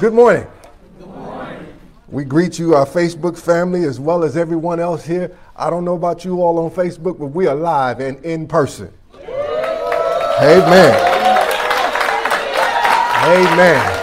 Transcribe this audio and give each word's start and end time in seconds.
Good 0.00 0.14
morning. 0.14 0.46
Good 0.98 1.08
morning. 1.08 1.66
We 2.08 2.24
greet 2.24 2.58
you, 2.58 2.74
our 2.74 2.86
Facebook 2.86 3.38
family, 3.38 3.84
as 3.84 4.00
well 4.00 4.24
as 4.24 4.34
everyone 4.34 4.80
else 4.80 5.04
here. 5.04 5.36
I 5.54 5.68
don't 5.68 5.84
know 5.84 5.92
about 5.92 6.24
you 6.24 6.40
all 6.40 6.58
on 6.58 6.70
Facebook, 6.70 7.18
but 7.18 7.26
we 7.26 7.46
are 7.46 7.54
live 7.54 8.00
and 8.00 8.18
in 8.24 8.48
person. 8.48 8.90
Amen. 10.40 10.96
Amen. 13.26 13.96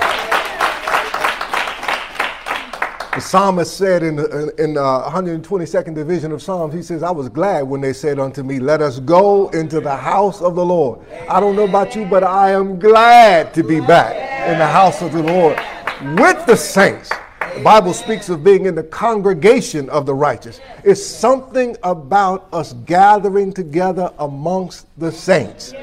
The 3.15 3.19
psalmist 3.19 3.75
said 3.75 4.03
in 4.03 4.17
the, 4.17 4.53
in 4.59 4.75
the 4.75 4.81
122nd 4.81 5.95
division 5.95 6.31
of 6.31 6.43
Psalms, 6.43 6.75
he 6.75 6.83
says, 6.83 7.01
I 7.01 7.09
was 7.09 7.27
glad 7.27 7.63
when 7.63 7.81
they 7.81 7.93
said 7.93 8.19
unto 8.19 8.43
me, 8.43 8.59
Let 8.59 8.83
us 8.83 8.99
go 8.99 9.49
into 9.49 9.81
the 9.81 9.97
house 9.97 10.43
of 10.43 10.53
the 10.53 10.63
Lord. 10.63 10.99
I 11.27 11.39
don't 11.39 11.55
know 11.55 11.65
about 11.65 11.95
you, 11.95 12.05
but 12.05 12.23
I 12.23 12.51
am 12.51 12.77
glad 12.77 13.51
to 13.55 13.63
be 13.63 13.79
back 13.79 14.15
in 14.47 14.59
the 14.59 14.67
house 14.67 15.01
of 15.01 15.11
the 15.11 15.23
Lord 15.23 15.57
with 16.01 16.45
the 16.45 16.55
saints. 16.55 17.09
The 17.55 17.63
Bible 17.63 17.93
speaks 17.93 18.29
of 18.29 18.43
being 18.43 18.65
in 18.65 18.75
the 18.75 18.83
congregation 18.83 19.89
of 19.89 20.05
the 20.05 20.13
righteous. 20.13 20.59
It's 20.83 21.03
something 21.03 21.75
about 21.83 22.47
us 22.53 22.73
gathering 22.85 23.51
together 23.51 24.11
amongst 24.19 24.85
the 24.99 25.11
saints. 25.11 25.73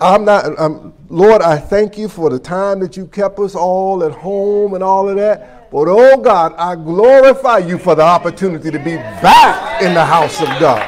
I'm 0.00 0.24
not, 0.24 0.58
um, 0.58 0.92
Lord, 1.08 1.42
I 1.42 1.58
thank 1.58 1.96
you 1.96 2.08
for 2.08 2.30
the 2.30 2.38
time 2.38 2.80
that 2.80 2.96
you 2.96 3.06
kept 3.06 3.38
us 3.38 3.54
all 3.54 4.04
at 4.04 4.12
home 4.12 4.74
and 4.74 4.82
all 4.82 5.08
of 5.08 5.16
that. 5.16 5.70
But 5.70 5.86
oh 5.88 6.16
God, 6.16 6.54
I 6.56 6.74
glorify 6.74 7.58
you 7.58 7.78
for 7.78 7.94
the 7.94 8.02
opportunity 8.02 8.70
to 8.70 8.78
be 8.78 8.96
back 8.96 9.82
in 9.82 9.94
the 9.94 10.04
house 10.04 10.40
of 10.40 10.48
God. 10.58 10.82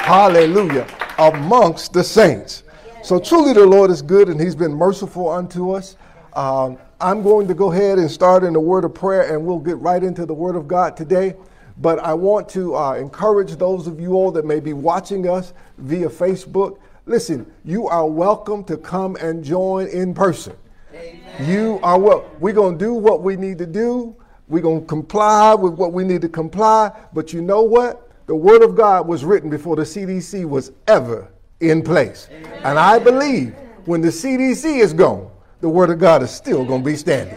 Hallelujah. 0.00 0.86
Amongst 1.18 1.92
the 1.92 2.04
saints. 2.04 2.62
So 3.02 3.18
truly 3.18 3.52
the 3.52 3.64
Lord 3.64 3.90
is 3.90 4.02
good 4.02 4.28
and 4.28 4.40
he's 4.40 4.54
been 4.54 4.72
merciful 4.72 5.28
unto 5.28 5.70
us. 5.72 5.96
Um, 6.34 6.76
I'm 7.00 7.22
going 7.22 7.46
to 7.48 7.54
go 7.54 7.72
ahead 7.72 7.98
and 7.98 8.10
start 8.10 8.44
in 8.44 8.52
the 8.52 8.60
word 8.60 8.84
of 8.84 8.94
prayer 8.94 9.34
and 9.34 9.44
we'll 9.44 9.58
get 9.58 9.76
right 9.78 10.02
into 10.02 10.26
the 10.26 10.34
word 10.34 10.56
of 10.56 10.66
God 10.66 10.96
today. 10.96 11.34
But 11.78 11.98
I 11.98 12.14
want 12.14 12.48
to 12.50 12.74
uh, 12.74 12.94
encourage 12.94 13.56
those 13.56 13.86
of 13.86 14.00
you 14.00 14.14
all 14.14 14.30
that 14.32 14.46
may 14.46 14.60
be 14.60 14.72
watching 14.72 15.28
us 15.28 15.52
via 15.78 16.08
Facebook 16.08 16.78
Listen, 17.08 17.46
you 17.64 17.86
are 17.86 18.04
welcome 18.04 18.64
to 18.64 18.76
come 18.76 19.14
and 19.20 19.44
join 19.44 19.86
in 19.86 20.12
person. 20.12 20.56
Amen. 20.92 21.48
You 21.48 21.78
are 21.84 21.96
well. 21.96 22.28
We're 22.40 22.52
going 22.52 22.76
to 22.76 22.84
do 22.84 22.94
what 22.94 23.22
we 23.22 23.36
need 23.36 23.58
to 23.58 23.66
do. 23.66 24.16
We're 24.48 24.62
going 24.62 24.80
to 24.80 24.86
comply 24.88 25.54
with 25.54 25.74
what 25.74 25.92
we 25.92 26.02
need 26.02 26.20
to 26.22 26.28
comply. 26.28 26.90
But 27.12 27.32
you 27.32 27.42
know 27.42 27.62
what? 27.62 28.10
The 28.26 28.34
Word 28.34 28.64
of 28.64 28.74
God 28.74 29.06
was 29.06 29.24
written 29.24 29.48
before 29.48 29.76
the 29.76 29.82
CDC 29.82 30.48
was 30.48 30.72
ever 30.88 31.28
in 31.60 31.80
place. 31.80 32.26
Amen. 32.32 32.60
And 32.64 32.76
I 32.76 32.98
believe 32.98 33.54
when 33.84 34.00
the 34.00 34.08
CDC 34.08 34.80
is 34.80 34.92
gone, 34.92 35.30
the 35.60 35.68
Word 35.68 35.90
of 35.90 35.98
God 35.98 36.22
is 36.22 36.30
still 36.30 36.64
going 36.64 36.82
to 36.82 36.86
be 36.86 36.96
standing. 36.96 37.36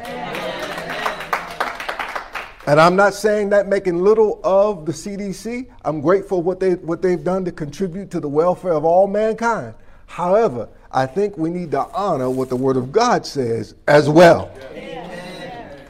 And 2.67 2.79
I'm 2.79 2.95
not 2.95 3.15
saying 3.15 3.49
that 3.49 3.67
making 3.67 4.03
little 4.03 4.39
of 4.43 4.85
the 4.85 4.91
CDC. 4.91 5.67
I'm 5.85 6.01
grateful 6.01 6.43
what 6.43 6.59
they 6.59 6.75
what 6.75 7.01
they've 7.01 7.23
done 7.23 7.43
to 7.45 7.51
contribute 7.51 8.11
to 8.11 8.19
the 8.19 8.29
welfare 8.29 8.73
of 8.73 8.85
all 8.85 9.07
mankind. 9.07 9.73
However, 10.05 10.69
I 10.91 11.05
think 11.05 11.37
we 11.37 11.49
need 11.49 11.71
to 11.71 11.81
honor 11.93 12.29
what 12.29 12.49
the 12.49 12.55
Word 12.55 12.77
of 12.77 12.91
God 12.91 13.25
says 13.25 13.73
as 13.87 14.09
well. 14.09 14.51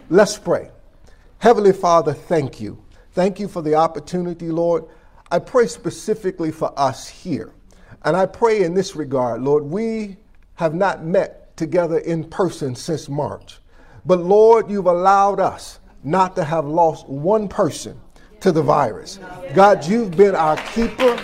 Let's 0.10 0.38
pray. 0.38 0.72
Heavenly 1.40 1.74
Father, 1.74 2.14
thank 2.14 2.62
you. 2.62 2.82
Thank 3.12 3.40
you 3.40 3.48
for 3.48 3.62
the 3.62 3.76
opportunity, 3.76 4.50
Lord. 4.50 4.86
I 5.32 5.40
pray 5.40 5.68
specifically 5.68 6.52
for 6.52 6.74
us 6.78 7.08
here. 7.08 7.52
And 8.04 8.16
I 8.16 8.26
pray 8.26 8.64
in 8.64 8.74
this 8.74 8.96
regard, 8.96 9.42
Lord, 9.42 9.64
we 9.64 10.18
have 10.56 10.74
not 10.74 11.04
met 11.04 11.39
together 11.60 12.00
in 12.00 12.24
person 12.24 12.74
since 12.74 13.08
March. 13.08 13.60
But 14.06 14.20
Lord, 14.20 14.72
you've 14.72 14.88
allowed 14.88 15.40
us 15.40 15.80
not 16.04 16.36
to 16.38 16.44
have 16.44 16.66
lost 16.66 17.08
one 17.08 17.48
person 17.48 18.00
to 18.40 18.52
the 18.52 18.64
virus. 18.64 19.20
God, 19.54 19.86
you've 19.86 20.16
been 20.16 20.33
our 20.33 20.56
keeper. 20.72 21.20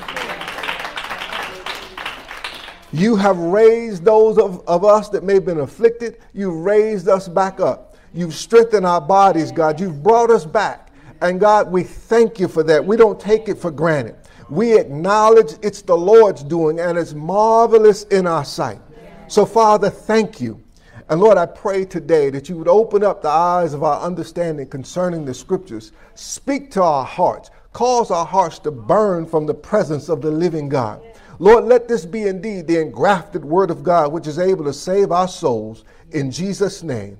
You 2.91 3.15
have 3.15 3.37
raised 3.37 4.03
those 4.03 4.37
of, 4.37 4.61
of 4.67 4.83
us 4.83 5.09
that 5.09 5.23
may 5.23 5.35
have 5.35 5.45
been 5.45 5.61
afflicted. 5.61 6.21
You've 6.33 6.57
raised 6.57 7.07
us 7.07 7.27
back 7.27 7.59
up. 7.59 7.97
You've 8.13 8.35
strengthened 8.35 8.85
our 8.85 9.01
bodies, 9.01 9.51
God. 9.51 9.79
You've 9.79 10.03
brought 10.03 10.29
us 10.29 10.45
back. 10.45 10.91
And 11.21 11.39
God, 11.39 11.71
we 11.71 11.83
thank 11.83 12.39
you 12.39 12.47
for 12.47 12.63
that. 12.63 12.85
We 12.85 12.97
don't 12.97 13.19
take 13.19 13.47
it 13.47 13.57
for 13.57 13.71
granted. 13.71 14.15
We 14.49 14.77
acknowledge 14.77 15.53
it's 15.61 15.81
the 15.81 15.97
Lord's 15.97 16.43
doing 16.43 16.79
and 16.79 16.97
it's 16.97 17.13
marvelous 17.13 18.03
in 18.03 18.27
our 18.27 18.45
sight. 18.45 18.79
So, 19.27 19.45
Father, 19.45 19.89
thank 19.89 20.39
you 20.39 20.65
and 21.07 21.21
Lord, 21.21 21.37
I 21.37 21.45
pray 21.45 21.85
today 21.85 22.31
that 22.31 22.49
you 22.49 22.57
would 22.57 22.67
open 22.67 23.03
up 23.03 23.21
the 23.21 23.29
eyes 23.29 23.75
of 23.75 23.83
our 23.83 24.01
understanding 24.01 24.67
concerning 24.67 25.23
the 25.23 25.35
scriptures, 25.35 25.91
speak 26.15 26.71
to 26.71 26.81
our 26.81 27.05
hearts, 27.05 27.51
cause 27.73 28.09
our 28.09 28.25
hearts 28.25 28.57
to 28.59 28.71
burn 28.71 29.27
from 29.27 29.45
the 29.45 29.53
presence 29.53 30.09
of 30.09 30.21
the 30.21 30.31
living 30.31 30.67
God. 30.67 31.01
Lord, 31.37 31.65
let 31.65 31.87
this 31.87 32.05
be 32.05 32.23
indeed 32.23 32.65
the 32.65 32.81
engrafted 32.81 33.45
word 33.45 33.69
of 33.69 33.83
God, 33.83 34.11
which 34.11 34.25
is 34.25 34.39
able 34.39 34.65
to 34.65 34.73
save 34.73 35.11
our 35.11 35.27
souls. 35.27 35.83
In 36.11 36.31
Jesus' 36.31 36.81
name, 36.81 37.19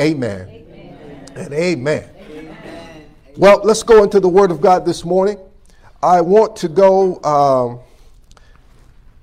amen, 0.00 0.48
amen. 0.48 1.30
and 1.34 1.52
amen. 1.52 2.08
amen. 2.18 3.06
Well, 3.36 3.60
let's 3.64 3.82
go 3.82 4.02
into 4.02 4.18
the 4.18 4.28
word 4.28 4.50
of 4.50 4.62
God 4.62 4.86
this 4.86 5.04
morning. 5.04 5.38
I 6.02 6.22
want 6.22 6.56
to 6.56 6.68
go. 6.68 7.22
Um, 7.22 7.85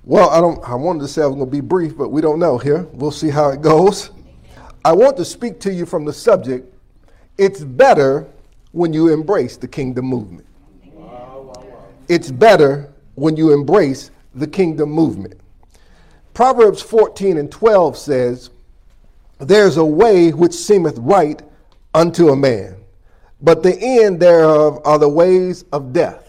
well, 0.04 0.28
I 0.30 0.40
don't. 0.40 0.62
I 0.68 0.74
wanted 0.74 1.00
to 1.00 1.08
say 1.08 1.22
I 1.22 1.26
was 1.26 1.36
going 1.36 1.46
to 1.46 1.50
be 1.50 1.60
brief, 1.60 1.96
but 1.96 2.10
we 2.10 2.20
don't 2.20 2.38
know 2.38 2.58
here. 2.58 2.82
We'll 2.92 3.10
see 3.10 3.30
how 3.30 3.48
it 3.48 3.62
goes. 3.62 4.10
I 4.84 4.92
want 4.92 5.16
to 5.16 5.24
speak 5.24 5.60
to 5.60 5.72
you 5.72 5.86
from 5.86 6.04
the 6.04 6.12
subject. 6.12 6.74
It's 7.38 7.64
better 7.64 8.26
when 8.72 8.92
you 8.92 9.12
embrace 9.12 9.56
the 9.56 9.68
kingdom 9.68 10.04
movement. 10.04 10.46
It's 12.08 12.30
better 12.30 12.92
when 13.14 13.36
you 13.36 13.54
embrace 13.54 14.10
the 14.34 14.46
kingdom 14.46 14.90
movement. 14.90 15.40
Proverbs 16.34 16.82
14 16.82 17.38
and 17.38 17.50
12 17.50 17.96
says, 17.96 18.50
There's 19.38 19.78
a 19.78 19.84
way 19.84 20.32
which 20.32 20.52
seemeth 20.52 20.98
right 20.98 21.40
unto 21.94 22.28
a 22.28 22.36
man, 22.36 22.76
but 23.40 23.62
the 23.62 23.78
end 23.80 24.20
thereof 24.20 24.80
are 24.84 24.98
the 24.98 25.08
ways 25.08 25.64
of 25.72 25.92
death. 25.92 26.23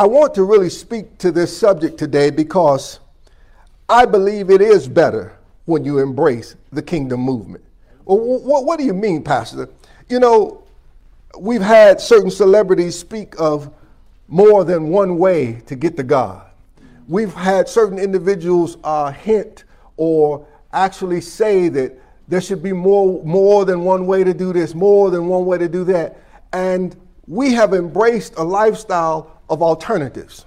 I 0.00 0.06
want 0.06 0.34
to 0.36 0.44
really 0.44 0.70
speak 0.70 1.18
to 1.18 1.30
this 1.30 1.54
subject 1.54 1.98
today 1.98 2.30
because 2.30 3.00
I 3.86 4.06
believe 4.06 4.48
it 4.48 4.62
is 4.62 4.88
better 4.88 5.36
when 5.66 5.84
you 5.84 5.98
embrace 5.98 6.56
the 6.72 6.80
kingdom 6.80 7.20
movement. 7.20 7.62
Well, 8.06 8.18
what, 8.18 8.64
what 8.64 8.78
do 8.78 8.86
you 8.86 8.94
mean, 8.94 9.22
Pastor? 9.22 9.68
You 10.08 10.18
know, 10.18 10.62
we've 11.38 11.60
had 11.60 12.00
certain 12.00 12.30
celebrities 12.30 12.98
speak 12.98 13.38
of 13.38 13.70
more 14.26 14.64
than 14.64 14.88
one 14.88 15.18
way 15.18 15.60
to 15.66 15.76
get 15.76 15.98
to 15.98 16.02
God. 16.02 16.46
We've 17.06 17.34
had 17.34 17.68
certain 17.68 17.98
individuals 17.98 18.78
uh, 18.82 19.12
hint 19.12 19.64
or 19.98 20.46
actually 20.72 21.20
say 21.20 21.68
that 21.68 22.00
there 22.26 22.40
should 22.40 22.62
be 22.62 22.72
more, 22.72 23.22
more 23.22 23.66
than 23.66 23.84
one 23.84 24.06
way 24.06 24.24
to 24.24 24.32
do 24.32 24.54
this, 24.54 24.74
more 24.74 25.10
than 25.10 25.26
one 25.26 25.44
way 25.44 25.58
to 25.58 25.68
do 25.68 25.84
that. 25.84 26.16
And 26.54 26.96
we 27.26 27.52
have 27.52 27.74
embraced 27.74 28.36
a 28.38 28.42
lifestyle 28.42 29.39
of 29.50 29.62
alternatives. 29.62 30.46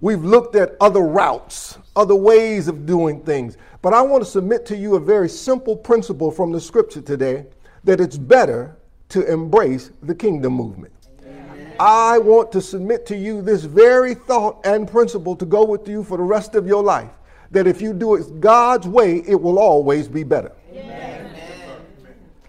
We've 0.00 0.24
looked 0.24 0.54
at 0.54 0.76
other 0.80 1.00
routes, 1.00 1.76
other 1.96 2.14
ways 2.14 2.68
of 2.68 2.86
doing 2.86 3.20
things. 3.22 3.56
But 3.82 3.92
I 3.92 4.02
want 4.02 4.24
to 4.24 4.30
submit 4.30 4.64
to 4.66 4.76
you 4.76 4.94
a 4.94 5.00
very 5.00 5.28
simple 5.28 5.76
principle 5.76 6.30
from 6.30 6.52
the 6.52 6.60
scripture 6.60 7.00
today 7.00 7.46
that 7.84 8.00
it's 8.00 8.16
better 8.16 8.76
to 9.10 9.30
embrace 9.30 9.90
the 10.02 10.14
kingdom 10.14 10.52
movement. 10.52 10.92
Amen. 11.22 11.74
I 11.80 12.18
want 12.18 12.52
to 12.52 12.60
submit 12.60 13.06
to 13.06 13.16
you 13.16 13.42
this 13.42 13.64
very 13.64 14.14
thought 14.14 14.64
and 14.64 14.88
principle 14.88 15.34
to 15.36 15.44
go 15.44 15.64
with 15.64 15.88
you 15.88 16.04
for 16.04 16.16
the 16.16 16.22
rest 16.22 16.54
of 16.54 16.66
your 16.66 16.82
life 16.82 17.10
that 17.50 17.66
if 17.66 17.80
you 17.80 17.92
do 17.92 18.14
it 18.14 18.40
God's 18.40 18.86
way, 18.86 19.22
it 19.26 19.40
will 19.40 19.58
always 19.58 20.08
be 20.08 20.22
better. 20.22 20.52
Amen. 20.72 21.34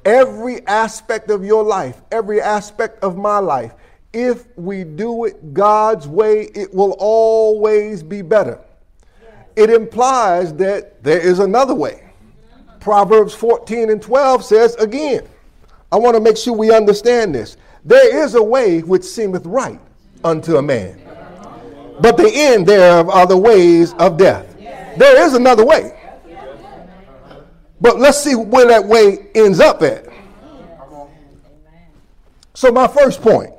Every 0.06 0.66
aspect 0.68 1.30
of 1.30 1.44
your 1.44 1.63
life, 1.63 2.02
every 2.12 2.42
aspect 2.42 3.04
of 3.04 3.18
my 3.18 3.40
life, 3.40 3.75
if 4.14 4.46
we 4.58 4.84
do 4.84 5.26
it 5.26 5.54
God's 5.54 6.08
way, 6.08 6.50
it 6.56 6.74
will 6.74 6.96
always 7.00 8.02
be 8.02 8.22
better. 8.22 8.60
It 9.56 9.70
implies 9.70 10.54
that 10.56 11.04
there 11.04 11.20
is 11.20 11.40
another 11.40 11.76
way. 11.76 12.04
Proverbs 12.80 13.34
14 13.34 13.90
and 13.90 14.02
12 14.02 14.44
says 14.44 14.76
again, 14.76 15.28
I 15.92 15.98
want 15.98 16.16
to 16.16 16.22
make 16.22 16.38
sure 16.38 16.54
we 16.54 16.74
understand 16.74 17.36
this. 17.36 17.58
There 17.84 18.24
is 18.24 18.36
a 18.36 18.44
way 18.44 18.82
which 18.82 19.04
seemeth 19.04 19.46
right 19.46 19.80
unto 20.24 20.58
a 20.58 20.62
man, 20.62 21.02
but 22.00 22.18
the 22.18 22.30
end 22.34 22.68
thereof 22.68 23.10
are 23.10 23.28
the 23.28 23.38
ways 23.38 23.94
of 23.94 24.18
death. 24.18 24.56
There 24.98 25.26
is 25.26 25.34
another 25.34 25.66
way. 25.66 25.96
But 27.82 28.00
let's 28.00 28.22
see 28.22 28.36
where 28.36 28.68
that 28.68 28.86
way 28.86 29.30
ends 29.36 29.60
up 29.60 29.82
at. 29.82 30.06
So, 32.54 32.72
my 32.72 32.88
first 32.88 33.22
point 33.22 33.54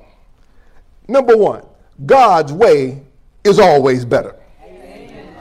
Number 1.11 1.37
one, 1.37 1.67
God's 2.07 2.53
way 2.53 3.03
is 3.43 3.59
always 3.59 4.05
better. 4.05 4.37
Amen. 4.63 5.35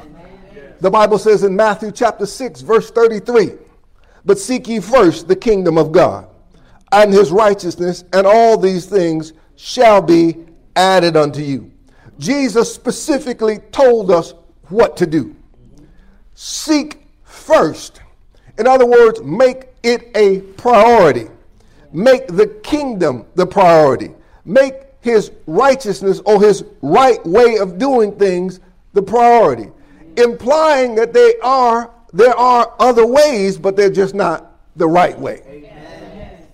The 0.80 0.90
Bible 0.90 1.20
says 1.20 1.44
in 1.44 1.56
Matthew 1.56 1.92
chapter 1.92 2.26
6, 2.26 2.62
verse 2.62 2.90
33, 2.90 3.52
But 4.26 4.40
seek 4.40 4.68
ye 4.68 4.80
first 4.80 5.28
the 5.28 5.36
kingdom 5.36 5.78
of 5.78 5.92
God 5.92 6.28
and 6.92 7.14
his 7.14 7.30
righteousness, 7.30 8.04
and 8.14 8.26
all 8.26 8.58
these 8.58 8.88
things 8.88 9.34
shall 9.58 10.02
be 10.02 10.38
added 10.76 11.16
unto 11.16 11.42
you. 11.42 11.72
Jesus 12.18 12.74
specifically 12.74 13.60
told 13.72 14.10
us 14.10 14.34
what 14.70 14.98
to 14.98 15.06
do. 15.06 15.36
Seek 16.34 17.06
first. 17.26 18.02
In 18.58 18.66
other 18.66 18.88
words, 18.88 19.22
make 19.22 19.68
it 19.84 20.10
a 20.16 20.40
priority. 20.58 21.28
Make 21.94 22.26
the 22.26 22.48
kingdom 22.64 23.28
the 23.36 23.46
priority. 23.46 24.16
Make 24.46 24.89
his 25.02 25.32
righteousness 25.48 26.22
or 26.26 26.42
his 26.42 26.64
right 26.82 27.24
way 27.26 27.58
of 27.58 27.78
doing 27.78 28.16
things 28.18 28.60
the 28.94 29.02
priority, 29.02 29.70
implying 30.18 30.96
that 30.96 31.14
they 31.14 31.36
are 31.42 31.92
there 32.12 32.36
are 32.36 32.74
other 32.80 33.06
ways, 33.06 33.58
but 33.58 33.76
they're 33.76 33.92
just 33.92 34.16
not 34.16 34.58
the 34.76 34.88
right 34.88 35.18
way. 35.18 35.42
Amen. 35.48 36.48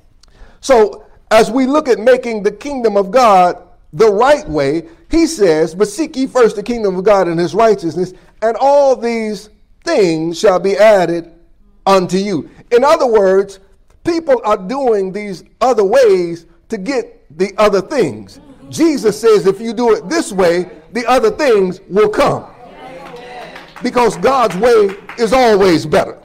So, 0.59 1.05
as 1.31 1.49
we 1.49 1.65
look 1.65 1.87
at 1.87 1.99
making 1.99 2.43
the 2.43 2.51
kingdom 2.51 2.97
of 2.97 3.11
God 3.11 3.61
the 3.93 4.11
right 4.11 4.47
way, 4.49 4.87
he 5.09 5.27
says, 5.27 5.73
But 5.73 5.87
seek 5.87 6.15
ye 6.15 6.27
first 6.27 6.55
the 6.55 6.63
kingdom 6.63 6.97
of 6.97 7.03
God 7.03 7.27
and 7.27 7.39
his 7.39 7.55
righteousness, 7.55 8.13
and 8.41 8.57
all 8.59 8.95
these 8.95 9.49
things 9.83 10.37
shall 10.37 10.59
be 10.59 10.77
added 10.77 11.31
unto 11.85 12.17
you. 12.17 12.49
In 12.71 12.83
other 12.83 13.07
words, 13.07 13.59
people 14.03 14.41
are 14.43 14.57
doing 14.57 15.11
these 15.11 15.43
other 15.61 15.83
ways 15.83 16.45
to 16.69 16.77
get 16.77 17.24
the 17.35 17.53
other 17.57 17.81
things. 17.81 18.39
Jesus 18.69 19.19
says, 19.19 19.45
if 19.45 19.59
you 19.61 19.73
do 19.73 19.95
it 19.95 20.09
this 20.09 20.31
way, 20.31 20.69
the 20.91 21.05
other 21.05 21.31
things 21.31 21.81
will 21.89 22.09
come. 22.09 22.51
Because 23.83 24.17
God's 24.17 24.55
way 24.57 24.95
is 25.19 25.33
always 25.33 25.85
better. 25.85 26.21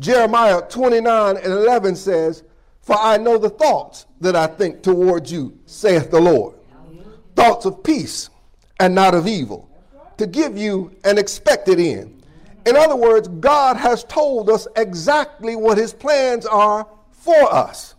Jeremiah 0.00 0.62
29 0.62 1.36
and 1.36 1.46
11 1.46 1.96
says, 1.96 2.44
For 2.82 2.96
I 2.96 3.16
know 3.16 3.36
the 3.36 3.50
thoughts 3.50 4.06
that 4.20 4.36
I 4.36 4.46
think 4.46 4.82
towards 4.82 5.32
you, 5.32 5.58
saith 5.66 6.10
the 6.10 6.20
Lord. 6.20 6.54
Thoughts 7.34 7.66
of 7.66 7.82
peace 7.82 8.30
and 8.80 8.94
not 8.94 9.14
of 9.14 9.26
evil, 9.26 9.68
to 10.16 10.26
give 10.26 10.56
you 10.56 10.92
an 11.04 11.18
expected 11.18 11.80
end. 11.80 12.22
In 12.66 12.76
other 12.76 12.96
words, 12.96 13.28
God 13.28 13.76
has 13.76 14.04
told 14.04 14.50
us 14.50 14.68
exactly 14.76 15.56
what 15.56 15.78
his 15.78 15.92
plans 15.92 16.46
are 16.46 16.86
for 17.10 17.52
us. 17.52 17.94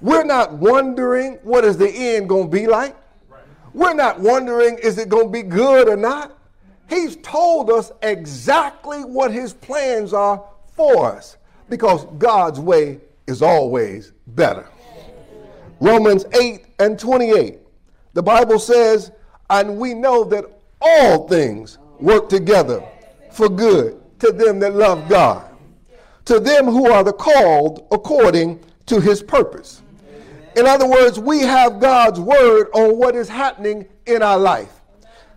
We're 0.00 0.24
not 0.24 0.54
wondering 0.54 1.38
what 1.42 1.64
is 1.64 1.76
the 1.76 1.90
end 1.90 2.28
going 2.28 2.50
to 2.50 2.56
be 2.56 2.66
like. 2.66 2.96
We're 3.72 3.94
not 3.94 4.18
wondering 4.18 4.78
is 4.78 4.98
it 4.98 5.08
going 5.08 5.26
to 5.26 5.32
be 5.32 5.42
good 5.42 5.88
or 5.88 5.96
not. 5.96 6.36
He's 6.88 7.16
told 7.16 7.70
us 7.70 7.92
exactly 8.02 9.04
what 9.04 9.30
his 9.30 9.52
plans 9.52 10.12
are 10.12 10.44
for 10.74 11.12
us 11.14 11.36
because 11.68 12.04
God's 12.18 12.58
way 12.58 12.98
is 13.26 13.42
always 13.42 14.12
better. 14.28 14.66
Romans 15.78 16.24
8 16.38 16.64
and 16.80 16.98
28. 16.98 17.58
The 18.12 18.22
Bible 18.22 18.58
says, 18.58 19.12
and 19.50 19.78
we 19.78 19.94
know 19.94 20.24
that 20.24 20.44
all 20.80 21.28
things 21.28 21.78
work 22.00 22.28
together 22.28 22.82
for 23.30 23.48
good 23.48 24.00
to 24.20 24.32
them 24.32 24.58
that 24.60 24.74
love 24.74 25.08
God, 25.08 25.48
to 26.24 26.40
them 26.40 26.66
who 26.66 26.90
are 26.90 27.04
the 27.04 27.12
called 27.12 27.86
according 27.92 28.60
to 28.86 29.00
his 29.00 29.22
purpose. 29.22 29.82
In 30.56 30.66
other 30.66 30.86
words, 30.86 31.18
we 31.18 31.40
have 31.40 31.80
God's 31.80 32.18
word 32.18 32.68
on 32.74 32.98
what 32.98 33.14
is 33.14 33.28
happening 33.28 33.88
in 34.06 34.22
our 34.22 34.38
life. 34.38 34.80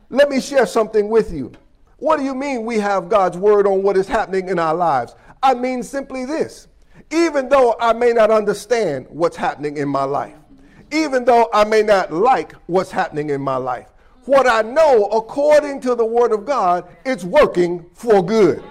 Let 0.10 0.30
me 0.30 0.42
share 0.42 0.66
something 0.66 1.10
with 1.10 1.32
you. 1.32 1.52
What 1.98 2.18
do 2.18 2.24
you 2.24 2.36
mean 2.36 2.66
we 2.66 2.80
have 2.80 3.10
God's 3.10 3.38
word 3.38 3.66
on 3.66 3.84
what 3.84 3.96
is 3.96 4.08
happening 4.08 4.50
in 4.50 4.60
our 4.60 4.76
lives? 4.76 5.16
I 5.42 5.54
mean 5.54 5.84
simply 5.84 6.26
this. 6.26 6.68
Even 7.12 7.48
though 7.48 7.76
I 7.80 7.94
may 7.94 8.12
not 8.12 8.32
understand 8.32 9.06
what's 9.10 9.38
happening 9.38 9.78
in 9.78 9.88
my 9.88 10.04
life, 10.04 10.36
even 10.92 11.26
though 11.26 11.50
I 11.54 11.64
may 11.64 11.82
not 11.82 12.12
like 12.12 12.54
what's 12.68 12.92
happening 12.92 13.30
in 13.30 13.42
my 13.42 13.58
life, 13.58 13.90
what 14.26 14.48
I 14.48 14.62
know 14.62 15.06
according 15.08 15.82
to 15.82 15.96
the 15.96 16.06
word 16.06 16.32
of 16.32 16.46
God, 16.46 16.88
it's 17.06 17.24
working 17.24 17.86
for 17.94 18.26
good. 18.26 18.64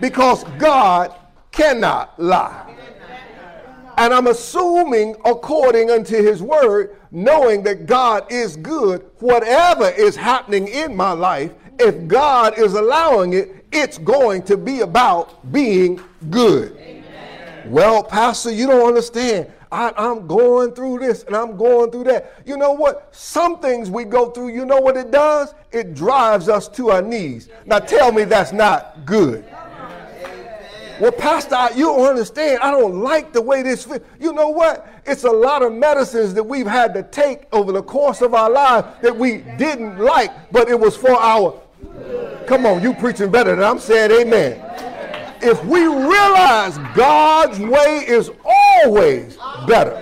Because 0.00 0.44
God 0.58 1.14
cannot 1.50 2.18
lie. 2.18 2.71
And 4.02 4.12
I'm 4.12 4.26
assuming 4.26 5.14
according 5.24 5.92
unto 5.92 6.16
his 6.16 6.42
word, 6.42 6.96
knowing 7.12 7.62
that 7.62 7.86
God 7.86 8.26
is 8.32 8.56
good, 8.56 9.08
whatever 9.20 9.90
is 9.90 10.16
happening 10.16 10.66
in 10.66 10.96
my 10.96 11.12
life, 11.12 11.52
if 11.78 12.08
God 12.08 12.58
is 12.58 12.74
allowing 12.74 13.34
it, 13.34 13.64
it's 13.70 13.98
going 13.98 14.42
to 14.42 14.56
be 14.56 14.80
about 14.80 15.52
being 15.52 16.00
good. 16.30 16.76
Amen. 16.78 17.70
Well, 17.70 18.02
Pastor, 18.02 18.50
you 18.50 18.66
don't 18.66 18.88
understand. 18.88 19.46
I, 19.70 19.92
am 19.96 20.26
going 20.26 20.72
through 20.72 20.98
this 20.98 21.22
and 21.22 21.36
I'm 21.36 21.56
going 21.56 21.92
through 21.92 22.04
that. 22.04 22.42
You 22.44 22.56
know 22.56 22.72
what? 22.72 23.14
Some 23.14 23.60
things 23.60 23.88
we 23.88 24.02
go 24.02 24.30
through, 24.30 24.48
you 24.48 24.66
know 24.66 24.80
what 24.80 24.96
it 24.96 25.12
does? 25.12 25.54
It 25.70 25.94
drives 25.94 26.48
us 26.48 26.66
to 26.70 26.90
our 26.90 27.02
knees. 27.02 27.50
Now 27.66 27.78
tell 27.78 28.10
me 28.10 28.24
that's 28.24 28.52
not 28.52 29.06
good. 29.06 29.44
Well, 31.02 31.10
Pastor, 31.10 31.58
you 31.74 31.86
don't 31.86 32.08
understand. 32.10 32.60
I 32.62 32.70
don't 32.70 33.00
like 33.00 33.32
the 33.32 33.42
way 33.42 33.64
this 33.64 33.84
fits. 33.84 34.06
You 34.20 34.32
know 34.32 34.50
what? 34.50 34.86
It's 35.04 35.24
a 35.24 35.30
lot 35.32 35.64
of 35.64 35.72
medicines 35.72 36.32
that 36.34 36.44
we've 36.44 36.64
had 36.64 36.94
to 36.94 37.02
take 37.02 37.52
over 37.52 37.72
the 37.72 37.82
course 37.82 38.22
of 38.22 38.34
our 38.34 38.48
life 38.48 38.84
that 39.00 39.16
we 39.16 39.38
didn't 39.58 39.98
like, 39.98 40.30
but 40.52 40.68
it 40.68 40.78
was 40.78 40.96
for 40.96 41.10
our. 41.10 41.60
Come 42.46 42.66
on, 42.66 42.84
you 42.84 42.94
preaching 42.94 43.32
better 43.32 43.56
than 43.56 43.64
I'm 43.64 43.80
saying 43.80 44.12
amen. 44.12 44.60
If 45.42 45.64
we 45.64 45.80
realize 45.80 46.78
God's 46.94 47.58
way 47.58 48.04
is 48.06 48.30
always 48.44 49.36
better. 49.66 50.00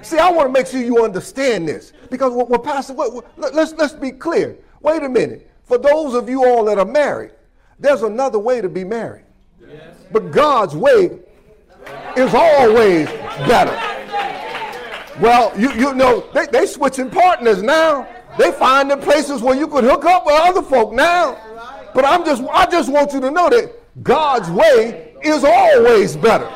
See, 0.00 0.16
I 0.16 0.30
want 0.30 0.48
to 0.48 0.52
make 0.54 0.68
sure 0.68 0.80
you 0.80 1.04
understand 1.04 1.68
this 1.68 1.92
because, 2.08 2.32
well, 2.32 2.58
Pastor, 2.58 2.94
what, 2.94 3.12
what, 3.12 3.54
let's, 3.54 3.74
let's 3.74 3.92
be 3.92 4.10
clear. 4.10 4.56
Wait 4.80 5.02
a 5.02 5.08
minute. 5.10 5.50
For 5.64 5.76
those 5.76 6.14
of 6.14 6.30
you 6.30 6.46
all 6.46 6.64
that 6.64 6.78
are 6.78 6.86
married, 6.86 7.32
there's 7.78 8.00
another 8.00 8.38
way 8.38 8.62
to 8.62 8.70
be 8.70 8.84
married. 8.84 9.26
But 10.12 10.30
God's 10.30 10.74
way 10.74 11.20
is 12.16 12.34
always 12.34 13.06
better. 13.46 13.76
Well, 15.20 15.52
you, 15.58 15.70
you 15.72 15.94
know, 15.94 16.26
they, 16.32 16.46
they 16.46 16.66
switching 16.66 17.10
partners 17.10 17.62
now. 17.62 18.08
They 18.38 18.52
finding 18.52 19.00
places 19.00 19.42
where 19.42 19.56
you 19.56 19.66
could 19.66 19.84
hook 19.84 20.04
up 20.04 20.24
with 20.24 20.34
other 20.34 20.62
folk 20.62 20.92
now. 20.92 21.36
But 21.94 22.04
I'm 22.04 22.24
just 22.24 22.42
I 22.44 22.66
just 22.66 22.90
want 22.90 23.12
you 23.12 23.20
to 23.20 23.30
know 23.30 23.50
that 23.50 24.02
God's 24.02 24.48
way 24.50 25.14
is 25.22 25.44
always 25.44 26.16
better. 26.16 26.50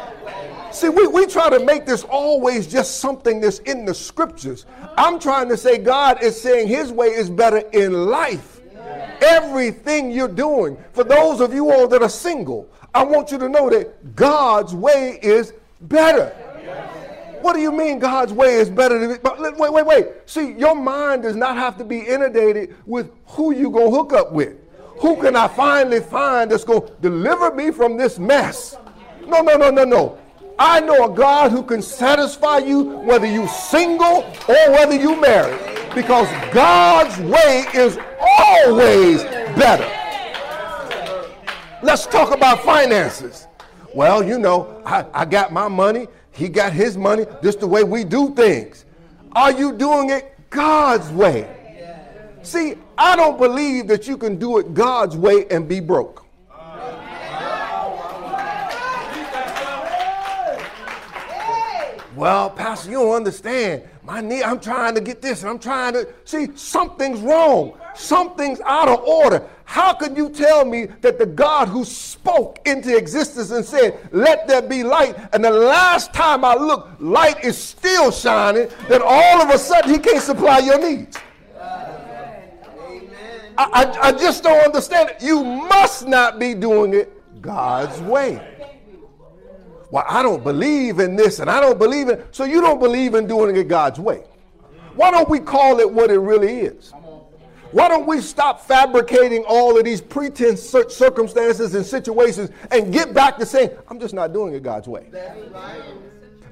See, 0.70 0.88
we, 0.88 1.06
we 1.06 1.26
try 1.26 1.50
to 1.50 1.64
make 1.64 1.86
this 1.86 2.02
always 2.04 2.66
just 2.66 2.98
something 2.98 3.40
that's 3.40 3.58
in 3.60 3.84
the 3.84 3.94
scriptures. 3.94 4.66
I'm 4.96 5.20
trying 5.20 5.48
to 5.50 5.56
say 5.56 5.78
God 5.78 6.22
is 6.22 6.40
saying 6.40 6.68
his 6.68 6.90
way 6.90 7.08
is 7.08 7.30
better 7.30 7.58
in 7.72 7.92
life. 7.92 8.60
Everything 9.20 10.10
you're 10.10 10.26
doing. 10.26 10.76
For 10.92 11.04
those 11.04 11.40
of 11.40 11.54
you 11.54 11.70
all 11.70 11.86
that 11.88 12.02
are 12.02 12.08
single, 12.08 12.68
I 12.94 13.02
want 13.02 13.32
you 13.32 13.38
to 13.38 13.48
know 13.48 13.68
that 13.70 14.14
God's 14.14 14.74
way 14.74 15.18
is 15.20 15.52
better. 15.80 16.28
What 17.40 17.54
do 17.54 17.60
you 17.60 17.72
mean 17.72 17.98
God's 17.98 18.32
way 18.32 18.54
is 18.54 18.70
better 18.70 18.98
than 18.98 19.18
but 19.22 19.38
wait, 19.58 19.72
wait, 19.72 19.84
wait. 19.84 20.06
See, 20.24 20.52
your 20.52 20.74
mind 20.74 21.24
does 21.24 21.36
not 21.36 21.56
have 21.56 21.76
to 21.78 21.84
be 21.84 21.98
inundated 21.98 22.74
with 22.86 23.10
who 23.26 23.52
you 23.52 23.68
gonna 23.70 23.90
hook 23.90 24.12
up 24.12 24.32
with. 24.32 24.56
Who 25.00 25.20
can 25.20 25.36
I 25.36 25.48
finally 25.48 26.00
find 26.00 26.50
that's 26.50 26.64
gonna 26.64 26.88
deliver 27.02 27.52
me 27.52 27.70
from 27.70 27.96
this 27.96 28.18
mess? 28.18 28.78
No, 29.26 29.42
no, 29.42 29.56
no, 29.56 29.70
no, 29.70 29.84
no. 29.84 30.18
I 30.58 30.80
know 30.80 31.12
a 31.12 31.14
God 31.14 31.50
who 31.50 31.64
can 31.64 31.82
satisfy 31.82 32.58
you 32.58 32.84
whether 33.00 33.26
you're 33.26 33.48
single 33.48 34.24
or 34.48 34.70
whether 34.70 34.94
you're 34.94 35.20
married. 35.20 35.60
Because 35.94 36.28
God's 36.52 37.18
way 37.18 37.66
is 37.74 37.98
always 38.20 39.24
better. 39.56 40.03
Let's 41.84 42.06
talk 42.06 42.34
about 42.34 42.62
finances. 42.62 43.46
Well, 43.94 44.24
you 44.24 44.38
know, 44.38 44.80
I, 44.86 45.04
I 45.12 45.26
got 45.26 45.52
my 45.52 45.68
money, 45.68 46.08
he 46.32 46.48
got 46.48 46.72
his 46.72 46.96
money. 46.96 47.26
This 47.42 47.56
the 47.56 47.66
way 47.66 47.84
we 47.84 48.04
do 48.04 48.34
things. 48.34 48.86
Are 49.32 49.52
you 49.52 49.76
doing 49.76 50.08
it 50.08 50.34
God's 50.48 51.10
way? 51.10 51.46
See, 52.42 52.76
I 52.96 53.16
don't 53.16 53.36
believe 53.36 53.86
that 53.88 54.08
you 54.08 54.16
can 54.16 54.38
do 54.38 54.56
it 54.56 54.72
God's 54.72 55.14
way 55.14 55.46
and 55.50 55.68
be 55.68 55.78
broke. 55.80 56.24
Well, 62.16 62.48
Pastor, 62.48 62.92
you 62.92 63.00
don't 63.00 63.16
understand. 63.16 63.82
My 64.02 64.22
knee, 64.22 64.42
I'm 64.42 64.58
trying 64.58 64.94
to 64.94 65.02
get 65.02 65.20
this 65.20 65.42
and 65.42 65.50
I'm 65.50 65.58
trying 65.58 65.92
to 65.92 66.08
see 66.24 66.48
something's 66.54 67.20
wrong. 67.20 67.78
Something's 67.94 68.60
out 68.60 68.88
of 68.88 69.00
order. 69.04 69.48
How 69.64 69.94
can 69.94 70.14
you 70.14 70.28
tell 70.28 70.64
me 70.64 70.86
that 71.00 71.18
the 71.18 71.26
God 71.26 71.68
who 71.68 71.84
spoke 71.84 72.60
into 72.66 72.96
existence 72.96 73.50
and 73.50 73.64
said, 73.64 73.98
Let 74.12 74.46
there 74.46 74.62
be 74.62 74.82
light, 74.82 75.16
and 75.32 75.44
the 75.44 75.50
last 75.50 76.12
time 76.12 76.44
I 76.44 76.54
look, 76.54 76.90
light 76.98 77.42
is 77.44 77.56
still 77.56 78.10
shining, 78.10 78.68
that 78.88 79.02
all 79.02 79.40
of 79.40 79.50
a 79.50 79.58
sudden 79.58 79.90
he 79.90 79.98
can't 79.98 80.22
supply 80.22 80.58
your 80.58 80.78
needs? 80.78 81.18
I, 83.56 83.64
I, 83.72 84.08
I 84.08 84.12
just 84.12 84.42
don't 84.42 84.64
understand 84.64 85.10
it. 85.10 85.22
You 85.22 85.44
must 85.44 86.06
not 86.06 86.38
be 86.38 86.54
doing 86.54 86.94
it 86.94 87.40
God's 87.40 88.00
way. 88.00 88.50
Well, 89.90 90.04
I 90.08 90.22
don't 90.22 90.42
believe 90.42 90.98
in 90.98 91.14
this 91.14 91.38
and 91.38 91.48
I 91.48 91.60
don't 91.60 91.78
believe 91.78 92.08
in 92.08 92.20
so 92.32 92.44
you 92.44 92.60
don't 92.60 92.80
believe 92.80 93.14
in 93.14 93.28
doing 93.28 93.54
it 93.54 93.68
God's 93.68 94.00
way. 94.00 94.24
Why 94.96 95.10
don't 95.10 95.28
we 95.28 95.38
call 95.38 95.78
it 95.78 95.90
what 95.90 96.10
it 96.10 96.18
really 96.18 96.60
is? 96.60 96.92
Why 97.74 97.88
don't 97.88 98.06
we 98.06 98.20
stop 98.20 98.60
fabricating 98.60 99.44
all 99.48 99.76
of 99.76 99.84
these 99.84 100.00
pretense 100.00 100.62
circumstances 100.62 101.74
and 101.74 101.84
situations 101.84 102.50
and 102.70 102.92
get 102.92 103.12
back 103.12 103.36
to 103.38 103.44
saying, 103.44 103.70
I'm 103.88 103.98
just 103.98 104.14
not 104.14 104.32
doing 104.32 104.54
it 104.54 104.62
God's 104.62 104.86
way? 104.86 105.08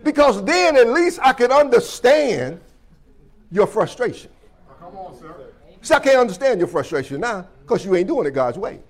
Because 0.02 0.44
then 0.44 0.76
at 0.76 0.88
least 0.88 1.20
I 1.22 1.32
can 1.32 1.52
understand 1.52 2.60
your 3.52 3.68
frustration. 3.68 4.32
Come 4.80 4.96
on, 4.96 5.16
sir. 5.16 5.32
See, 5.80 5.94
I 5.94 6.00
can't 6.00 6.16
understand 6.16 6.58
your 6.58 6.66
frustration 6.66 7.20
now 7.20 7.46
because 7.60 7.84
you 7.84 7.94
ain't 7.94 8.08
doing 8.08 8.26
it 8.26 8.32
God's 8.32 8.58
way. 8.58 8.80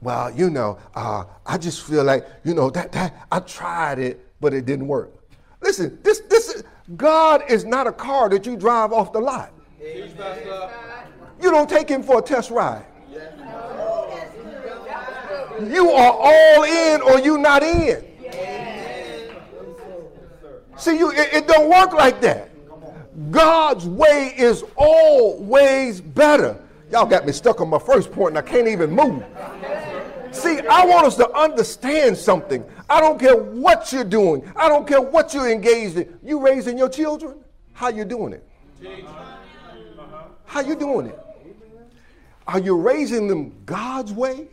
Well, 0.00 0.32
you 0.32 0.50
know, 0.50 0.80
uh, 0.92 1.22
I 1.46 1.56
just 1.56 1.84
feel 1.84 2.02
like, 2.02 2.26
you 2.42 2.54
know, 2.54 2.68
that, 2.70 2.90
that 2.90 3.28
I 3.30 3.38
tried 3.38 4.00
it, 4.00 4.26
but 4.40 4.52
it 4.52 4.66
didn't 4.66 4.88
work. 4.88 5.12
Listen, 5.60 6.00
this, 6.02 6.18
this 6.28 6.48
is, 6.48 6.64
God 6.96 7.44
is 7.48 7.64
not 7.64 7.86
a 7.86 7.92
car 7.92 8.28
that 8.30 8.44
you 8.44 8.56
drive 8.56 8.92
off 8.92 9.12
the 9.12 9.20
lot. 9.20 9.52
You 9.80 11.50
don't 11.50 11.68
take 11.68 11.88
him 11.88 12.02
for 12.02 12.18
a 12.18 12.22
test 12.22 12.50
ride. 12.50 12.84
You 15.66 15.90
are 15.90 16.12
all 16.12 16.62
in 16.64 17.00
or 17.02 17.18
you 17.18 17.38
not 17.38 17.62
in. 17.62 18.04
See, 20.76 20.96
you 20.96 21.10
it, 21.10 21.32
it 21.32 21.48
don't 21.48 21.68
work 21.68 21.92
like 21.92 22.20
that. 22.20 22.50
God's 23.30 23.86
way 23.86 24.32
is 24.36 24.64
always 24.76 26.00
better. 26.00 26.56
Y'all 26.90 27.06
got 27.06 27.26
me 27.26 27.32
stuck 27.32 27.60
on 27.60 27.68
my 27.68 27.78
first 27.78 28.12
point 28.12 28.36
and 28.36 28.38
I 28.38 28.42
can't 28.42 28.68
even 28.68 28.90
move. 28.90 29.24
See, 30.30 30.60
I 30.60 30.84
want 30.86 31.06
us 31.06 31.16
to 31.16 31.30
understand 31.36 32.16
something. 32.16 32.64
I 32.88 33.00
don't 33.00 33.18
care 33.18 33.36
what 33.36 33.92
you're 33.92 34.04
doing. 34.04 34.50
I 34.54 34.68
don't 34.68 34.86
care 34.86 35.00
what 35.00 35.34
you're 35.34 35.50
engaged 35.50 35.96
in. 35.96 36.18
You 36.22 36.40
raising 36.40 36.78
your 36.78 36.88
children? 36.88 37.38
How 37.72 37.88
you 37.88 38.04
doing 38.04 38.34
it? 38.34 38.46
How 40.48 40.60
you 40.60 40.74
doing 40.74 41.06
it? 41.06 41.18
Are 42.46 42.58
you 42.58 42.76
raising 42.76 43.28
them 43.28 43.52
God's 43.66 44.12
way? 44.12 44.48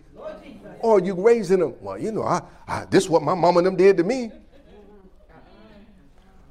Or 0.82 0.98
are 0.98 1.04
you 1.04 1.16
raising 1.16 1.60
them, 1.60 1.74
well, 1.80 1.98
you 1.98 2.12
know, 2.12 2.24
I, 2.24 2.42
I, 2.68 2.86
this 2.86 3.06
is 3.06 3.10
what 3.10 3.24
my 3.24 3.34
mom 3.34 3.58
and 3.58 3.66
them 3.66 3.78
did 3.78 3.98
to 3.98 4.04
me. 4.04 4.30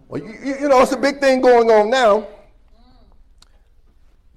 Well, 0.08 0.22
you, 0.22 0.56
you 0.60 0.68
know, 0.68 0.80
it's 0.80 0.92
a 0.92 0.96
big 0.96 1.20
thing 1.20 1.42
going 1.42 1.70
on 1.70 1.90
now. 1.90 2.26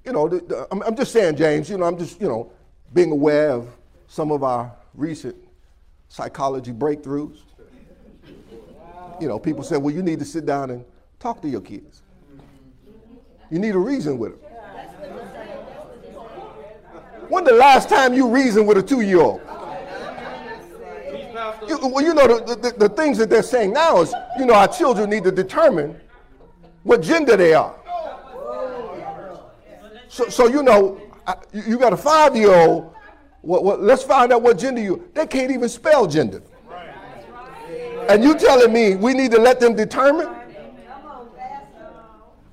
You 0.04 0.12
know, 0.12 0.28
the, 0.28 0.40
the, 0.40 0.68
I'm, 0.70 0.82
I'm 0.82 0.94
just 0.94 1.12
saying, 1.12 1.36
James, 1.36 1.70
you 1.70 1.78
know, 1.78 1.86
I'm 1.86 1.98
just, 1.98 2.20
you 2.20 2.28
know, 2.28 2.52
being 2.92 3.10
aware 3.10 3.52
of 3.52 3.68
some 4.06 4.30
of 4.30 4.42
our 4.42 4.70
recent 4.94 5.36
psychology 6.08 6.72
breakthroughs. 6.72 7.38
You 9.20 9.26
know, 9.26 9.38
people 9.38 9.64
say, 9.64 9.78
well, 9.78 9.94
you 9.94 10.02
need 10.02 10.18
to 10.18 10.24
sit 10.24 10.44
down 10.44 10.70
and 10.70 10.84
talk 11.18 11.40
to 11.42 11.48
your 11.48 11.62
kids. 11.62 12.02
You 13.50 13.58
need 13.58 13.74
a 13.74 13.78
reason 13.78 14.18
with 14.18 14.40
them. 14.40 14.47
When 17.28 17.44
the 17.44 17.52
last 17.52 17.88
time 17.88 18.14
you 18.14 18.28
reasoned 18.28 18.66
with 18.66 18.78
a 18.78 18.82
two-year-old? 18.82 19.40
You, 21.66 21.78
well, 21.88 22.04
you 22.04 22.14
know, 22.14 22.38
the, 22.38 22.56
the, 22.56 22.88
the 22.88 22.88
things 22.88 23.18
that 23.18 23.30
they're 23.30 23.42
saying 23.42 23.72
now 23.72 24.00
is, 24.00 24.14
you 24.38 24.46
know, 24.46 24.54
our 24.54 24.68
children 24.68 25.10
need 25.10 25.24
to 25.24 25.32
determine 25.32 25.98
what 26.82 27.02
gender 27.02 27.36
they 27.36 27.54
are. 27.54 27.74
So, 30.08 30.28
so 30.28 30.48
you 30.48 30.62
know, 30.62 31.00
you 31.52 31.78
got 31.78 31.92
a 31.92 31.96
five-year-old. 31.96 32.94
Well, 33.42 33.62
well, 33.62 33.76
let's 33.76 34.02
find 34.02 34.32
out 34.32 34.42
what 34.42 34.58
gender 34.58 34.80
you. 34.80 35.08
They 35.14 35.26
can't 35.26 35.50
even 35.50 35.68
spell 35.68 36.06
gender. 36.06 36.42
And 38.08 38.24
you 38.24 38.34
telling 38.36 38.72
me 38.72 38.96
we 38.96 39.12
need 39.12 39.30
to 39.32 39.38
let 39.38 39.60
them 39.60 39.76
determine? 39.76 40.34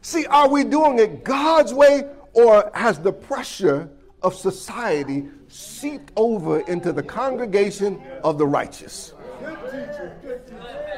See, 0.02 0.26
are 0.28 0.50
we 0.50 0.64
doing 0.64 1.00
it 1.00 1.24
God's 1.24 1.74
way 1.74 2.04
or 2.34 2.70
has 2.74 3.00
the 3.00 3.12
pressure 3.12 3.90
of 4.26 4.34
society 4.34 5.28
seeped 5.50 6.12
over 6.16 6.62
into 6.62 6.92
the 6.92 7.04
congregation 7.04 8.02
of 8.24 8.40
the 8.40 8.48
righteous. 8.48 9.14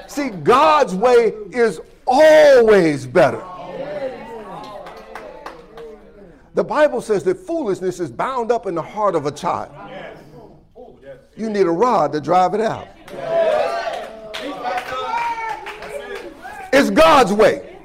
See, 0.08 0.30
God's 0.30 0.96
way 0.96 1.34
is 1.52 1.82
always 2.06 3.06
better. 3.06 3.44
The 6.54 6.64
Bible 6.64 7.02
says 7.02 7.26
that 7.26 7.38
foolishness 7.38 8.00
is 8.00 8.10
bound 8.10 8.50
up 8.50 8.66
in 8.66 8.74
the 8.74 8.82
heart 8.82 9.14
of 9.14 9.26
a 9.26 9.32
child. 9.32 9.72
You 11.36 11.50
need 11.50 11.68
a 11.68 11.72
rod 11.72 12.14
to 12.14 12.22
drive 12.22 12.54
it 12.54 12.62
out. 12.62 12.88
It's 16.72 16.90
God's 16.90 17.34
way. 17.34 17.78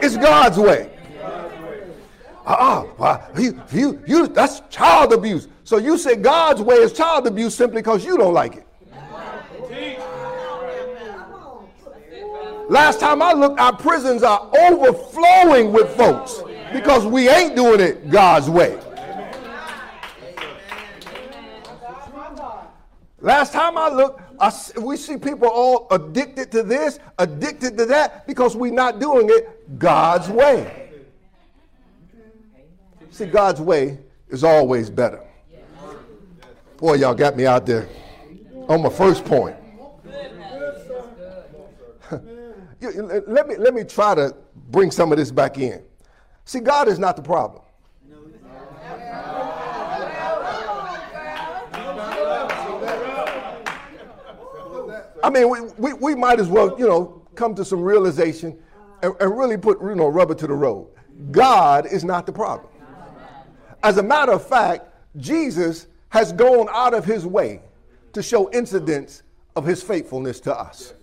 It's 0.00 0.16
God's 0.16 0.58
way 0.58 0.93
uh-uh, 2.46 2.86
well, 2.98 3.30
you, 3.38 3.60
you, 3.72 4.02
you, 4.06 4.26
that's 4.28 4.60
child 4.68 5.12
abuse. 5.12 5.48
So 5.64 5.78
you 5.78 5.96
say 5.96 6.16
God's 6.16 6.60
way 6.60 6.76
is 6.76 6.92
child 6.92 7.26
abuse 7.26 7.54
simply 7.54 7.80
because 7.80 8.04
you 8.04 8.18
don't 8.18 8.34
like 8.34 8.56
it. 8.56 8.66
Last 12.68 12.98
time 12.98 13.22
I 13.22 13.32
looked, 13.32 13.60
our 13.60 13.76
prisons 13.76 14.22
are 14.22 14.50
overflowing 14.58 15.72
with 15.72 15.94
folks 15.96 16.42
because 16.72 17.06
we 17.06 17.28
ain't 17.28 17.54
doing 17.54 17.80
it 17.80 18.10
God's 18.10 18.48
way. 18.48 18.78
Last 23.20 23.54
time 23.54 23.78
I 23.78 23.88
looked, 23.88 24.20
I, 24.38 24.52
we 24.80 24.98
see 24.98 25.16
people 25.16 25.48
all 25.48 25.86
addicted 25.90 26.50
to 26.52 26.62
this, 26.62 26.98
addicted 27.18 27.78
to 27.78 27.86
that 27.86 28.26
because 28.26 28.54
we're 28.54 28.72
not 28.72 28.98
doing 28.98 29.28
it 29.30 29.78
God's 29.78 30.28
way. 30.28 30.83
See, 33.14 33.26
God's 33.26 33.60
way 33.60 33.98
is 34.28 34.42
always 34.42 34.90
better. 34.90 35.22
Boy, 36.78 36.94
y'all 36.94 37.14
got 37.14 37.36
me 37.36 37.46
out 37.46 37.64
there 37.64 37.88
on 38.66 38.82
my 38.82 38.88
first 38.88 39.24
point. 39.24 39.54
let, 42.80 43.46
me, 43.46 43.56
let 43.56 43.72
me 43.72 43.84
try 43.84 44.16
to 44.16 44.34
bring 44.68 44.90
some 44.90 45.12
of 45.12 45.18
this 45.18 45.30
back 45.30 45.58
in. 45.58 45.80
See, 46.44 46.58
God 46.58 46.88
is 46.88 46.98
not 46.98 47.14
the 47.14 47.22
problem. 47.22 47.62
I 55.22 55.30
mean, 55.30 55.48
we, 55.48 55.60
we, 55.78 55.92
we 55.92 56.14
might 56.16 56.40
as 56.40 56.48
well, 56.48 56.76
you 56.76 56.88
know, 56.88 57.22
come 57.36 57.54
to 57.54 57.64
some 57.64 57.80
realization 57.80 58.58
and, 59.04 59.14
and 59.20 59.38
really 59.38 59.56
put, 59.56 59.80
you 59.80 59.94
know, 59.94 60.08
rubber 60.08 60.34
to 60.34 60.48
the 60.48 60.52
road. 60.52 60.88
God 61.30 61.86
is 61.86 62.02
not 62.02 62.26
the 62.26 62.32
problem. 62.32 62.73
As 63.84 63.98
a 63.98 64.02
matter 64.02 64.32
of 64.32 64.48
fact, 64.48 64.86
Jesus 65.18 65.88
has 66.08 66.32
gone 66.32 66.68
out 66.72 66.94
of 66.94 67.04
his 67.04 67.26
way 67.26 67.60
to 68.14 68.22
show 68.22 68.50
incidents 68.50 69.22
of 69.54 69.66
his 69.66 69.82
faithfulness 69.82 70.40
to 70.40 70.58
us. 70.58 70.94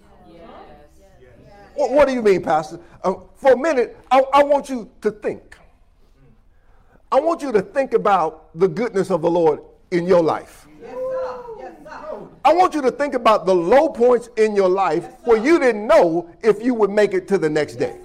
What, 1.75 1.91
what, 1.91 2.07
do 2.07 2.13
you 2.13 2.23
mean, 2.23 2.41
Pastor? 2.41 2.79
Uh, 3.03 3.13
for 3.35 3.53
a 3.53 3.57
minute, 3.57 3.97
I, 4.09 4.23
I 4.33 4.43
want 4.43 4.67
you 4.67 4.89
to 5.01 5.11
think. 5.11 5.57
I 7.11 7.19
want 7.19 7.43
you 7.43 7.51
to 7.51 7.61
think 7.61 7.93
about 7.93 8.49
the 8.57 8.67
goodness 8.67 9.11
of 9.11 9.21
the 9.21 9.29
Lord 9.29 9.61
in 9.91 10.07
your 10.07 10.23
life. 10.23 10.67
I 12.43 12.53
want 12.53 12.73
you 12.73 12.81
to 12.81 12.91
think 12.91 13.13
about 13.13 13.45
the 13.45 13.53
low 13.53 13.89
points 13.89 14.29
in 14.37 14.55
your 14.55 14.69
life 14.69 15.07
where 15.23 15.37
you 15.37 15.59
didn't 15.59 15.85
know 15.85 16.29
if 16.41 16.63
you 16.63 16.73
would 16.73 16.89
make 16.89 17.13
it 17.13 17.27
to 17.27 17.37
the 17.37 17.49
next 17.49 17.75
day. 17.75 17.99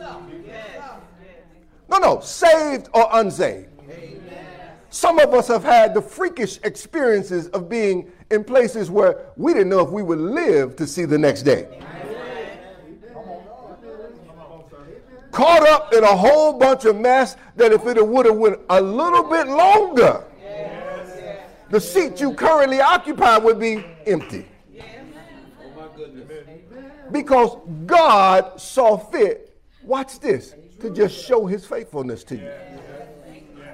No, 1.89 1.99
no, 1.99 2.21
saved 2.21 2.91
or 2.93 3.09
unsaved. 3.13 3.76
Some 4.97 5.19
of 5.19 5.35
us 5.35 5.47
have 5.49 5.63
had 5.63 5.93
the 5.93 6.01
freakish 6.01 6.59
experiences 6.65 7.49
of 7.49 7.69
being 7.69 8.11
in 8.31 8.43
places 8.43 8.91
where 8.91 9.27
we 9.37 9.53
didn't 9.53 9.69
know 9.69 9.81
if 9.81 9.91
we 9.91 10.03
would 10.03 10.19
live 10.19 10.75
to 10.77 10.87
see 10.87 11.05
the 11.05 11.19
next 11.19 11.43
day. 11.43 11.83
Caught 15.33 15.69
up 15.69 15.93
in 15.93 16.03
a 16.03 16.17
whole 16.17 16.55
bunch 16.55 16.87
of 16.87 16.99
mess 16.99 17.37
that 17.57 17.73
if 17.73 17.87
it 17.87 18.09
would 18.09 18.25
have 18.25 18.37
went 18.37 18.59
a 18.71 18.81
little 18.81 19.25
bit 19.25 19.49
longer, 19.49 20.25
the 21.69 21.79
seat 21.79 22.19
you 22.19 22.33
currently 22.33 22.81
occupy 22.81 23.37
would 23.37 23.61
be 23.61 23.85
empty. 24.07 24.49
Because 27.13 27.55
God 27.85 28.59
saw 28.59 28.97
fit, 28.97 29.61
watch 29.83 30.19
this, 30.21 30.55
to 30.81 30.89
just 30.89 31.23
show 31.23 31.45
his 31.45 31.67
faithfulness 31.67 32.25
to 32.25 32.37
you. 32.37 32.51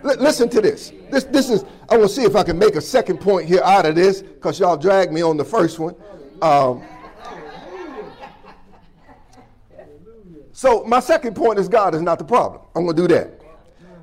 L- 0.05 0.17
listen 0.19 0.49
to 0.51 0.61
this. 0.61 0.93
This, 1.11 1.25
this 1.25 1.51
is, 1.51 1.65
I 1.89 1.97
want 1.97 2.09
to 2.09 2.15
see 2.15 2.23
if 2.23 2.37
I 2.37 2.43
can 2.43 2.59
make 2.59 2.75
a 2.77 2.81
second 2.81 3.19
point 3.19 3.47
here 3.47 3.63
out 3.63 3.87
of 3.87 3.95
this 3.95 4.23
because 4.23 4.59
y'all 4.59 4.77
dragged 4.77 5.13
me 5.13 5.23
on 5.23 5.37
the 5.37 5.45
first 5.45 5.79
one. 5.79 5.95
Um, 6.41 6.83
so, 10.53 10.85
my 10.85 11.01
second 11.01 11.35
point 11.35 11.59
is 11.59 11.69
God 11.69 11.95
is 11.95 12.03
not 12.03 12.19
the 12.19 12.25
problem. 12.25 12.63
I'm 12.75 12.85
going 12.85 12.97
to 12.97 13.03
do 13.03 13.09
that. 13.15 13.41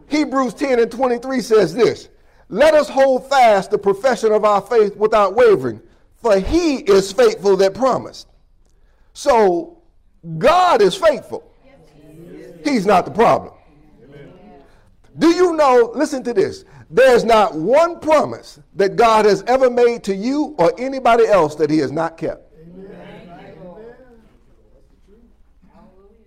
Hebrews 0.07 0.53
10 0.55 0.79
and 0.79 0.91
23 0.91 1.41
says 1.41 1.73
this 1.73 2.09
Let 2.49 2.73
us 2.73 2.89
hold 2.89 3.29
fast 3.29 3.71
the 3.71 3.77
profession 3.77 4.31
of 4.31 4.43
our 4.43 4.61
faith 4.61 4.95
without 4.95 5.35
wavering, 5.35 5.81
for 6.15 6.39
he 6.39 6.77
is 6.77 7.11
faithful 7.11 7.55
that 7.57 7.73
promised. 7.73 8.27
So 9.13 9.77
God 10.37 10.81
is 10.81 10.95
faithful. 10.95 11.53
He's 12.63 12.85
not 12.85 13.05
the 13.05 13.11
problem. 13.11 13.53
Do 15.19 15.27
you 15.27 15.53
know, 15.53 15.91
listen 15.93 16.23
to 16.23 16.33
this, 16.33 16.65
there's 16.89 17.25
not 17.25 17.53
one 17.53 17.99
promise 17.99 18.59
that 18.75 18.95
God 18.95 19.25
has 19.25 19.43
ever 19.43 19.69
made 19.69 20.03
to 20.05 20.15
you 20.15 20.55
or 20.57 20.73
anybody 20.79 21.25
else 21.27 21.55
that 21.55 21.69
he 21.69 21.77
has 21.79 21.91
not 21.91 22.17
kept. 22.17 22.49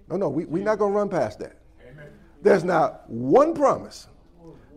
No, 0.09 0.17
no, 0.19 0.29
we, 0.29 0.45
we're 0.45 0.63
not 0.63 0.79
going 0.79 0.93
to 0.93 0.99
run 0.99 1.09
past 1.09 1.39
that. 1.39 1.57
There's 2.43 2.65
not 2.65 3.09
one 3.09 3.55
promise 3.55 4.09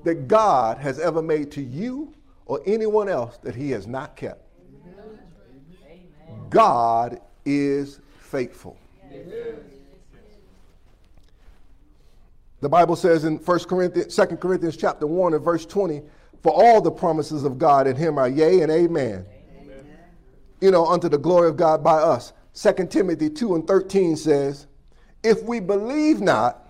that 0.06 0.30
God 0.30 0.78
has 0.78 0.98
ever 0.98 1.22
made 1.22 1.52
to 1.52 1.62
you 1.62 2.14
or 2.46 2.62
anyone 2.66 3.10
else 3.10 3.38
that 3.40 3.54
he 3.54 3.72
has 3.72 3.86
not 3.86 4.16
kept. 4.16 4.42
God 6.50 7.20
is 7.44 8.00
faithful. 8.20 8.78
The 12.66 12.70
Bible 12.70 12.96
says 12.96 13.26
in 13.26 13.36
1 13.36 13.60
Corinthians, 13.66 14.16
2 14.16 14.26
Corinthians 14.38 14.76
chapter 14.76 15.06
1 15.06 15.36
and 15.36 15.44
verse 15.44 15.68
20, 15.68 16.02
for 16.42 16.52
all 16.52 16.82
the 16.82 16.90
promises 16.90 17.44
of 17.44 17.60
God 17.60 17.86
in 17.86 17.96
him 17.96 18.18
are 18.18 18.28
yea 18.28 18.62
and 18.62 18.72
amen. 18.72 19.24
amen. 19.56 19.86
You 20.62 20.72
know, 20.72 20.88
unto 20.88 21.08
the 21.08 21.20
glory 21.20 21.48
of 21.48 21.58
God 21.58 21.84
by 21.84 21.98
us. 21.98 22.34
2 22.56 22.88
Timothy 22.88 23.30
2 23.30 23.54
and 23.54 23.68
13 23.68 24.16
says, 24.16 24.66
If 25.22 25.44
we 25.44 25.60
believe 25.60 26.22
not, 26.22 26.68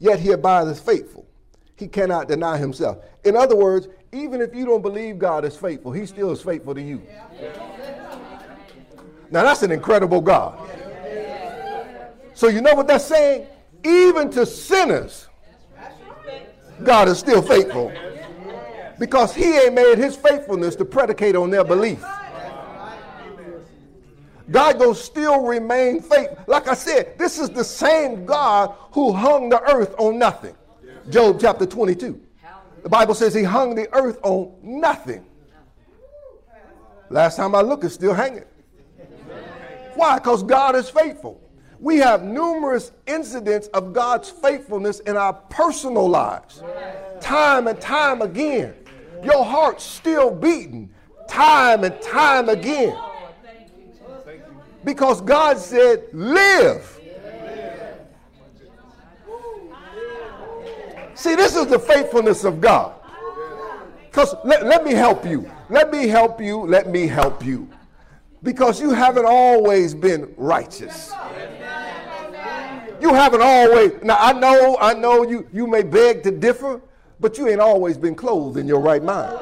yet 0.00 0.18
he 0.18 0.32
abideth 0.32 0.80
faithful. 0.80 1.28
He 1.76 1.86
cannot 1.86 2.26
deny 2.26 2.58
himself. 2.58 3.04
In 3.24 3.36
other 3.36 3.54
words, 3.54 3.86
even 4.10 4.40
if 4.40 4.52
you 4.52 4.66
don't 4.66 4.82
believe 4.82 5.16
God 5.16 5.44
is 5.44 5.56
faithful, 5.56 5.92
he 5.92 6.06
still 6.06 6.32
is 6.32 6.42
faithful 6.42 6.74
to 6.74 6.82
you. 6.82 7.06
Now 9.30 9.44
that's 9.44 9.62
an 9.62 9.70
incredible 9.70 10.22
God. 10.22 10.58
So 12.34 12.48
you 12.48 12.60
know 12.60 12.74
what 12.74 12.88
that's 12.88 13.04
saying? 13.04 13.46
Even 13.84 14.28
to 14.32 14.44
sinners, 14.44 15.28
God 16.82 17.08
is 17.08 17.18
still 17.18 17.42
faithful. 17.42 17.92
Because 18.98 19.34
he 19.34 19.44
ain't 19.44 19.74
made 19.74 19.98
his 19.98 20.16
faithfulness 20.16 20.74
to 20.76 20.84
predicate 20.84 21.36
on 21.36 21.50
their 21.50 21.64
belief. 21.64 22.04
God 24.50 24.78
will 24.78 24.94
still 24.94 25.42
remain 25.42 26.00
faithful. 26.00 26.38
Like 26.46 26.68
I 26.68 26.74
said, 26.74 27.18
this 27.18 27.38
is 27.38 27.50
the 27.50 27.64
same 27.64 28.24
God 28.24 28.74
who 28.92 29.12
hung 29.12 29.48
the 29.48 29.60
earth 29.62 29.94
on 29.98 30.18
nothing. 30.18 30.54
Job 31.10 31.38
chapter 31.40 31.66
22. 31.66 32.20
The 32.82 32.88
Bible 32.88 33.14
says 33.14 33.34
he 33.34 33.42
hung 33.42 33.74
the 33.74 33.92
earth 33.92 34.18
on 34.22 34.54
nothing. 34.62 35.26
Last 37.10 37.36
time 37.36 37.54
I 37.54 37.60
looked, 37.60 37.84
it's 37.84 37.94
still 37.94 38.14
hanging. 38.14 38.44
Why? 39.94 40.18
Because 40.18 40.42
God 40.42 40.76
is 40.76 40.88
faithful. 40.88 41.40
We 41.78 41.98
have 41.98 42.22
numerous 42.22 42.92
incidents 43.06 43.68
of 43.68 43.92
God's 43.92 44.30
faithfulness 44.30 45.00
in 45.00 45.16
our 45.16 45.32
personal 45.32 46.08
lives. 46.08 46.62
Time 47.20 47.68
and 47.68 47.80
time 47.80 48.22
again. 48.22 48.74
Your 49.22 49.44
heart's 49.44 49.84
still 49.84 50.30
beating 50.30 50.90
time 51.28 51.84
and 51.84 52.00
time 52.00 52.48
again. 52.48 52.96
Because 54.84 55.20
God 55.20 55.58
said, 55.58 56.04
live. 56.12 57.00
See, 61.14 61.34
this 61.34 61.56
is 61.56 61.66
the 61.66 61.78
faithfulness 61.78 62.44
of 62.44 62.60
God. 62.60 62.94
Because 64.04 64.34
let, 64.44 64.64
let 64.64 64.84
me 64.84 64.92
help 64.92 65.26
you. 65.26 65.50
Let 65.68 65.90
me 65.90 66.06
help 66.06 66.40
you. 66.40 66.60
Let 66.60 66.88
me 66.88 67.06
help 67.06 67.44
you. 67.44 67.68
Because 68.42 68.80
you 68.80 68.90
haven't 68.90 69.26
always 69.26 69.94
been 69.94 70.32
righteous. 70.36 71.12
You 73.00 73.12
haven't 73.14 73.42
always, 73.42 73.92
now 74.02 74.16
I 74.18 74.32
know, 74.32 74.76
I 74.80 74.94
know 74.94 75.22
you, 75.22 75.46
you 75.52 75.66
may 75.66 75.82
beg 75.82 76.22
to 76.22 76.30
differ, 76.30 76.80
but 77.20 77.38
you 77.38 77.48
ain't 77.48 77.60
always 77.60 77.98
been 77.98 78.14
clothed 78.14 78.56
in 78.56 78.66
your 78.66 78.80
right 78.80 79.02
mind. 79.02 79.38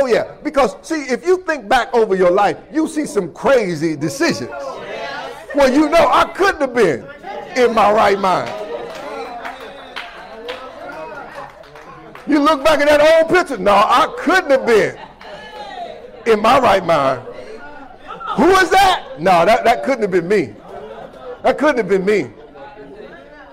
Oh, 0.00 0.06
yeah, 0.06 0.36
because 0.44 0.76
see, 0.82 1.02
if 1.02 1.26
you 1.26 1.38
think 1.38 1.68
back 1.68 1.92
over 1.92 2.14
your 2.14 2.30
life, 2.30 2.56
you 2.72 2.86
see 2.86 3.04
some 3.04 3.32
crazy 3.32 3.96
decisions. 3.96 4.50
Well, 5.54 5.72
you 5.72 5.88
know, 5.88 6.08
I 6.08 6.24
couldn't 6.34 6.60
have 6.60 6.74
been 6.74 7.04
in 7.56 7.74
my 7.74 7.90
right 7.90 8.18
mind. 8.18 8.48
You 12.28 12.40
look 12.40 12.62
back 12.62 12.80
at 12.80 12.88
that 12.88 13.00
old 13.00 13.34
picture, 13.34 13.56
no, 13.56 13.72
I 13.72 14.14
couldn't 14.18 14.50
have 14.50 14.66
been 14.66 14.98
in 16.26 16.42
my 16.42 16.60
right 16.60 16.84
mind. 16.84 17.26
Who 18.36 18.50
is 18.56 18.70
that? 18.70 19.16
No, 19.18 19.44
that, 19.44 19.64
that 19.64 19.84
couldn't 19.84 20.02
have 20.02 20.10
been 20.10 20.28
me. 20.28 20.54
That 21.42 21.58
couldn't 21.58 21.78
have 21.78 21.88
been 21.88 22.04
me. 22.04 22.30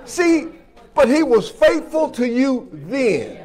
See, 0.06 0.48
but 0.94 1.10
he 1.10 1.24
was 1.24 1.50
faithful 1.50 2.10
to 2.12 2.28
you 2.28 2.70
then. 2.72 3.42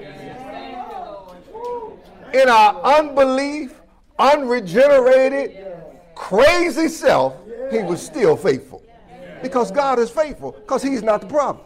In 2.34 2.48
our 2.48 2.80
unbelief, 2.98 3.80
unregenerated, 4.18 5.66
crazy 6.14 6.88
self, 6.88 7.36
he 7.70 7.78
was 7.78 8.04
still 8.04 8.36
faithful. 8.36 8.82
Because 9.42 9.70
God 9.70 9.98
is 9.98 10.10
faithful, 10.10 10.52
because 10.52 10.82
he's 10.82 11.02
not 11.02 11.22
the 11.22 11.26
problem. 11.26 11.64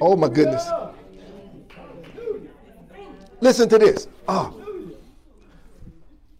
Oh 0.00 0.16
my 0.16 0.28
goodness. 0.28 0.68
Listen 3.40 3.68
to 3.68 3.78
this. 3.78 4.08
Oh. 4.26 4.63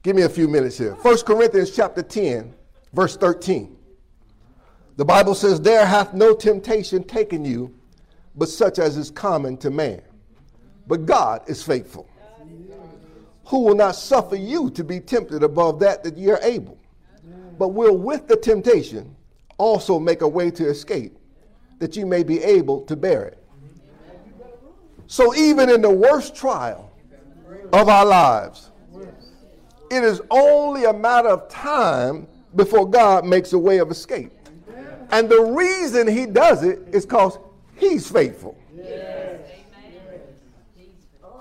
Give 0.04 0.14
me 0.14 0.22
a 0.22 0.28
few 0.28 0.48
minutes 0.48 0.76
here. 0.76 0.92
1 0.92 1.18
Corinthians 1.22 1.70
chapter 1.70 2.02
10, 2.02 2.54
verse 2.92 3.16
13. 3.16 3.74
The 4.98 5.04
Bible 5.04 5.34
says, 5.34 5.62
There 5.62 5.86
hath 5.86 6.12
no 6.12 6.34
temptation 6.34 7.02
taken 7.04 7.42
you, 7.42 7.74
but 8.36 8.50
such 8.50 8.78
as 8.78 8.98
is 8.98 9.10
common 9.10 9.56
to 9.56 9.70
man. 9.70 10.02
But 10.86 11.06
God 11.06 11.48
is 11.48 11.62
faithful, 11.62 12.06
who 13.46 13.60
will 13.60 13.74
not 13.74 13.96
suffer 13.96 14.36
you 14.36 14.68
to 14.72 14.84
be 14.84 15.00
tempted 15.00 15.42
above 15.42 15.80
that 15.80 16.04
that 16.04 16.18
ye 16.18 16.28
are 16.30 16.40
able, 16.42 16.76
but 17.58 17.68
will 17.68 17.96
with 17.96 18.28
the 18.28 18.36
temptation 18.36 19.16
also 19.56 19.98
make 19.98 20.20
a 20.20 20.28
way 20.28 20.50
to 20.50 20.68
escape, 20.68 21.16
that 21.78 21.96
you 21.96 22.04
may 22.04 22.22
be 22.22 22.42
able 22.42 22.82
to 22.82 22.94
bear 22.94 23.24
it. 23.24 23.42
So 25.06 25.34
even 25.34 25.70
in 25.70 25.80
the 25.80 25.88
worst 25.88 26.36
trial 26.36 26.92
of 27.72 27.88
our 27.88 28.04
lives, 28.04 28.70
it 29.90 30.02
is 30.04 30.20
only 30.30 30.84
a 30.84 30.92
matter 30.92 31.28
of 31.28 31.48
time 31.48 32.26
before 32.54 32.88
God 32.88 33.24
makes 33.24 33.52
a 33.52 33.58
way 33.58 33.78
of 33.78 33.90
escape. 33.90 34.32
And 35.10 35.28
the 35.28 35.40
reason 35.40 36.08
he 36.08 36.26
does 36.26 36.62
it 36.64 36.80
is 36.92 37.04
because 37.04 37.38
he's 37.76 38.10
faithful. 38.10 38.56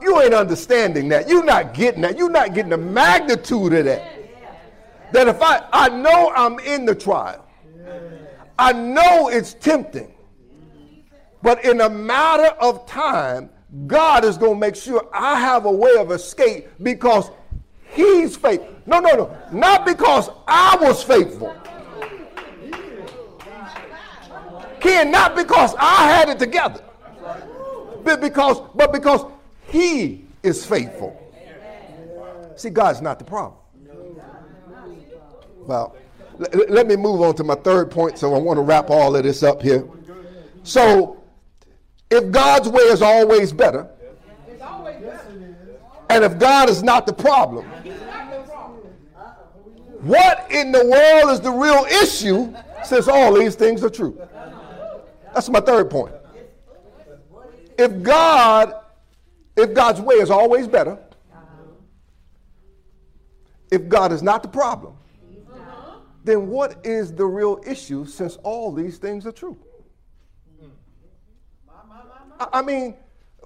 You 0.01 0.21
ain't 0.21 0.33
understanding 0.33 1.07
that. 1.09 1.29
You're 1.29 1.45
not 1.45 1.73
getting 1.73 2.01
that. 2.01 2.17
You're 2.17 2.29
not 2.29 2.53
getting 2.53 2.71
the 2.71 2.77
magnitude 2.77 3.73
of 3.73 3.85
that. 3.85 4.19
That 5.13 5.27
if 5.27 5.41
I, 5.41 5.65
I 5.71 5.89
know 5.89 6.33
I'm 6.35 6.59
in 6.59 6.85
the 6.85 6.95
trial, 6.95 7.45
I 8.59 8.73
know 8.73 9.29
it's 9.29 9.53
tempting, 9.53 10.13
but 11.41 11.63
in 11.63 11.81
a 11.81 11.89
matter 11.89 12.55
of 12.59 12.85
time, 12.85 13.49
God 13.87 14.25
is 14.25 14.37
going 14.37 14.53
to 14.53 14.59
make 14.59 14.75
sure 14.75 15.09
I 15.13 15.39
have 15.39 15.65
a 15.65 15.71
way 15.71 15.95
of 15.97 16.11
escape 16.11 16.67
because 16.81 17.31
He's 17.93 18.35
faithful. 18.35 18.69
No, 18.85 18.99
no, 18.99 19.15
no. 19.15 19.37
Not 19.51 19.85
because 19.85 20.29
I 20.47 20.77
was 20.81 21.03
faithful. 21.03 21.55
Ken, 24.79 25.11
not 25.11 25.35
because 25.35 25.73
I 25.79 26.09
had 26.09 26.29
it 26.29 26.39
together. 26.39 26.81
But 28.03 28.19
because, 28.19 28.59
but 28.75 28.91
because 28.91 29.25
he 29.67 30.25
is 30.43 30.65
faithful. 30.65 31.19
See, 32.55 32.69
God's 32.69 33.01
not 33.01 33.17
the 33.17 33.25
problem. 33.25 33.59
Well, 35.65 35.95
l- 36.39 36.65
let 36.67 36.87
me 36.87 36.95
move 36.97 37.21
on 37.21 37.35
to 37.35 37.43
my 37.43 37.55
third 37.55 37.89
point. 37.89 38.17
So 38.17 38.35
I 38.35 38.39
want 38.39 38.57
to 38.57 38.61
wrap 38.61 38.89
all 38.89 39.15
of 39.15 39.23
this 39.23 39.41
up 39.43 39.61
here. 39.61 39.87
So, 40.63 41.23
if 42.09 42.29
God's 42.31 42.69
way 42.69 42.83
is 42.83 43.01
always 43.01 43.53
better, 43.53 43.89
and 46.09 46.23
if 46.23 46.37
God 46.37 46.69
is 46.69 46.83
not 46.83 47.07
the 47.07 47.13
problem, 47.13 47.65
what 50.03 50.51
in 50.51 50.73
the 50.73 50.85
world 50.85 51.31
is 51.31 51.39
the 51.39 51.51
real 51.51 51.85
issue 51.85 52.53
since 52.83 53.07
all 53.07 53.33
these 53.33 53.55
things 53.55 53.83
are 53.83 53.89
true? 53.89 54.19
That's 55.33 55.49
my 55.49 55.61
third 55.61 55.89
point. 55.89 56.13
If 57.77 58.03
God, 58.03 58.73
if 59.55 59.73
God's 59.73 60.01
way 60.01 60.15
is 60.15 60.29
always 60.29 60.67
better, 60.67 60.99
if 63.71 63.87
God 63.87 64.11
is 64.11 64.21
not 64.21 64.43
the 64.43 64.49
problem, 64.49 64.95
then 66.25 66.47
what 66.47 66.85
is 66.85 67.13
the 67.13 67.25
real 67.25 67.61
issue 67.65 68.05
since 68.05 68.35
all 68.43 68.73
these 68.73 68.97
things 68.97 69.25
are 69.25 69.31
true? 69.31 69.57
I, 72.51 72.61
mean, 72.61 72.95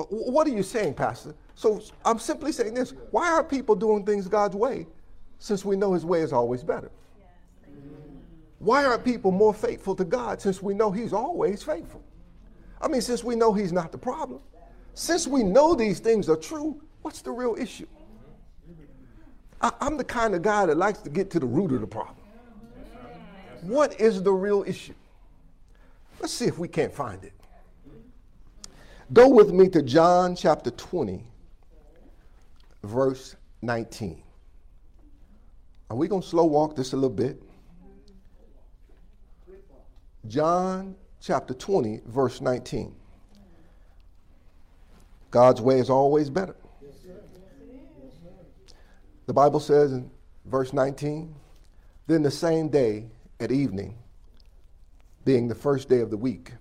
what 0.09 0.47
are 0.47 0.51
you 0.51 0.63
saying, 0.63 0.95
Pastor? 0.95 1.35
So 1.53 1.81
I'm 2.03 2.17
simply 2.17 2.51
saying 2.51 2.73
this 2.73 2.93
why 3.11 3.31
are 3.31 3.43
people 3.43 3.75
doing 3.75 4.05
things 4.05 4.27
God's 4.27 4.55
way 4.55 4.87
since 5.39 5.63
we 5.63 5.75
know 5.75 5.93
His 5.93 6.05
way 6.05 6.21
is 6.21 6.33
always 6.33 6.63
better? 6.63 6.91
Why 8.59 8.85
aren't 8.85 9.05
people 9.05 9.31
more 9.31 9.53
faithful 9.53 9.95
to 9.95 10.03
God 10.03 10.41
since 10.41 10.61
we 10.61 10.73
know 10.73 10.91
He's 10.91 11.13
always 11.13 11.63
faithful? 11.63 12.03
I 12.81 12.87
mean, 12.87 13.01
since 13.01 13.23
we 13.23 13.35
know 13.35 13.53
He's 13.53 13.71
not 13.71 13.91
the 13.91 13.97
problem, 13.97 14.39
since 14.93 15.27
we 15.27 15.43
know 15.43 15.75
these 15.75 15.99
things 15.99 16.27
are 16.29 16.35
true, 16.35 16.81
what's 17.01 17.21
the 17.21 17.31
real 17.31 17.55
issue? 17.59 17.87
I, 19.61 19.71
am 19.81 19.97
the 19.97 20.03
kind 20.03 20.35
of 20.35 20.41
guy 20.41 20.65
that 20.65 20.77
likes 20.77 20.99
to 20.99 21.09
get 21.09 21.29
to 21.31 21.39
the 21.39 21.45
root 21.45 21.71
of 21.71 21.81
the 21.81 21.87
problem. 21.87 22.15
What 23.61 23.99
is 23.99 24.21
the 24.21 24.31
real 24.31 24.63
issue? 24.67 24.93
Let's 26.19 26.33
see 26.33 26.45
if 26.45 26.57
we 26.59 26.67
can't 26.67 26.93
find 26.93 27.23
it. 27.23 27.33
Go 29.13 29.29
with 29.29 29.51
me 29.51 29.69
to 29.69 29.81
John 29.81 30.35
chapter 30.35 30.69
20, 30.71 31.23
verse 32.83 33.35
19. 33.61 34.21
Are 35.89 35.95
we 35.95 36.07
going 36.07 36.21
to 36.21 36.27
slow 36.27 36.45
walk 36.45 36.75
this 36.75 36.93
a 36.93 36.95
little 36.95 37.09
bit? 37.09 37.41
John 40.27 40.95
chapter 41.21 41.53
20, 41.53 42.01
verse 42.05 42.41
19. 42.41 42.93
God's 45.31 45.61
way 45.61 45.79
is 45.79 45.89
always 45.89 46.29
better. 46.29 46.55
The 49.25 49.33
Bible 49.33 49.59
says 49.59 49.93
in 49.93 50.09
verse 50.45 50.73
19, 50.73 51.33
then 52.07 52.23
the 52.23 52.31
same 52.31 52.69
day 52.69 53.05
at 53.39 53.51
evening, 53.51 53.97
being 55.25 55.47
the 55.47 55.55
first 55.55 55.89
day 55.89 55.99
of 55.99 56.09
the 56.09 56.17
week, 56.17 56.53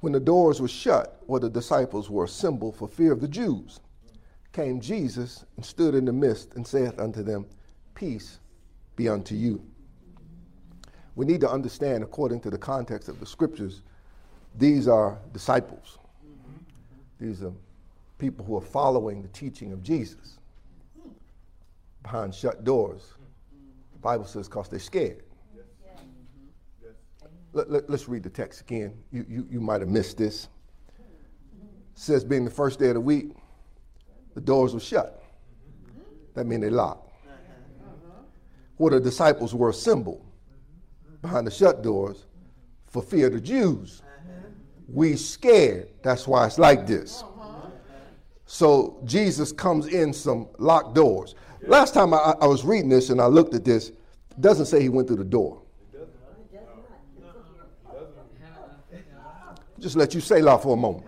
when 0.00 0.12
the 0.12 0.20
doors 0.20 0.60
were 0.60 0.68
shut 0.68 1.20
where 1.26 1.40
the 1.40 1.50
disciples 1.50 2.10
were 2.10 2.24
assembled 2.24 2.76
for 2.76 2.86
fear 2.86 3.12
of 3.12 3.20
the 3.20 3.28
Jews, 3.28 3.80
came 4.52 4.80
Jesus 4.80 5.44
and 5.56 5.64
stood 5.64 5.94
in 5.94 6.04
the 6.04 6.12
midst 6.12 6.54
and 6.54 6.64
saith 6.64 6.98
unto 7.00 7.22
them, 7.22 7.46
Peace 7.94 8.38
be 8.96 9.08
unto 9.08 9.34
you. 9.34 9.64
We 11.16 11.26
need 11.26 11.40
to 11.42 11.50
understand, 11.50 12.02
according 12.02 12.40
to 12.40 12.50
the 12.50 12.58
context 12.58 13.08
of 13.08 13.20
the 13.20 13.26
scriptures, 13.26 13.82
these 14.56 14.88
are 14.88 15.18
disciples. 15.32 15.98
These 17.20 17.42
are 17.42 17.52
people 18.18 18.44
who 18.44 18.56
are 18.56 18.62
following 18.62 19.22
the 19.22 19.28
teaching 19.28 19.72
of 19.72 19.82
Jesus 19.82 20.38
behind 22.02 22.34
shut 22.34 22.64
doors. 22.64 23.14
The 23.92 23.98
Bible 23.98 24.24
says 24.24 24.48
because 24.48 24.68
they're 24.68 24.78
scared. 24.78 25.22
Let, 27.52 27.68
us 27.68 27.82
let, 27.88 28.08
read 28.08 28.24
the 28.24 28.30
text 28.30 28.62
again. 28.62 28.94
You, 29.12 29.24
you, 29.28 29.46
you 29.48 29.60
might 29.60 29.80
have 29.80 29.88
missed 29.88 30.18
this. 30.18 30.48
It 30.98 32.00
says, 32.00 32.24
being 32.24 32.44
the 32.44 32.50
first 32.50 32.80
day 32.80 32.88
of 32.88 32.94
the 32.94 33.00
week, 33.00 33.30
the 34.34 34.40
doors 34.40 34.74
were 34.74 34.80
shut. 34.80 35.22
That 36.34 36.46
means 36.46 36.62
they 36.62 36.70
locked. 36.70 37.13
Where 38.76 38.90
the 38.90 39.00
disciples 39.00 39.54
were 39.54 39.70
assembled 39.70 40.24
behind 41.22 41.46
the 41.46 41.50
shut 41.50 41.82
doors 41.82 42.26
for 42.86 43.02
fear 43.02 43.28
of 43.28 43.34
the 43.34 43.40
Jews. 43.40 44.02
We 44.88 45.16
scared. 45.16 45.88
That's 46.02 46.28
why 46.28 46.46
it's 46.46 46.58
like 46.58 46.86
this. 46.86 47.24
So 48.46 49.00
Jesus 49.04 49.52
comes 49.52 49.86
in 49.86 50.12
some 50.12 50.48
locked 50.58 50.94
doors. 50.94 51.34
Last 51.66 51.94
time 51.94 52.12
I, 52.12 52.34
I 52.40 52.46
was 52.46 52.64
reading 52.64 52.90
this 52.90 53.10
and 53.10 53.20
I 53.20 53.26
looked 53.26 53.54
at 53.54 53.64
this, 53.64 53.92
doesn't 54.38 54.66
say 54.66 54.82
he 54.82 54.88
went 54.88 55.08
through 55.08 55.16
the 55.16 55.24
door. 55.24 55.62
Just 59.80 59.96
let 59.96 60.14
you 60.14 60.20
say 60.20 60.40
that 60.40 60.62
for 60.62 60.74
a 60.74 60.76
moment. 60.76 61.06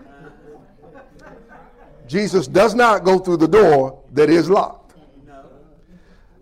Jesus 2.06 2.46
does 2.46 2.74
not 2.74 3.04
go 3.04 3.18
through 3.18 3.38
the 3.38 3.48
door 3.48 4.02
that 4.12 4.30
is 4.30 4.48
locked. 4.48 4.94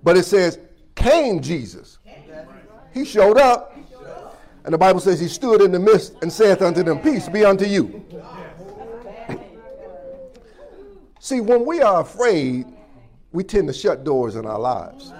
But 0.02 0.16
it 0.16 0.24
says, 0.24 0.58
came 1.04 1.40
Jesus. 1.40 1.98
He 2.92 3.04
showed 3.04 3.38
up. 3.38 3.76
And 4.64 4.72
the 4.72 4.78
Bible 4.78 5.00
says 5.00 5.20
he 5.20 5.28
stood 5.28 5.60
in 5.60 5.72
the 5.72 5.78
midst 5.78 6.14
and 6.22 6.32
saith 6.32 6.62
unto 6.62 6.82
them, 6.82 6.98
Peace 7.00 7.28
be 7.28 7.44
unto 7.44 7.66
you. 7.66 8.02
See, 11.20 11.40
when 11.40 11.66
we 11.66 11.82
are 11.82 12.00
afraid, 12.00 12.66
we 13.32 13.44
tend 13.44 13.68
to 13.68 13.74
shut 13.74 14.04
doors 14.04 14.36
in 14.36 14.46
our 14.46 14.58
lives. 14.58 15.12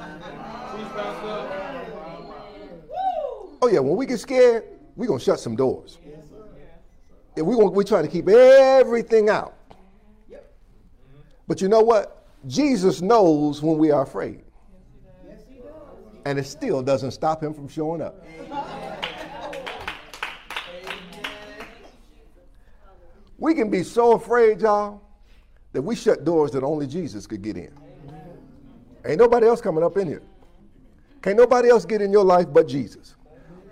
Oh, 3.60 3.68
yeah, 3.70 3.80
when 3.80 3.96
we 3.96 4.06
get 4.06 4.20
scared, 4.20 4.64
we're 4.96 5.06
going 5.06 5.18
to 5.18 5.24
shut 5.24 5.40
some 5.40 5.56
doors. 5.56 5.98
And 7.36 7.46
we 7.46 7.56
we're 7.56 7.82
trying 7.82 8.04
to 8.04 8.10
keep 8.10 8.28
everything 8.28 9.28
out. 9.28 9.54
But 11.46 11.60
you 11.60 11.68
know 11.68 11.82
what? 11.82 12.26
Jesus 12.46 13.02
knows 13.02 13.60
when 13.60 13.76
we 13.76 13.90
are 13.90 14.02
afraid. 14.02 14.43
And 16.24 16.38
it 16.38 16.46
still 16.46 16.82
doesn't 16.82 17.10
stop 17.10 17.42
him 17.42 17.52
from 17.52 17.68
showing 17.68 18.00
up. 18.00 18.24
We 23.38 23.54
can 23.54 23.68
be 23.68 23.82
so 23.82 24.12
afraid, 24.12 24.60
y'all, 24.60 25.02
that 25.72 25.82
we 25.82 25.96
shut 25.96 26.24
doors 26.24 26.50
that 26.52 26.62
only 26.62 26.86
Jesus 26.86 27.26
could 27.26 27.42
get 27.42 27.56
in. 27.56 27.72
Ain't 29.04 29.18
nobody 29.18 29.46
else 29.46 29.60
coming 29.60 29.84
up 29.84 29.98
in 29.98 30.06
here. 30.06 30.22
Can't 31.20 31.36
nobody 31.36 31.68
else 31.68 31.84
get 31.84 32.00
in 32.00 32.10
your 32.12 32.24
life 32.24 32.46
but 32.50 32.68
Jesus. 32.68 33.16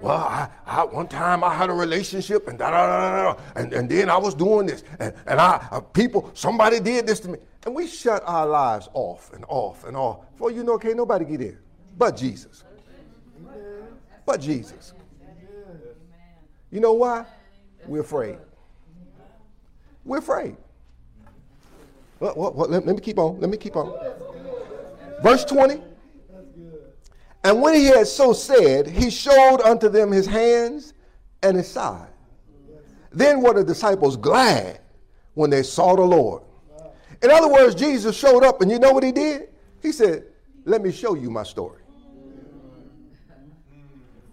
Well, 0.00 0.16
I, 0.16 0.48
I, 0.66 0.84
one 0.84 1.06
time 1.06 1.44
I 1.44 1.54
had 1.54 1.70
a 1.70 1.72
relationship 1.72 2.48
and 2.48 2.58
da 2.58 2.70
da 2.70 2.86
da 2.86 3.32
da, 3.34 3.40
and, 3.54 3.72
and 3.72 3.88
then 3.88 4.10
I 4.10 4.16
was 4.16 4.34
doing 4.34 4.66
this, 4.66 4.82
and, 4.98 5.14
and 5.26 5.40
I 5.40 5.64
uh, 5.70 5.80
people 5.80 6.28
somebody 6.34 6.80
did 6.80 7.06
this 7.06 7.20
to 7.20 7.28
me, 7.28 7.38
and 7.64 7.74
we 7.74 7.86
shut 7.86 8.20
our 8.26 8.44
lives 8.46 8.88
off 8.94 9.32
and 9.32 9.44
off 9.46 9.84
and 9.84 9.96
off. 9.96 10.28
Before 10.32 10.50
you 10.50 10.64
know, 10.64 10.76
can't 10.76 10.96
nobody 10.96 11.24
get 11.24 11.40
in 11.40 11.58
but 11.96 12.16
Jesus. 12.16 12.64
But 14.24 14.40
Jesus. 14.40 14.92
You 16.70 16.80
know 16.80 16.92
why? 16.94 17.26
We're 17.86 18.00
afraid. 18.00 18.38
We're 20.04 20.18
afraid. 20.18 20.56
Let, 22.20 22.36
let 22.36 22.86
me 22.86 23.00
keep 23.00 23.18
on. 23.18 23.40
Let 23.40 23.50
me 23.50 23.56
keep 23.56 23.76
on. 23.76 23.92
Verse 25.22 25.44
20. 25.44 25.80
And 27.44 27.60
when 27.60 27.74
he 27.74 27.86
had 27.86 28.06
so 28.06 28.32
said, 28.32 28.86
he 28.86 29.10
showed 29.10 29.60
unto 29.62 29.88
them 29.88 30.12
his 30.12 30.26
hands 30.26 30.94
and 31.42 31.56
his 31.56 31.68
side. 31.68 32.08
Then 33.10 33.42
were 33.42 33.54
the 33.54 33.64
disciples 33.64 34.16
glad 34.16 34.80
when 35.34 35.50
they 35.50 35.62
saw 35.62 35.96
the 35.96 36.02
Lord. 36.02 36.42
In 37.22 37.30
other 37.30 37.48
words, 37.48 37.74
Jesus 37.74 38.16
showed 38.16 38.44
up, 38.44 38.62
and 38.62 38.70
you 38.70 38.78
know 38.78 38.92
what 38.92 39.04
he 39.04 39.12
did? 39.12 39.48
He 39.80 39.92
said, 39.92 40.24
Let 40.64 40.82
me 40.82 40.90
show 40.90 41.14
you 41.14 41.30
my 41.30 41.42
story. 41.42 41.81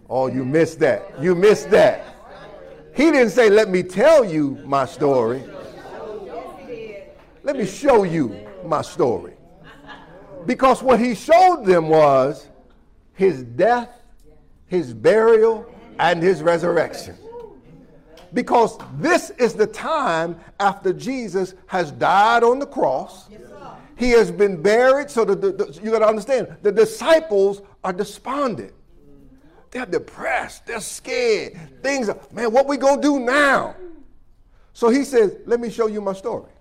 Oh, 0.10 0.28
you 0.28 0.44
missed 0.44 0.80
that. 0.80 1.22
You 1.22 1.36
missed 1.36 1.70
that. 1.70 2.16
He 2.96 3.12
didn't 3.12 3.30
say, 3.30 3.50
Let 3.50 3.70
me 3.70 3.84
tell 3.84 4.26
you 4.26 4.60
my 4.66 4.86
story. 4.86 5.44
Let 7.44 7.56
me 7.56 7.66
show 7.66 8.04
you 8.04 8.48
my 8.66 8.82
story. 8.82 9.34
Because 10.46 10.82
what 10.82 11.00
he 11.00 11.16
showed 11.16 11.64
them 11.66 11.90
was 11.90 12.48
his 13.14 13.44
death, 13.44 13.90
his 14.68 14.94
burial, 14.94 15.72
and 16.00 16.24
his 16.24 16.42
resurrection. 16.42 17.16
Because 18.34 18.78
this 18.98 19.32
is 19.32 19.54
the 19.54 19.68
time 19.68 20.40
after 20.60 20.94
Jesus 20.94 21.56
has 21.68 21.92
died 21.92 22.44
on 22.44 22.60
the 22.60 22.66
cross. 22.66 23.30
He 23.98 24.12
has 24.12 24.32
been 24.32 24.62
buried, 24.62 25.10
so 25.10 25.26
the, 25.26 25.36
the, 25.36 25.52
the, 25.52 25.80
you 25.84 25.92
got 25.92 26.00
to 26.00 26.08
understand 26.08 26.56
the 26.62 26.72
disciples 26.72 27.62
are 27.84 27.92
despondent. 27.92 28.74
They're 29.72 29.86
depressed. 29.86 30.66
They're 30.66 30.82
scared. 30.82 31.82
Things 31.84 32.10
are, 32.10 32.18
man, 32.32 32.52
what 32.52 32.68
we 32.68 32.78
gonna 32.78 33.02
do 33.02 33.20
now? 33.20 33.76
So 34.74 34.90
he 34.90 35.04
says, 35.04 35.38
let 35.46 35.60
me 35.60 35.70
show 35.70 35.88
you 35.88 36.02
my 36.02 36.14
story. 36.14 36.52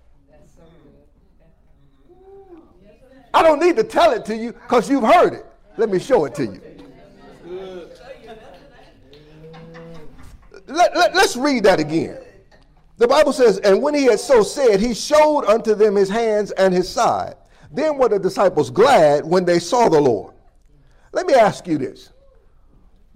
I 3.32 3.42
don't 3.42 3.60
need 3.60 3.76
to 3.76 3.84
tell 3.84 4.12
it 4.12 4.24
to 4.26 4.36
you 4.36 4.52
because 4.52 4.88
you've 4.90 5.04
heard 5.04 5.34
it. 5.34 5.46
Let 5.76 5.90
me 5.90 5.98
show 5.98 6.24
it 6.24 6.34
to 6.36 6.44
you. 6.44 6.60
Let, 10.66 10.94
let, 10.94 11.14
let's 11.14 11.36
read 11.36 11.64
that 11.64 11.80
again. 11.80 12.18
The 12.98 13.06
Bible 13.06 13.32
says, 13.32 13.58
And 13.58 13.80
when 13.80 13.94
he 13.94 14.04
had 14.04 14.20
so 14.20 14.42
said, 14.42 14.80
he 14.80 14.92
showed 14.92 15.44
unto 15.44 15.74
them 15.74 15.94
his 15.94 16.10
hands 16.10 16.50
and 16.52 16.74
his 16.74 16.88
side. 16.88 17.36
Then 17.70 17.96
were 17.96 18.08
the 18.08 18.18
disciples 18.18 18.70
glad 18.70 19.24
when 19.24 19.44
they 19.44 19.58
saw 19.58 19.88
the 19.88 20.00
Lord. 20.00 20.34
Let 21.12 21.26
me 21.26 21.34
ask 21.34 21.66
you 21.66 21.78
this 21.78 22.10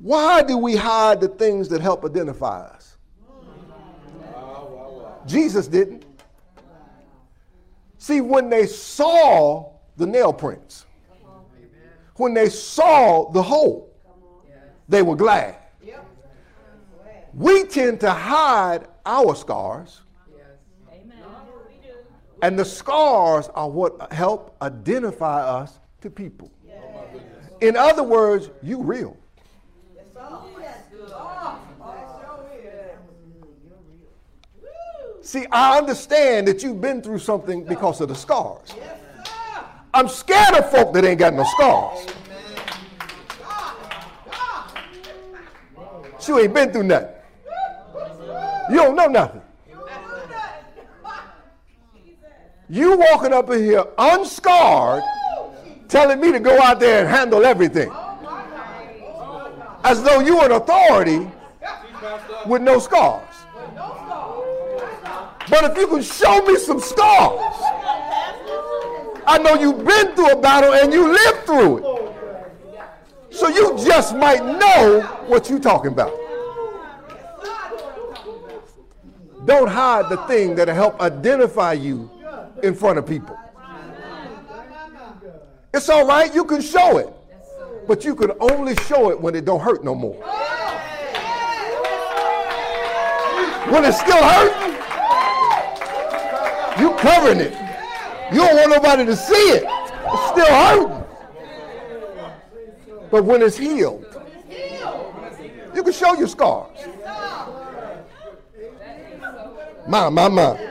Why 0.03 0.43
do 0.43 0.59
we 0.59 0.75
hide 0.75 1.21
the 1.21 1.29
things 1.29 1.69
that 1.69 1.81
help 1.81 2.05
identify 2.05 2.61
us? 2.61 2.97
Jesus 5.27 5.69
didn't. 5.69 6.05
See, 7.99 8.21
when 8.21 8.51
they 8.51 8.67
saw 8.67 9.73
the 9.97 10.07
nail 10.07 10.33
prints, 10.33 10.87
when 12.17 12.35
they 12.35 12.49
saw 12.49 13.31
the 13.31 13.43
hole, 13.43 13.95
they 14.89 15.03
were 15.03 15.17
glad. 15.17 15.57
We 17.33 17.65
tend 17.65 18.01
to 18.01 18.11
hide 18.11 18.89
our 19.07 19.35
scars 19.35 20.03
And 22.43 22.59
the 22.59 22.65
scars 22.65 23.49
are 23.55 23.71
what 23.71 24.13
help 24.13 24.57
identify 24.61 25.43
us 25.43 25.79
to 26.01 26.11
people. 26.11 26.51
In 27.61 27.77
other 27.77 28.03
words, 28.03 28.51
you 28.63 28.83
real. 28.83 29.17
See, 35.23 35.47
I 35.53 35.79
understand 35.79 36.49
that 36.49 36.65
you've 36.65 36.81
been 36.81 37.01
through 37.01 37.21
something 37.21 37.65
because 37.65 38.01
of 38.01 38.09
the 38.09 38.15
scars. 38.15 38.75
I'm 39.95 40.09
scared 40.09 40.55
of 40.57 40.71
folk 40.71 40.93
that 40.95 41.05
ain't 41.05 41.21
got 41.21 41.33
no 41.33 41.45
scars. 41.45 42.07
You 46.27 46.39
ain't 46.39 46.55
been 46.55 46.73
through 46.73 46.85
nothing. 46.85 47.15
You 48.71 48.77
don't 48.77 48.97
know 48.97 49.07
nothing. 49.07 49.43
You 52.69 52.97
walking 52.97 53.33
up 53.33 53.51
in 53.51 53.65
here 53.65 53.85
unscarred, 53.99 55.03
telling 55.89 56.21
me 56.21 56.33
to 56.33 56.41
go 56.41 56.61
out 56.61 56.81
there 56.81 57.01
and 57.01 57.09
handle 57.09 57.45
everything. 57.45 57.93
As 59.85 60.03
though 60.03 60.21
you 60.21 60.41
an 60.41 60.53
authority 60.53 61.31
with 62.47 62.63
no 62.63 62.79
scars. 62.79 63.32
But 65.53 65.71
if 65.71 65.77
you 65.77 65.87
can 65.87 66.01
show 66.01 66.41
me 66.47 66.57
some 66.57 66.81
scars, 66.81 67.39
I 69.27 69.39
know 69.39 69.55
you've 69.55 69.85
been 69.85 70.15
through 70.15 70.31
a 70.31 70.41
battle 70.41 70.73
and 70.73 70.91
you 70.91 71.13
lived 71.13 71.45
through 71.45 71.77
it. 71.77 73.35
So 73.35 73.49
you 73.49 73.77
just 73.85 74.17
might 74.17 74.43
know 74.43 75.03
what 75.27 75.51
you're 75.51 75.61
talking 75.61 75.93
about. 75.93 76.11
Don't 79.45 79.69
hide 79.69 80.09
the 80.09 80.17
thing 80.27 80.55
that'll 80.55 80.75
help 80.75 80.99
identify 81.03 81.75
you 81.75 82.11
in 82.63 82.75
front 82.75 82.99
of 82.99 83.07
people. 83.07 83.39
It's 85.75 85.91
all 85.91 86.07
right, 86.07 86.35
you 86.35 86.47
can 86.47 86.63
show 86.63 86.97
it. 86.97 87.13
But 87.87 88.07
you 88.07 88.15
can 88.15 88.33
only 88.41 88.75
show 88.87 89.11
it 89.11 89.21
when 89.21 89.35
it 89.35 89.45
don't 89.45 89.61
hurt 89.61 89.85
no 89.85 89.95
more. 89.95 90.15
When 93.71 93.85
it's 93.85 94.01
still 94.01 94.17
hurting, 94.17 94.82
you 96.79 96.95
covering 96.97 97.41
it. 97.41 97.53
You 98.33 98.39
don't 98.39 98.57
want 98.57 98.71
nobody 98.71 99.05
to 99.07 99.17
see 99.17 99.35
it. 99.35 99.65
It's 99.65 100.29
still 100.31 100.47
hurting. 100.47 101.05
But 103.11 103.25
when 103.25 103.43
it's 103.43 103.57
healed, 103.59 104.07
you 105.75 105.83
can 105.83 105.93
show 105.93 106.15
your 106.15 106.29
scars. 106.29 106.79
My, 109.87 110.09
my, 110.09 110.29
my. 110.29 110.71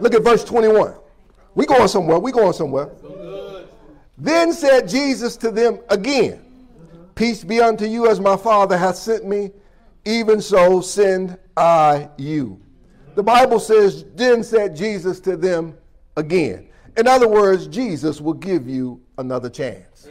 Look 0.00 0.14
at 0.14 0.22
verse 0.22 0.44
21. 0.44 0.94
We 1.54 1.66
going 1.66 1.88
somewhere. 1.88 2.18
We 2.18 2.32
going 2.32 2.52
somewhere. 2.52 2.90
Then 4.18 4.52
said 4.52 4.88
Jesus 4.88 5.36
to 5.38 5.50
them 5.50 5.78
again, 5.88 6.42
Peace 7.14 7.44
be 7.44 7.60
unto 7.60 7.86
you 7.86 8.08
as 8.10 8.20
my 8.20 8.36
Father 8.36 8.76
hath 8.76 8.96
sent 8.96 9.24
me, 9.24 9.50
even 10.04 10.40
so 10.40 10.82
send 10.82 11.38
I 11.56 12.10
you. 12.18 12.60
The 13.16 13.22
Bible 13.22 13.58
says, 13.58 14.04
Then 14.14 14.44
said 14.44 14.76
Jesus 14.76 15.20
to 15.20 15.38
them 15.38 15.76
again. 16.18 16.68
In 16.98 17.08
other 17.08 17.26
words, 17.26 17.66
Jesus 17.66 18.20
will 18.20 18.34
give 18.34 18.68
you 18.68 19.00
another 19.16 19.48
chance. 19.48 20.06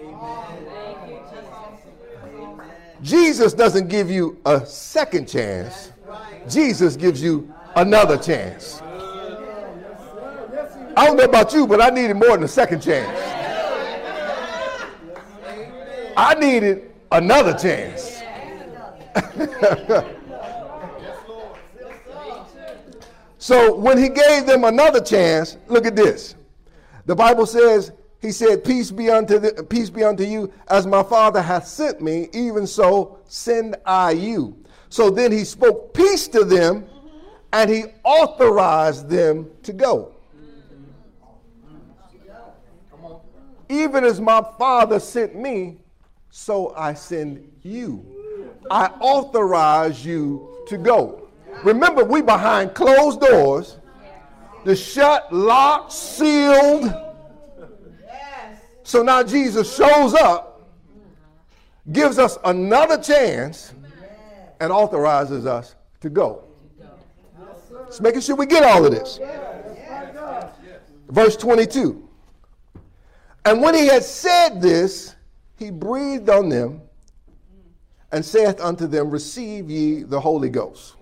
Jesus 3.03 3.53
doesn't 3.53 3.89
give 3.89 4.09
you 4.09 4.41
a 4.45 4.65
second 4.65 5.27
chance, 5.27 5.91
Jesus 6.49 6.95
gives 6.95 7.21
you 7.21 7.53
another 7.75 8.17
chance. 8.17 8.81
I 10.97 11.05
don't 11.05 11.17
know 11.17 11.25
about 11.25 11.53
you, 11.53 11.67
but 11.67 11.81
I 11.81 11.89
needed 11.89 12.15
more 12.15 12.31
than 12.31 12.43
a 12.43 12.47
second 12.47 12.81
chance. 12.81 13.19
I 16.17 16.33
needed 16.39 16.91
another 17.11 17.53
chance. 17.53 18.23
so 23.45 23.75
when 23.75 23.99
he 23.99 24.09
gave 24.09 24.47
them 24.47 24.63
another 24.63 24.99
chance, 24.99 25.57
look 25.67 25.85
at 25.85 25.95
this. 25.95 26.33
The 27.05 27.15
Bible 27.15 27.45
says, 27.45 27.91
he 28.19 28.31
said, 28.31 28.63
Peace 28.63 28.89
be 28.89 29.11
unto 29.11 29.37
the, 29.37 29.63
peace 29.63 29.91
be 29.91 30.03
unto 30.03 30.23
you, 30.23 30.51
as 30.67 30.87
my 30.87 31.03
Father 31.03 31.43
hath 31.43 31.67
sent 31.67 32.01
me, 32.01 32.27
even 32.33 32.65
so 32.65 33.19
send 33.27 33.75
I 33.85 34.13
you. 34.13 34.57
So 34.89 35.11
then 35.11 35.31
he 35.31 35.45
spoke 35.45 35.93
peace 35.93 36.27
to 36.29 36.43
them, 36.43 36.87
and 37.53 37.69
he 37.69 37.83
authorized 38.03 39.09
them 39.09 39.51
to 39.61 39.73
go. 39.73 40.15
Even 43.69 44.05
as 44.05 44.19
my 44.19 44.43
Father 44.57 44.99
sent 44.99 45.35
me, 45.35 45.77
so 46.31 46.73
I 46.75 46.95
send 46.95 47.47
you. 47.61 48.03
I 48.71 48.87
authorize 48.99 50.03
you 50.03 50.65
to 50.67 50.79
go. 50.79 51.24
Remember, 51.63 52.03
we 52.03 52.21
behind 52.21 52.73
closed 52.75 53.21
doors, 53.21 53.77
the 54.63 54.75
shut, 54.75 55.31
locked, 55.33 55.91
sealed. 55.91 56.93
So 58.83 59.01
now 59.01 59.23
Jesus 59.23 59.75
shows 59.75 60.13
up, 60.13 60.69
gives 61.91 62.19
us 62.19 62.37
another 62.43 63.01
chance, 63.01 63.73
and 64.59 64.71
authorizes 64.71 65.45
us 65.45 65.75
to 66.01 66.09
go. 66.09 66.43
Just 67.87 68.01
making 68.01 68.21
sure 68.21 68.35
we 68.35 68.45
get 68.45 68.63
all 68.63 68.85
of 68.85 68.91
this. 68.91 69.19
Verse 71.09 71.35
22. 71.35 72.07
And 73.45 73.61
when 73.61 73.75
he 73.75 73.85
had 73.87 74.03
said 74.03 74.61
this, 74.61 75.15
he 75.57 75.69
breathed 75.69 76.29
on 76.29 76.49
them 76.49 76.81
and 78.11 78.25
saith 78.25 78.59
unto 78.59 78.87
them, 78.87 79.09
Receive 79.09 79.69
ye 79.69 80.03
the 80.03 80.19
Holy 80.19 80.49
Ghost. 80.49 80.95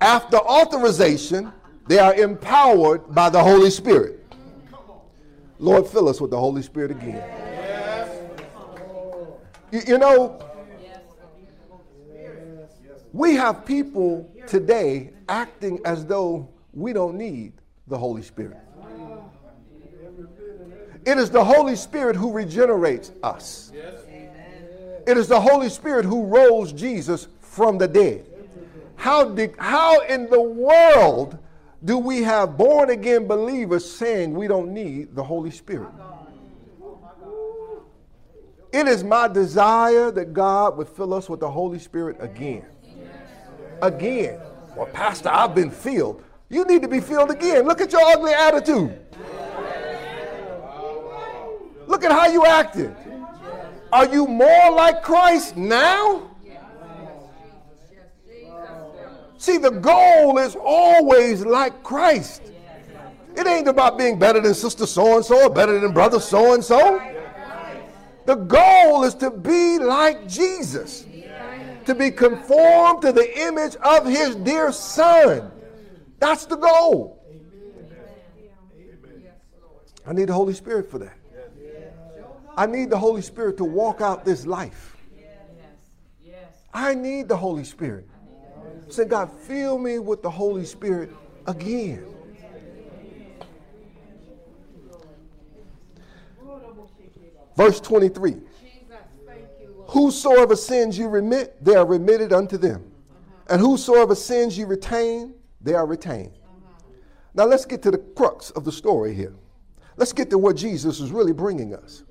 After 0.00 0.36
authorization, 0.36 1.52
they 1.86 1.98
are 1.98 2.14
empowered 2.14 3.14
by 3.14 3.30
the 3.30 3.42
Holy 3.42 3.70
Spirit. 3.70 4.24
Lord, 5.58 5.86
fill 5.86 6.08
us 6.08 6.20
with 6.20 6.30
the 6.30 6.38
Holy 6.38 6.62
Spirit 6.62 6.92
again. 6.92 7.22
You, 9.72 9.80
you 9.86 9.98
know, 9.98 10.40
we 13.12 13.34
have 13.34 13.66
people 13.66 14.30
today 14.46 15.10
acting 15.28 15.80
as 15.84 16.06
though 16.06 16.48
we 16.72 16.92
don't 16.92 17.16
need 17.16 17.54
the 17.88 17.98
Holy 17.98 18.22
Spirit. 18.22 18.58
It 21.04 21.16
is 21.18 21.30
the 21.30 21.42
Holy 21.42 21.74
Spirit 21.74 22.16
who 22.16 22.32
regenerates 22.32 23.12
us. 23.22 23.72
It 25.06 25.16
is 25.16 25.26
the 25.26 25.40
Holy 25.40 25.70
Spirit 25.70 26.04
who 26.04 26.24
rose 26.24 26.72
Jesus 26.72 27.28
from 27.40 27.78
the 27.78 27.88
dead. 27.88 28.27
How, 28.98 29.24
did, 29.24 29.54
how 29.58 30.00
in 30.00 30.28
the 30.28 30.40
world 30.40 31.38
do 31.84 31.98
we 31.98 32.22
have 32.24 32.58
born 32.58 32.90
again 32.90 33.28
believers 33.28 33.88
saying 33.88 34.34
we 34.34 34.48
don't 34.48 34.74
need 34.74 35.14
the 35.14 35.22
Holy 35.22 35.52
Spirit? 35.52 35.88
It 38.72 38.88
is 38.88 39.04
my 39.04 39.28
desire 39.28 40.10
that 40.10 40.34
God 40.34 40.76
would 40.76 40.88
fill 40.88 41.14
us 41.14 41.28
with 41.28 41.38
the 41.40 41.50
Holy 41.50 41.78
Spirit 41.78 42.16
again. 42.18 42.66
Again. 43.80 44.40
Well, 44.76 44.86
Pastor, 44.86 45.30
I've 45.30 45.54
been 45.54 45.70
filled. 45.70 46.24
You 46.48 46.64
need 46.64 46.82
to 46.82 46.88
be 46.88 47.00
filled 47.00 47.30
again. 47.30 47.66
Look 47.66 47.80
at 47.80 47.92
your 47.92 48.02
ugly 48.02 48.32
attitude. 48.32 48.98
Look 51.86 52.04
at 52.04 52.10
how 52.10 52.26
you 52.26 52.44
acted. 52.44 52.94
Are 53.92 54.06
you 54.06 54.26
more 54.26 54.72
like 54.72 55.04
Christ 55.04 55.56
now? 55.56 56.27
See, 59.38 59.56
the 59.56 59.70
goal 59.70 60.38
is 60.38 60.56
always 60.60 61.44
like 61.44 61.82
Christ. 61.84 62.42
It 63.36 63.46
ain't 63.46 63.68
about 63.68 63.96
being 63.96 64.18
better 64.18 64.40
than 64.40 64.52
sister 64.52 64.84
so 64.84 65.16
and 65.16 65.24
so 65.24 65.44
or 65.44 65.50
better 65.50 65.78
than 65.78 65.92
brother 65.92 66.18
so 66.18 66.54
and 66.54 66.64
so. 66.64 67.00
The 68.26 68.34
goal 68.34 69.04
is 69.04 69.14
to 69.14 69.30
be 69.30 69.78
like 69.78 70.28
Jesus, 70.28 71.06
to 71.86 71.94
be 71.94 72.10
conformed 72.10 73.02
to 73.02 73.12
the 73.12 73.46
image 73.46 73.76
of 73.76 74.06
his 74.06 74.34
dear 74.34 74.72
son. 74.72 75.50
That's 76.18 76.44
the 76.44 76.56
goal. 76.56 77.24
I 80.04 80.12
need 80.12 80.28
the 80.28 80.34
Holy 80.34 80.54
Spirit 80.54 80.90
for 80.90 80.98
that. 80.98 81.16
I 82.56 82.66
need 82.66 82.90
the 82.90 82.98
Holy 82.98 83.22
Spirit 83.22 83.56
to 83.58 83.64
walk 83.64 84.00
out 84.00 84.24
this 84.24 84.44
life. 84.46 84.96
I 86.74 86.94
need 86.94 87.28
the 87.28 87.36
Holy 87.36 87.64
Spirit. 87.64 88.08
Say, 88.88 89.04
God, 89.04 89.30
fill 89.32 89.78
me 89.78 89.98
with 89.98 90.22
the 90.22 90.30
Holy 90.30 90.64
Spirit 90.64 91.10
again. 91.46 92.04
Verse 97.56 97.80
23 97.80 98.36
Whosoever 99.88 100.54
sins 100.54 100.98
you 100.98 101.08
remit, 101.08 101.62
they 101.64 101.74
are 101.74 101.86
remitted 101.86 102.32
unto 102.32 102.56
them. 102.56 102.92
And 103.48 103.60
whosoever 103.60 104.14
sins 104.14 104.56
you 104.56 104.66
retain, 104.66 105.34
they 105.60 105.74
are 105.74 105.86
retained. 105.86 106.32
Now 107.34 107.44
let's 107.46 107.64
get 107.64 107.82
to 107.82 107.90
the 107.90 107.98
crux 107.98 108.50
of 108.50 108.64
the 108.64 108.72
story 108.72 109.14
here. 109.14 109.34
Let's 109.96 110.12
get 110.12 110.30
to 110.30 110.38
what 110.38 110.56
Jesus 110.56 111.00
is 111.00 111.10
really 111.10 111.32
bringing 111.32 111.74
us. 111.74 112.04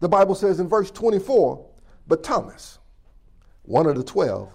The 0.00 0.08
Bible 0.08 0.34
says 0.34 0.60
in 0.60 0.68
verse 0.68 0.90
24, 0.90 1.66
but 2.06 2.22
Thomas, 2.22 2.78
one 3.62 3.86
of 3.86 3.96
the 3.96 4.04
twelve, 4.04 4.52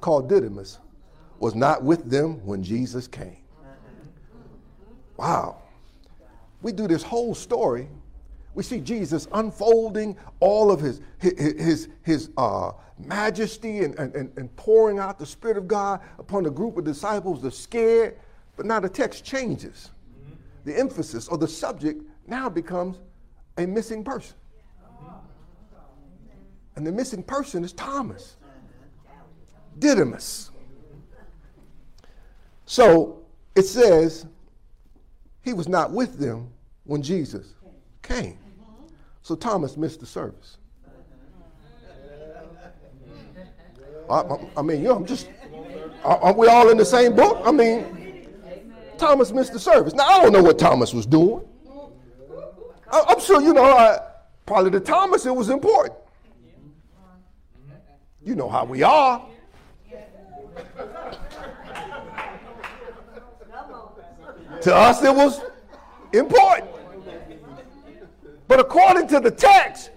called 0.00 0.28
Didymus, 0.28 0.78
was 1.40 1.56
not 1.56 1.82
with 1.82 2.08
them 2.08 2.44
when 2.46 2.62
Jesus 2.62 3.08
came. 3.08 3.38
Wow. 5.16 5.62
We 6.62 6.72
do 6.72 6.86
this 6.86 7.02
whole 7.02 7.34
story. 7.34 7.88
We 8.54 8.62
see 8.62 8.78
Jesus 8.78 9.26
unfolding 9.32 10.16
all 10.38 10.70
of 10.70 10.80
his, 10.80 11.00
his, 11.18 11.88
his, 12.02 12.30
uh, 12.36 12.72
majesty 13.06 13.80
and, 13.84 13.98
and, 13.98 14.14
and 14.14 14.54
pouring 14.56 14.98
out 14.98 15.18
the 15.18 15.26
Spirit 15.26 15.56
of 15.56 15.66
God 15.66 16.00
upon 16.18 16.46
a 16.46 16.50
group 16.50 16.76
of 16.76 16.84
disciples. 16.84 17.42
They're 17.42 17.50
scared, 17.50 18.18
but 18.56 18.66
now 18.66 18.80
the 18.80 18.88
text 18.88 19.24
changes. 19.24 19.90
The 20.64 20.78
emphasis 20.78 21.28
or 21.28 21.38
the 21.38 21.48
subject 21.48 22.02
now 22.26 22.48
becomes 22.48 22.98
a 23.56 23.66
missing 23.66 24.04
person. 24.04 24.36
And 26.76 26.86
the 26.86 26.92
missing 26.92 27.22
person 27.22 27.64
is 27.64 27.72
Thomas, 27.72 28.36
Didymus. 29.78 30.49
So 32.70 33.18
it 33.56 33.64
says 33.64 34.26
he 35.42 35.52
was 35.52 35.66
not 35.66 35.90
with 35.90 36.20
them 36.20 36.52
when 36.84 37.02
Jesus 37.02 37.54
came. 38.00 38.38
So 39.22 39.34
Thomas 39.34 39.76
missed 39.76 39.98
the 39.98 40.06
service. 40.06 40.56
I, 44.08 44.22
I 44.56 44.62
mean, 44.62 44.82
you 44.82 44.88
know, 44.88 44.94
I'm 44.94 45.04
just, 45.04 45.28
aren't 46.04 46.38
we 46.38 46.46
all 46.46 46.70
in 46.70 46.76
the 46.76 46.84
same 46.84 47.16
book? 47.16 47.42
I 47.44 47.50
mean, 47.50 48.28
Thomas 48.98 49.32
missed 49.32 49.52
the 49.52 49.58
service. 49.58 49.92
Now, 49.92 50.04
I 50.04 50.22
don't 50.22 50.32
know 50.32 50.42
what 50.44 50.56
Thomas 50.56 50.94
was 50.94 51.06
doing. 51.06 51.44
I, 52.92 53.04
am 53.08 53.18
sure, 53.18 53.42
you 53.42 53.52
know, 53.52 53.64
I, 53.64 53.98
probably 54.46 54.70
to 54.70 54.78
Thomas 54.78 55.26
it 55.26 55.34
was 55.34 55.50
important. 55.50 55.98
You 58.24 58.36
know 58.36 58.48
how 58.48 58.64
we 58.64 58.84
are. 58.84 59.26
To 64.62 64.74
us, 64.74 65.02
it 65.02 65.14
was 65.14 65.40
important. 66.12 66.70
But 68.48 68.60
according 68.60 69.06
to 69.08 69.20
the 69.20 69.30
text, 69.30 69.90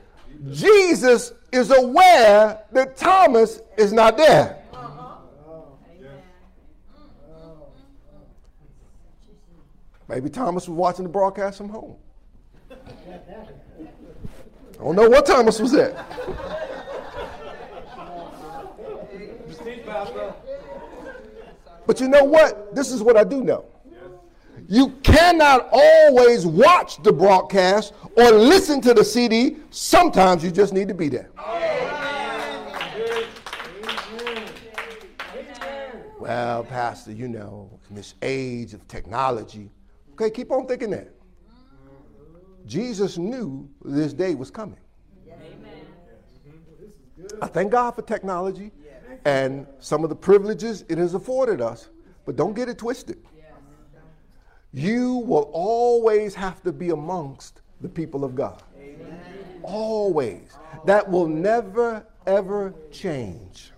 Jesus 0.52 1.34
is 1.52 1.72
aware 1.72 2.64
that 2.72 2.98
Thomas 2.98 3.62
is 3.78 3.94
not 3.94 4.18
there. 4.18 4.60
Maybe 10.08 10.30
Thomas 10.30 10.68
was 10.68 10.78
watching 10.78 11.04
the 11.04 11.10
broadcast 11.10 11.58
from 11.58 11.70
home. 11.70 11.96
I 12.70 12.76
don't 14.78 14.96
know 14.96 15.10
what 15.10 15.26
Thomas 15.26 15.60
was 15.60 15.74
at. 15.74 15.96
But 21.86 22.00
you 22.00 22.08
know 22.08 22.24
what? 22.24 22.76
This 22.76 22.92
is 22.92 23.02
what 23.02 23.18
I 23.18 23.24
do 23.24 23.44
know. 23.44 23.66
You 24.74 24.90
cannot 25.04 25.70
always 25.72 26.48
watch 26.48 26.98
the 27.04 27.14
broadcast 27.14 27.94
or 28.18 28.32
listen 28.32 28.82
to 28.82 28.96
the 28.96 29.06
CD. 29.06 29.58
Sometimes 29.70 30.44
you 30.44 30.50
just 30.50 30.74
need 30.74 30.88
to 30.88 30.96
be 30.96 31.10
there. 31.10 31.30
Well, 36.20 36.64
Pastor, 36.64 37.12
you 37.12 37.28
know, 37.28 37.70
in 37.88 37.96
this 37.96 38.16
age 38.24 38.74
of 38.74 38.88
technology, 38.88 39.70
okay, 40.14 40.32
keep 40.32 40.52
on 40.52 40.66
thinking 40.66 40.90
that. 40.90 41.14
Jesus 42.66 43.20
knew 43.20 43.70
this 43.86 44.12
day 44.12 44.34
was 44.34 44.50
coming. 44.50 44.80
I 47.44 47.46
thank 47.46 47.72
God 47.72 47.92
for 47.92 48.02
technology 48.02 48.72
and 49.24 49.68
some 49.78 50.04
of 50.04 50.10
the 50.10 50.16
privileges 50.16 50.84
it 50.90 50.98
has 50.98 51.14
afforded 51.14 51.62
us, 51.62 51.90
but 52.26 52.36
don't 52.36 52.56
get 52.56 52.70
it 52.70 52.80
twisted. 52.80 53.20
You 54.74 55.18
will 55.18 55.50
always 55.54 56.34
have 56.34 56.64
to 56.64 56.72
be 56.72 56.90
amongst 56.90 57.62
the 57.82 57.90
people 57.90 58.26
of 58.26 58.36
God. 58.36 58.64
Amen. 58.78 59.20
Always. 59.62 60.50
That 60.86 61.10
will 61.10 61.28
never, 61.28 62.06
ever 62.26 62.74
change. 62.92 63.72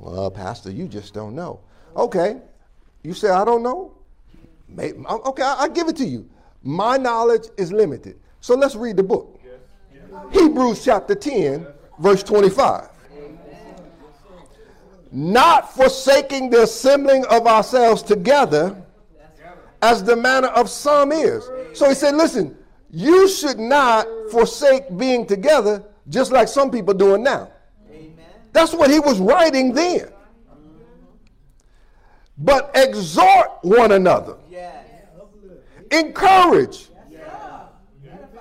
Well, 0.00 0.30
Pastor, 0.30 0.70
you 0.70 0.88
just 0.88 1.12
don't 1.12 1.34
know. 1.34 1.60
Okay. 1.96 2.40
You 3.02 3.12
say, 3.12 3.28
I 3.28 3.44
don't 3.44 3.62
know? 3.62 3.94
Uh, 4.78 5.16
okay, 5.26 5.42
I, 5.42 5.68
give 5.68 5.88
it 5.88 5.96
to 5.96 6.06
you. 6.06 6.28
My 6.62 6.96
knowledge 6.96 7.48
is 7.58 7.72
limited. 7.72 8.18
So 8.40 8.54
let's 8.54 8.74
read 8.74 8.96
the 8.96 9.02
book. 9.02 9.38
Hebrews 10.32 10.84
chapter 10.84 11.14
10, 11.14 11.66
verse 11.98 12.22
25 12.22 12.88
not 15.14 15.74
forsaking 15.74 16.48
the 16.48 16.62
assembling 16.62 17.22
of 17.26 17.46
ourselves 17.46 18.02
together 18.02 18.82
as 19.82 20.02
the 20.02 20.16
manner 20.16 20.48
of 20.48 20.70
some 20.70 21.12
is. 21.12 21.50
So 21.74 21.88
he 21.88 21.94
said, 21.94 22.14
listen, 22.14 22.56
you 22.90 23.28
should 23.28 23.58
not 23.58 24.06
forsake 24.30 24.96
being 24.96 25.26
together 25.26 25.84
just 26.08 26.32
like 26.32 26.48
some 26.48 26.70
people 26.70 26.94
doing 26.94 27.22
now. 27.22 27.50
Amen. 27.90 28.16
That's 28.52 28.72
what 28.72 28.90
he 28.90 29.00
was 29.00 29.18
writing 29.18 29.74
then. 29.74 30.08
But 32.38 32.70
exhort 32.74 33.58
one 33.62 33.92
another. 33.92 34.36
Yes. 34.48 34.86
Encourage 35.90 36.88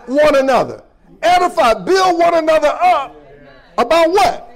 one 0.05 0.35
another. 0.35 0.83
Edify, 1.21 1.73
build 1.73 2.19
one 2.19 2.33
another 2.35 2.69
up 2.69 3.15
about 3.77 4.09
what? 4.09 4.47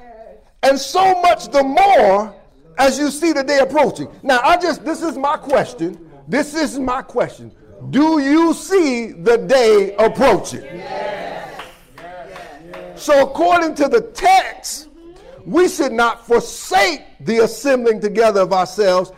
And 0.63 0.79
so 0.79 1.21
much 1.21 1.49
the 1.49 1.63
more 1.63 2.35
as 2.77 2.97
you 2.97 3.11
see 3.11 3.33
the 3.33 3.43
day 3.43 3.59
approaching. 3.59 4.07
Now, 4.23 4.39
I 4.43 4.57
just, 4.57 4.83
this 4.83 5.01
is 5.03 5.17
my 5.17 5.37
question. 5.37 6.04
This 6.27 6.55
is 6.55 6.79
my 6.79 7.01
question. 7.01 7.51
Do 7.89 8.19
you 8.19 8.53
see 8.53 9.11
the 9.11 9.37
day 9.37 9.95
approaching? 9.97 10.63
Yes. 10.63 11.61
So, 12.95 13.23
according 13.23 13.75
to 13.75 13.87
the 13.87 14.01
text, 14.01 14.89
we 15.45 15.67
should 15.67 15.91
not 15.91 16.25
forsake 16.25 17.01
the 17.19 17.39
assembling 17.43 18.01
together 18.01 18.41
of 18.41 18.53
ourselves 18.53 19.11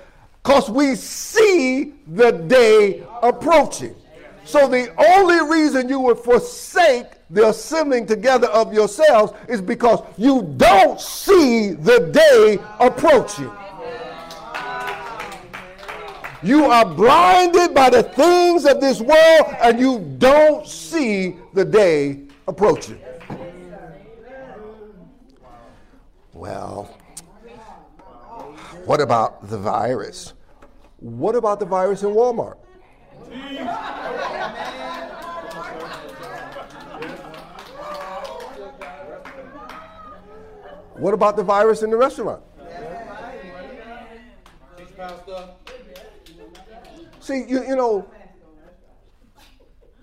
because 0.43 0.70
we 0.70 0.96
see 0.96 1.93
the 2.08 2.32
day 2.32 3.04
approaching. 3.22 3.96
So, 4.43 4.67
the 4.67 4.93
only 4.98 5.39
reason 5.50 5.88
you 5.88 6.00
would 6.02 6.20
forsake 6.20 7.06
the 7.30 7.50
assembling 7.50 8.08
together 8.08 8.48
of 8.48 8.74
yourselves 8.74 9.34
is 9.48 9.62
because 9.62 10.02
you 10.17 10.54
don't 10.58 11.00
see 11.00 11.72
the 11.72 12.10
day 12.12 12.58
approaching. 12.80 13.52
You 16.47 16.63
are 16.63 16.86
blinded 16.86 17.73
by 17.73 17.89
the 17.89 18.03
things 18.03 18.63
of 18.63 18.79
this 18.79 19.01
world 19.01 19.55
and 19.62 19.77
you 19.77 19.99
don't 20.17 20.65
see 20.65 21.36
the 21.53 21.65
day 21.65 22.21
approaching. 22.47 23.01
Well, 26.31 26.86
what 28.86 29.01
about 29.01 29.49
the 29.49 29.57
virus? 29.57 30.36
What 30.99 31.36
about 31.36 31.60
the 31.60 31.65
virus 31.65 32.03
in 32.03 32.12
Walmart? 32.12 32.55
What 40.93 41.13
about 41.13 41.36
the 41.36 41.43
virus 41.43 41.84
in 41.84 41.89
the 41.89 41.97
restaurant? 41.97 42.41
See, 47.28 47.43
you, 47.45 47.61
you 47.67 47.75
know, 47.75 48.09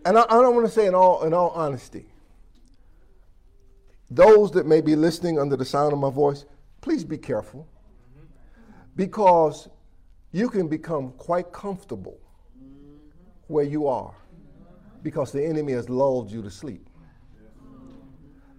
and 0.05 0.19
I, 0.19 0.25
I 0.25 0.43
don't 0.43 0.55
want 0.55 0.67
to 0.67 0.71
say 0.71 0.85
in 0.87 0.95
all, 0.95 1.25
in 1.25 1.33
all 1.33 1.49
honesty, 1.55 2.05
those 4.11 4.51
that 4.51 4.67
may 4.67 4.83
be 4.83 4.95
listening 4.95 5.39
under 5.39 5.57
the 5.57 5.65
sound 5.65 5.95
of 5.95 5.99
my 5.99 6.11
voice, 6.11 6.45
please 6.83 7.03
be 7.03 7.17
careful 7.17 7.67
because 8.95 9.71
you 10.33 10.51
can 10.51 10.69
become 10.69 11.13
quite 11.13 11.51
comfortable 11.51 12.19
where 13.47 13.65
you 13.65 13.87
are 13.87 14.15
because 15.03 15.33
the 15.33 15.43
enemy 15.43 15.73
has 15.73 15.89
lulled 15.89 16.31
you 16.31 16.43
to 16.43 16.51
sleep. 16.51 16.91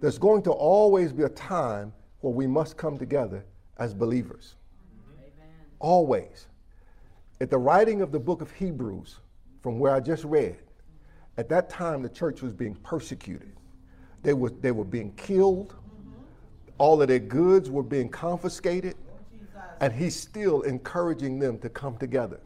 There's 0.00 0.18
going 0.18 0.42
to 0.42 0.50
always 0.50 1.12
be 1.12 1.22
a 1.22 1.28
time 1.28 1.92
where 2.18 2.34
we 2.34 2.48
must 2.48 2.76
come 2.76 2.98
together 2.98 3.44
as 3.78 3.94
believers. 3.94 4.56
Always. 5.78 6.48
At 7.40 7.50
the 7.50 7.58
writing 7.58 8.00
of 8.00 8.12
the 8.12 8.18
book 8.18 8.40
of 8.40 8.50
Hebrews, 8.52 9.16
from 9.62 9.78
where 9.78 9.94
I 9.94 10.00
just 10.00 10.24
read, 10.24 10.56
at 11.36 11.48
that 11.50 11.68
time 11.68 12.02
the 12.02 12.08
church 12.08 12.40
was 12.40 12.52
being 12.52 12.74
persecuted. 12.76 13.52
They 14.22 14.32
were, 14.32 14.50
they 14.50 14.72
were 14.72 14.84
being 14.84 15.12
killed. 15.12 15.74
All 16.78 17.00
of 17.00 17.08
their 17.08 17.18
goods 17.18 17.70
were 17.70 17.82
being 17.82 18.08
confiscated. 18.08 18.96
And 19.80 19.92
he's 19.92 20.16
still 20.16 20.62
encouraging 20.62 21.38
them 21.38 21.58
to 21.58 21.68
come 21.68 21.98
together. 21.98 22.40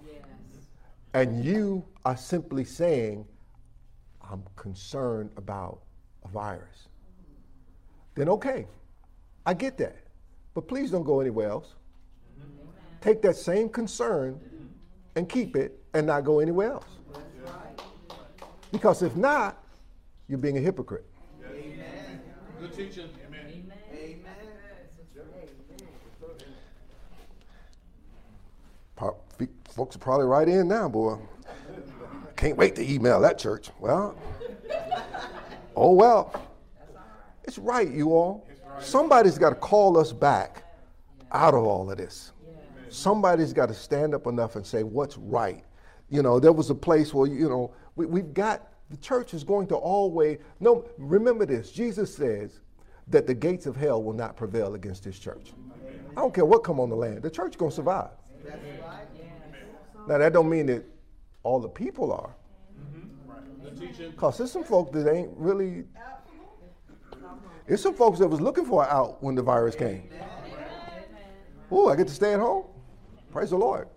and 1.14 1.44
you 1.44 1.84
are 2.04 2.16
simply 2.16 2.64
saying, 2.64 3.24
I'm 4.28 4.42
concerned 4.56 5.30
about 5.36 5.80
a 6.24 6.28
virus, 6.28 6.88
then 8.14 8.28
okay, 8.28 8.66
I 9.46 9.54
get 9.54 9.78
that. 9.78 9.96
But 10.54 10.68
please 10.68 10.90
don't 10.90 11.04
go 11.04 11.20
anywhere 11.20 11.48
else. 11.48 11.74
Take 13.00 13.22
that 13.22 13.36
same 13.36 13.68
concern 13.68 14.40
and 15.16 15.28
keep 15.28 15.56
it 15.56 15.78
and 15.94 16.06
not 16.06 16.24
go 16.24 16.40
anywhere 16.40 16.72
else. 16.72 16.86
Because 18.72 19.02
if 19.02 19.16
not, 19.16 19.62
you're 20.28 20.38
being 20.38 20.56
a 20.56 20.60
hypocrite. 20.60 21.06
Amen. 21.44 22.20
Good 22.60 22.72
teaching. 22.72 23.08
Amen. 23.26 23.40
Amen. 23.92 24.30
Folks 29.74 29.94
are 29.96 30.00
probably 30.00 30.26
right 30.26 30.48
in 30.48 30.68
now, 30.68 30.88
boy. 30.88 31.16
Can't 32.36 32.56
wait 32.56 32.74
to 32.76 32.86
email 32.86 33.20
that 33.20 33.38
church. 33.38 33.70
Well, 33.78 34.16
oh 35.76 35.92
well. 35.92 36.48
It's 37.44 37.56
right, 37.56 37.88
you 37.88 38.12
all. 38.12 38.46
Somebody's 38.80 39.38
got 39.38 39.50
to 39.50 39.56
call 39.56 39.96
us 39.96 40.12
back 40.12 40.64
out 41.32 41.54
of 41.54 41.64
all 41.64 41.90
of 41.90 41.98
this. 41.98 42.32
Somebody's 42.90 43.52
got 43.52 43.66
to 43.66 43.74
stand 43.74 44.14
up 44.14 44.26
enough 44.26 44.56
and 44.56 44.66
say 44.66 44.82
what's 44.82 45.16
right. 45.16 45.64
You 46.08 46.22
know, 46.22 46.40
there 46.40 46.52
was 46.52 46.70
a 46.70 46.74
place 46.74 47.14
where, 47.14 47.28
you 47.28 47.48
know, 47.48 47.72
we, 47.94 48.06
we've 48.06 48.34
got, 48.34 48.68
the 48.90 48.96
church 48.96 49.32
is 49.32 49.44
going 49.44 49.68
to 49.68 49.76
always, 49.76 50.38
no, 50.58 50.84
remember 50.98 51.46
this. 51.46 51.70
Jesus 51.70 52.14
says 52.14 52.60
that 53.08 53.26
the 53.26 53.34
gates 53.34 53.66
of 53.66 53.76
hell 53.76 54.02
will 54.02 54.12
not 54.12 54.36
prevail 54.36 54.74
against 54.74 55.04
his 55.04 55.18
church. 55.18 55.52
I 56.10 56.20
don't 56.20 56.34
care 56.34 56.44
what 56.44 56.64
come 56.64 56.80
on 56.80 56.90
the 56.90 56.96
land. 56.96 57.22
The 57.22 57.30
church 57.30 57.56
going 57.56 57.70
to 57.70 57.76
survive. 57.76 58.10
Now, 60.08 60.18
that 60.18 60.32
don't 60.32 60.50
mean 60.50 60.66
that 60.66 60.84
all 61.44 61.60
the 61.60 61.68
people 61.68 62.12
are. 62.12 62.34
Because 64.10 64.38
there's 64.38 64.50
some 64.50 64.64
folk 64.64 64.92
that 64.92 65.08
ain't 65.12 65.30
really 65.36 65.84
there's 67.66 67.80
some 67.80 67.94
folks 67.94 68.18
that 68.18 68.26
was 68.26 68.40
looking 68.40 68.64
for 68.64 68.82
an 68.82 68.88
out 68.90 69.22
when 69.22 69.36
the 69.36 69.42
virus 69.42 69.76
came. 69.76 70.02
Oh, 71.70 71.88
I 71.88 71.94
get 71.94 72.08
to 72.08 72.14
stay 72.14 72.34
at 72.34 72.40
home. 72.40 72.64
Praise 73.32 73.50
the 73.50 73.56
Lord. 73.56 73.88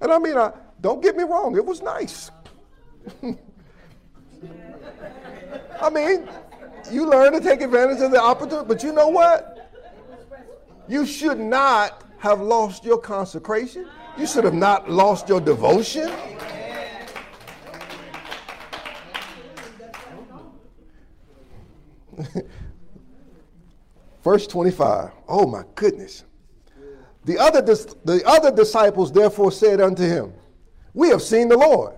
And 0.00 0.12
I 0.12 0.18
mean, 0.18 0.36
I, 0.36 0.52
don't 0.80 1.02
get 1.02 1.16
me 1.16 1.24
wrong, 1.24 1.56
it 1.56 1.64
was 1.64 1.82
nice. 1.82 2.30
I 5.80 5.90
mean, 5.90 6.28
you 6.90 7.08
learn 7.08 7.32
to 7.32 7.40
take 7.40 7.60
advantage 7.60 8.00
of 8.00 8.10
the 8.10 8.20
opportunity, 8.20 8.66
but 8.66 8.82
you 8.82 8.92
know 8.92 9.08
what? 9.08 9.70
You 10.88 11.06
should 11.06 11.38
not 11.38 12.02
have 12.18 12.40
lost 12.40 12.84
your 12.84 12.98
consecration. 12.98 13.86
You 14.18 14.26
should 14.26 14.44
have 14.44 14.54
not 14.54 14.90
lost 14.90 15.28
your 15.28 15.40
devotion. 15.40 16.10
Verse 24.22 24.46
25. 24.46 25.10
Oh 25.28 25.46
my 25.46 25.64
goodness. 25.74 26.24
The 27.24 27.38
other, 27.38 27.62
the 27.62 28.22
other 28.26 28.50
disciples 28.50 29.10
therefore 29.10 29.50
said 29.50 29.80
unto 29.80 30.02
him, 30.02 30.32
We 30.92 31.08
have 31.08 31.22
seen 31.22 31.48
the 31.48 31.56
Lord. 31.56 31.94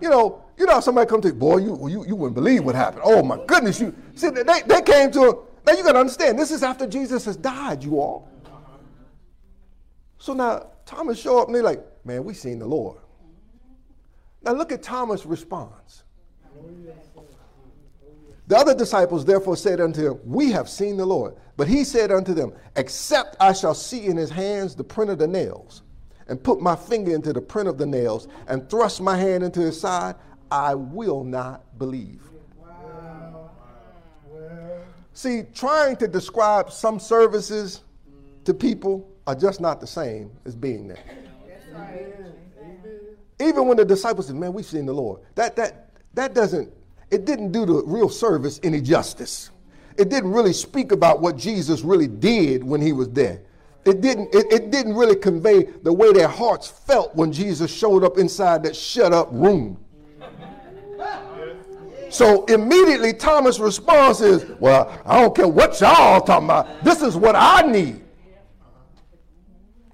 You 0.00 0.10
know, 0.10 0.44
you 0.56 0.66
know, 0.66 0.80
somebody 0.80 1.08
come 1.08 1.20
to 1.22 1.28
you, 1.28 1.34
boy, 1.34 1.58
you, 1.58 1.88
you, 1.88 2.06
you 2.06 2.16
wouldn't 2.16 2.34
believe 2.34 2.64
what 2.64 2.74
happened. 2.74 3.02
Oh 3.04 3.22
my 3.22 3.44
goodness, 3.46 3.80
you 3.80 3.94
see, 4.14 4.30
they, 4.30 4.42
they 4.66 4.82
came 4.82 5.10
to 5.12 5.28
him. 5.28 5.34
Now 5.66 5.72
you 5.72 5.82
gotta 5.82 5.98
understand, 5.98 6.38
this 6.38 6.50
is 6.50 6.62
after 6.62 6.86
Jesus 6.86 7.24
has 7.24 7.36
died, 7.36 7.82
you 7.82 8.00
all. 8.00 8.28
So 10.18 10.34
now 10.34 10.70
Thomas 10.84 11.18
show 11.18 11.38
up 11.38 11.46
and 11.46 11.54
they're 11.54 11.62
like, 11.62 11.84
man, 12.04 12.24
we 12.24 12.34
seen 12.34 12.58
the 12.58 12.66
Lord. 12.66 12.98
Now 14.42 14.52
look 14.52 14.72
at 14.72 14.82
Thomas' 14.82 15.26
response. 15.26 16.04
The 18.48 18.56
other 18.56 18.74
disciples 18.74 19.26
therefore 19.26 19.58
said 19.58 19.78
unto 19.78 20.10
him, 20.10 20.20
We 20.24 20.50
have 20.52 20.70
seen 20.70 20.96
the 20.96 21.04
Lord. 21.04 21.34
But 21.58 21.68
he 21.68 21.84
said 21.84 22.10
unto 22.10 22.32
them, 22.32 22.54
Except 22.76 23.36
I 23.38 23.52
shall 23.52 23.74
see 23.74 24.06
in 24.06 24.16
his 24.16 24.30
hands 24.30 24.74
the 24.74 24.84
print 24.84 25.10
of 25.10 25.18
the 25.18 25.26
nails, 25.28 25.82
and 26.28 26.42
put 26.42 26.58
my 26.58 26.74
finger 26.74 27.14
into 27.14 27.34
the 27.34 27.42
print 27.42 27.68
of 27.68 27.76
the 27.76 27.84
nails, 27.84 28.26
and 28.46 28.68
thrust 28.70 29.02
my 29.02 29.18
hand 29.18 29.44
into 29.44 29.60
his 29.60 29.78
side, 29.78 30.14
I 30.50 30.74
will 30.74 31.24
not 31.24 31.78
believe. 31.78 32.22
Wow. 32.58 33.50
See, 35.12 35.42
trying 35.52 35.96
to 35.96 36.08
describe 36.08 36.72
some 36.72 36.98
services 36.98 37.82
to 38.44 38.54
people 38.54 39.10
are 39.26 39.34
just 39.34 39.60
not 39.60 39.78
the 39.78 39.86
same 39.86 40.30
as 40.46 40.56
being 40.56 40.88
there. 40.88 41.04
Even 43.40 43.68
when 43.68 43.76
the 43.76 43.84
disciples 43.84 44.28
said, 44.28 44.36
Man, 44.36 44.54
we've 44.54 44.64
seen 44.64 44.86
the 44.86 44.94
Lord, 44.94 45.20
that, 45.34 45.54
that, 45.56 45.90
that 46.14 46.34
doesn't 46.34 46.72
it 47.10 47.24
didn't 47.24 47.52
do 47.52 47.64
the 47.64 47.82
real 47.84 48.08
service 48.08 48.60
any 48.62 48.80
justice. 48.80 49.50
It 49.96 50.08
didn't 50.10 50.32
really 50.32 50.52
speak 50.52 50.92
about 50.92 51.20
what 51.20 51.36
Jesus 51.36 51.82
really 51.82 52.06
did 52.06 52.62
when 52.62 52.80
he 52.80 52.92
was 52.92 53.08
there. 53.10 53.42
It 53.84 54.00
didn't, 54.00 54.34
it, 54.34 54.52
it 54.52 54.70
didn't 54.70 54.94
really 54.94 55.16
convey 55.16 55.62
the 55.62 55.92
way 55.92 56.12
their 56.12 56.28
hearts 56.28 56.68
felt 56.68 57.14
when 57.14 57.32
Jesus 57.32 57.72
showed 57.72 58.04
up 58.04 58.18
inside 58.18 58.62
that 58.64 58.76
shut 58.76 59.12
up 59.12 59.28
room. 59.32 59.78
So 62.10 62.44
immediately 62.46 63.12
Thomas' 63.12 63.58
response 63.58 64.20
is, 64.20 64.44
Well, 64.60 64.98
I 65.04 65.20
don't 65.20 65.34
care 65.34 65.48
what 65.48 65.80
y'all 65.80 66.20
talking 66.20 66.46
about. 66.46 66.84
This 66.84 67.02
is 67.02 67.16
what 67.16 67.34
I 67.36 67.62
need. 67.62 68.02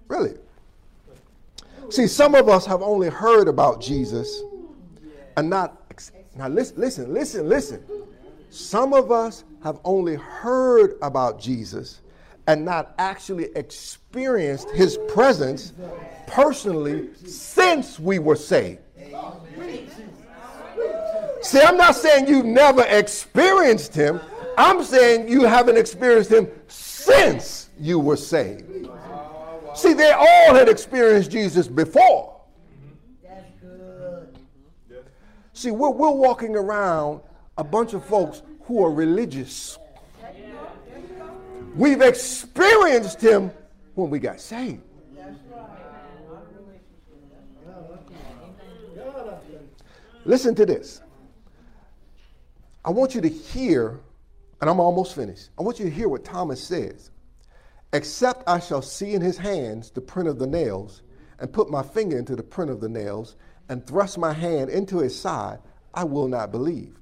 Really? 0.09 0.35
See, 1.91 2.07
some 2.07 2.35
of 2.35 2.49
us 2.49 2.67
have 2.67 2.83
only 2.83 3.09
heard 3.09 3.49
about 3.49 3.81
Jesus 3.81 4.43
and 5.37 5.49
not 5.51 5.84
now, 6.37 6.49
listen, 6.49 6.81
listen, 6.81 7.13
listen, 7.13 7.49
listen. 7.49 7.85
Some 8.51 8.93
of 8.93 9.11
us 9.11 9.45
have 9.63 9.81
only 9.85 10.17
heard 10.17 10.97
about 11.03 11.41
Jesus 11.41 12.01
and 12.47 12.65
not 12.65 12.95
actually 12.99 13.49
experienced 13.57 14.71
his 14.71 14.99
presence 15.09 15.73
personally 16.27 17.09
since 17.25 17.99
we 17.99 18.19
were 18.19 18.37
saved. 18.37 18.81
See, 21.43 21.61
I'm 21.61 21.77
not 21.77 21.95
saying 21.95 22.27
you've 22.27 22.47
never 22.47 22.83
experienced 22.83 23.95
him. 23.95 24.21
I'm 24.57 24.83
saying 24.83 25.29
you 25.29 25.45
haven't 25.45 25.77
experienced 25.77 26.31
him 26.31 26.49
since 26.69 27.71
you 27.79 27.99
were 27.99 28.17
saved. 28.17 28.89
See, 29.75 29.93
they 29.93 30.13
all 30.13 30.55
had 30.55 30.69
experienced 30.69 31.31
Jesus 31.31 31.67
before. 31.69 32.34
See, 35.55 35.71
we're, 35.71 35.91
we're 35.91 36.11
walking 36.11 36.57
around 36.57 37.21
a 37.57 37.65
bunch 37.65 37.95
of 37.95 38.05
folks 38.05 38.43
who 38.65 38.85
are 38.85 38.91
religious. 38.91 39.79
We've 41.77 42.03
experienced 42.03 43.21
him 43.21 43.53
when 43.95 44.11
we 44.11 44.19
got 44.19 44.41
saved. 44.41 44.83
Listen 50.25 50.55
to 50.55 50.67
this. 50.67 51.03
I 52.85 52.91
want 52.91 53.15
you 53.15 53.21
to 53.21 53.29
hear, 53.29 54.01
and 54.61 54.69
I'm 54.69 54.81
almost 54.81 55.15
finished. 55.15 55.51
I 55.59 55.63
want 55.63 55.79
you 55.79 55.85
to 55.85 55.91
hear 55.91 56.09
what 56.09 56.25
Thomas 56.25 56.63
says. 56.63 57.11
Except 57.93 58.43
I 58.49 58.59
shall 58.59 58.83
see 58.83 59.15
in 59.15 59.21
his 59.21 59.39
hands 59.39 59.91
the 59.91 60.01
print 60.01 60.29
of 60.29 60.39
the 60.39 60.47
nails, 60.47 61.03
and 61.39 61.53
put 61.53 61.71
my 61.71 61.83
finger 61.83 62.19
into 62.19 62.35
the 62.35 62.43
print 62.43 62.71
of 62.71 62.81
the 62.81 62.89
nails, 62.89 63.37
and 63.69 63.87
thrust 63.87 64.19
my 64.19 64.33
hand 64.33 64.71
into 64.71 64.99
his 64.99 65.19
side, 65.19 65.59
I 65.93 66.05
will 66.05 66.29
not 66.29 66.51
believe. 66.51 66.99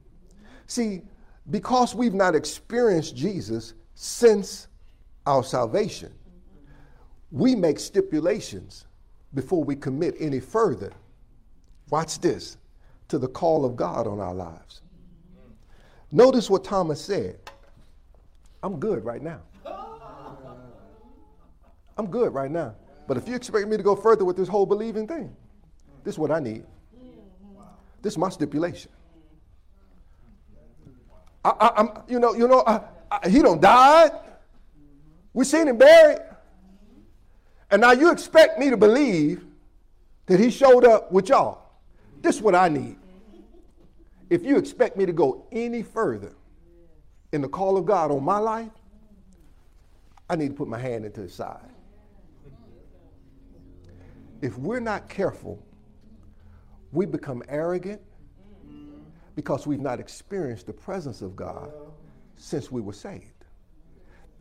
See, 0.66 1.02
because 1.50 1.94
we've 1.94 2.14
not 2.14 2.34
experienced 2.34 3.16
Jesus 3.16 3.74
since 3.94 4.68
our 5.26 5.42
salvation, 5.42 6.12
we 7.30 7.54
make 7.54 7.78
stipulations 7.78 8.86
before 9.34 9.64
we 9.64 9.74
commit 9.74 10.14
any 10.20 10.40
further. 10.40 10.92
Watch 11.90 12.20
this 12.20 12.56
to 13.08 13.18
the 13.18 13.28
call 13.28 13.64
of 13.64 13.76
God 13.76 14.06
on 14.06 14.20
our 14.20 14.34
lives. 14.34 14.82
Notice 16.10 16.50
what 16.50 16.64
Thomas 16.64 17.00
said 17.00 17.38
I'm 18.62 18.78
good 18.78 19.04
right 19.04 19.22
now. 19.22 19.40
I'm 21.98 22.06
good 22.06 22.32
right 22.32 22.50
now. 22.50 22.74
But 23.08 23.16
if 23.16 23.28
you 23.28 23.34
expect 23.34 23.68
me 23.68 23.76
to 23.76 23.82
go 23.82 23.96
further 23.96 24.24
with 24.24 24.36
this 24.36 24.48
whole 24.48 24.66
believing 24.66 25.06
thing, 25.06 25.34
this 26.04 26.14
is 26.14 26.18
what 26.18 26.30
I 26.30 26.40
need. 26.40 26.64
This 28.02 28.14
is 28.14 28.18
my 28.18 28.28
stipulation. 28.28 28.90
I, 31.44 31.50
I, 31.50 31.80
am 31.80 31.90
you 32.08 32.18
know, 32.18 32.34
you 32.34 32.48
know, 32.48 32.62
I, 32.66 32.80
I, 33.10 33.28
he 33.28 33.40
don't 33.40 33.60
died. 33.60 34.12
We 35.32 35.44
seen 35.44 35.68
him 35.68 35.78
buried, 35.78 36.20
and 37.70 37.80
now 37.80 37.92
you 37.92 38.10
expect 38.10 38.58
me 38.58 38.70
to 38.70 38.76
believe 38.76 39.44
that 40.26 40.38
he 40.38 40.50
showed 40.50 40.84
up 40.84 41.10
with 41.10 41.28
y'all. 41.28 41.62
This 42.20 42.36
is 42.36 42.42
what 42.42 42.54
I 42.54 42.68
need. 42.68 42.96
If 44.30 44.44
you 44.44 44.56
expect 44.56 44.96
me 44.96 45.06
to 45.06 45.12
go 45.12 45.46
any 45.52 45.82
further 45.82 46.32
in 47.32 47.40
the 47.42 47.48
call 47.48 47.76
of 47.76 47.84
God 47.84 48.10
on 48.10 48.22
my 48.22 48.38
life, 48.38 48.70
I 50.28 50.36
need 50.36 50.48
to 50.48 50.54
put 50.54 50.68
my 50.68 50.78
hand 50.78 51.04
into 51.04 51.22
his 51.22 51.34
side. 51.34 51.68
If 54.40 54.56
we're 54.58 54.80
not 54.80 55.08
careful 55.08 55.62
we 56.92 57.06
become 57.06 57.42
arrogant 57.48 58.00
because 59.34 59.66
we've 59.66 59.80
not 59.80 59.98
experienced 59.98 60.66
the 60.66 60.72
presence 60.72 61.22
of 61.22 61.34
God 61.34 61.72
since 62.36 62.70
we 62.70 62.80
were 62.80 62.92
saved. 62.92 63.46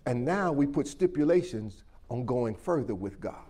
And 0.05 0.25
now 0.25 0.51
we 0.51 0.67
put 0.67 0.87
stipulations 0.87 1.83
on 2.09 2.25
going 2.25 2.55
further 2.55 2.93
with 2.93 3.19
God. 3.21 3.45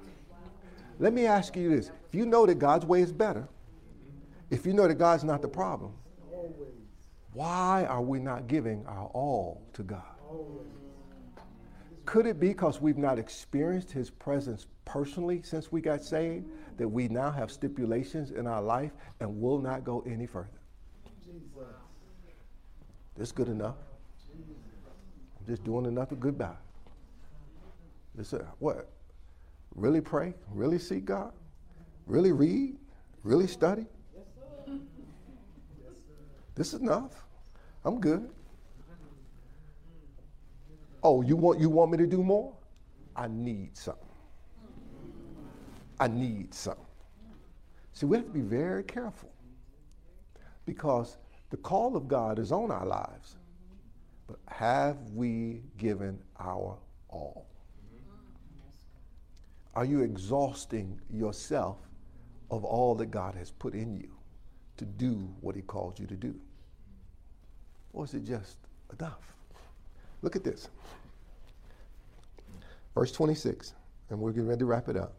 Let 1.00 1.14
me 1.14 1.26
ask 1.26 1.56
you 1.56 1.70
this 1.70 1.90
if 2.08 2.14
you 2.14 2.26
know 2.26 2.46
that 2.46 2.60
God's 2.60 2.86
way 2.86 3.02
is 3.02 3.12
better, 3.12 3.48
if 4.52 4.66
you 4.66 4.74
know 4.74 4.88
that 4.88 4.96
God's 4.96 5.24
not 5.24 5.42
the 5.42 5.48
problem, 5.48 5.94
why 7.34 7.86
are 7.86 8.02
we 8.02 8.20
not 8.20 8.48
giving 8.48 8.86
our 8.86 9.08
all 9.08 9.64
to 9.74 9.84
God? 9.84 10.04
Could 12.06 12.26
it 12.28 12.40
be 12.40 12.50
because 12.50 12.82
we've 12.82 12.98
not 12.98 13.18
experienced 13.18 13.92
His 13.92 14.10
presence 14.10 14.68
personally 14.86 15.42
since 15.44 15.72
we 15.72 15.82
got 15.82 16.04
saved 16.04 16.46
that 16.82 16.88
we 16.88 17.08
now 17.08 17.30
have 17.30 17.52
stipulations 17.52 18.32
in 18.32 18.48
our 18.48 18.60
life 18.60 18.90
and 19.20 19.40
will 19.40 19.60
not 19.60 19.84
go 19.84 20.04
any 20.08 20.26
further? 20.26 20.50
This 23.16 23.32
good 23.32 23.50
enough. 23.50 23.76
I'm 24.34 25.46
just 25.46 25.64
doing 25.64 25.86
enough 25.86 26.12
goodbye. 26.20 26.56
Listen, 28.16 28.48
what? 28.58 28.90
Really 29.76 30.02
pray? 30.02 30.34
Really 30.52 30.80
seek 30.80 31.06
God? 31.06 31.34
Really 32.08 32.32
read? 32.32 32.78
Really 33.22 33.46
study? 33.46 33.86
This 36.56 36.74
is 36.74 36.82
enough. 36.82 37.14
I'm 37.86 38.02
good. 38.02 38.28
Oh, 41.04 41.22
you 41.22 41.36
want 41.36 41.60
you 41.60 41.70
want 41.70 41.92
me 41.92 42.00
to 42.00 42.08
do 42.08 42.24
more? 42.24 42.56
I 43.16 43.28
need 43.28 43.78
something. 43.78 44.11
I 46.02 46.08
need 46.08 46.52
something. 46.52 46.84
See, 47.94 48.08
we 48.08 48.18
have 48.18 48.26
to 48.26 48.32
be 48.32 48.42
very 48.42 48.84
careful 48.84 49.32
because 50.66 51.18
the 51.52 51.58
call 51.58 51.96
of 51.96 52.08
God 52.08 52.40
is 52.40 52.52
on 52.52 52.72
our 52.72 52.88
lives. 52.88 53.36
But 54.26 54.40
have 54.48 54.98
we 55.14 55.62
given 55.78 56.18
our 56.40 56.76
all? 57.10 57.46
Are 59.76 59.86
you 59.86 60.02
exhausting 60.02 61.00
yourself 61.14 61.78
of 62.50 62.66
all 62.66 62.96
that 62.96 63.12
God 63.12 63.36
has 63.36 63.52
put 63.52 63.76
in 63.76 63.96
you 63.96 64.10
to 64.78 64.86
do 64.86 65.32
what 65.42 65.56
He 65.56 65.62
called 65.62 66.00
you 66.00 66.08
to 66.08 66.16
do? 66.16 66.34
Or 67.94 68.06
is 68.06 68.16
it 68.16 68.26
just 68.26 68.58
enough? 69.00 69.36
Look 70.24 70.36
at 70.36 70.44
this. 70.44 70.68
Verse 72.96 73.12
26, 73.12 73.76
and 74.10 74.20
we're 74.20 74.32
getting 74.32 74.48
ready 74.48 74.60
to 74.60 74.66
wrap 74.66 74.90
it 74.90 74.98
up. 74.98 75.14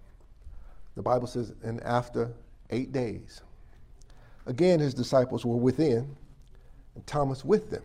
The 0.95 1.03
Bible 1.03 1.27
says, 1.27 1.53
and 1.63 1.83
after 1.83 2.33
eight 2.71 2.93
days, 2.93 3.43
again 4.47 4.81
his 4.81 4.95
disciples 4.95 5.45
were 5.45 5.57
within, 5.57 6.17
and 6.95 7.07
Thomas 7.07 7.45
with 7.45 7.71
them. 7.71 7.83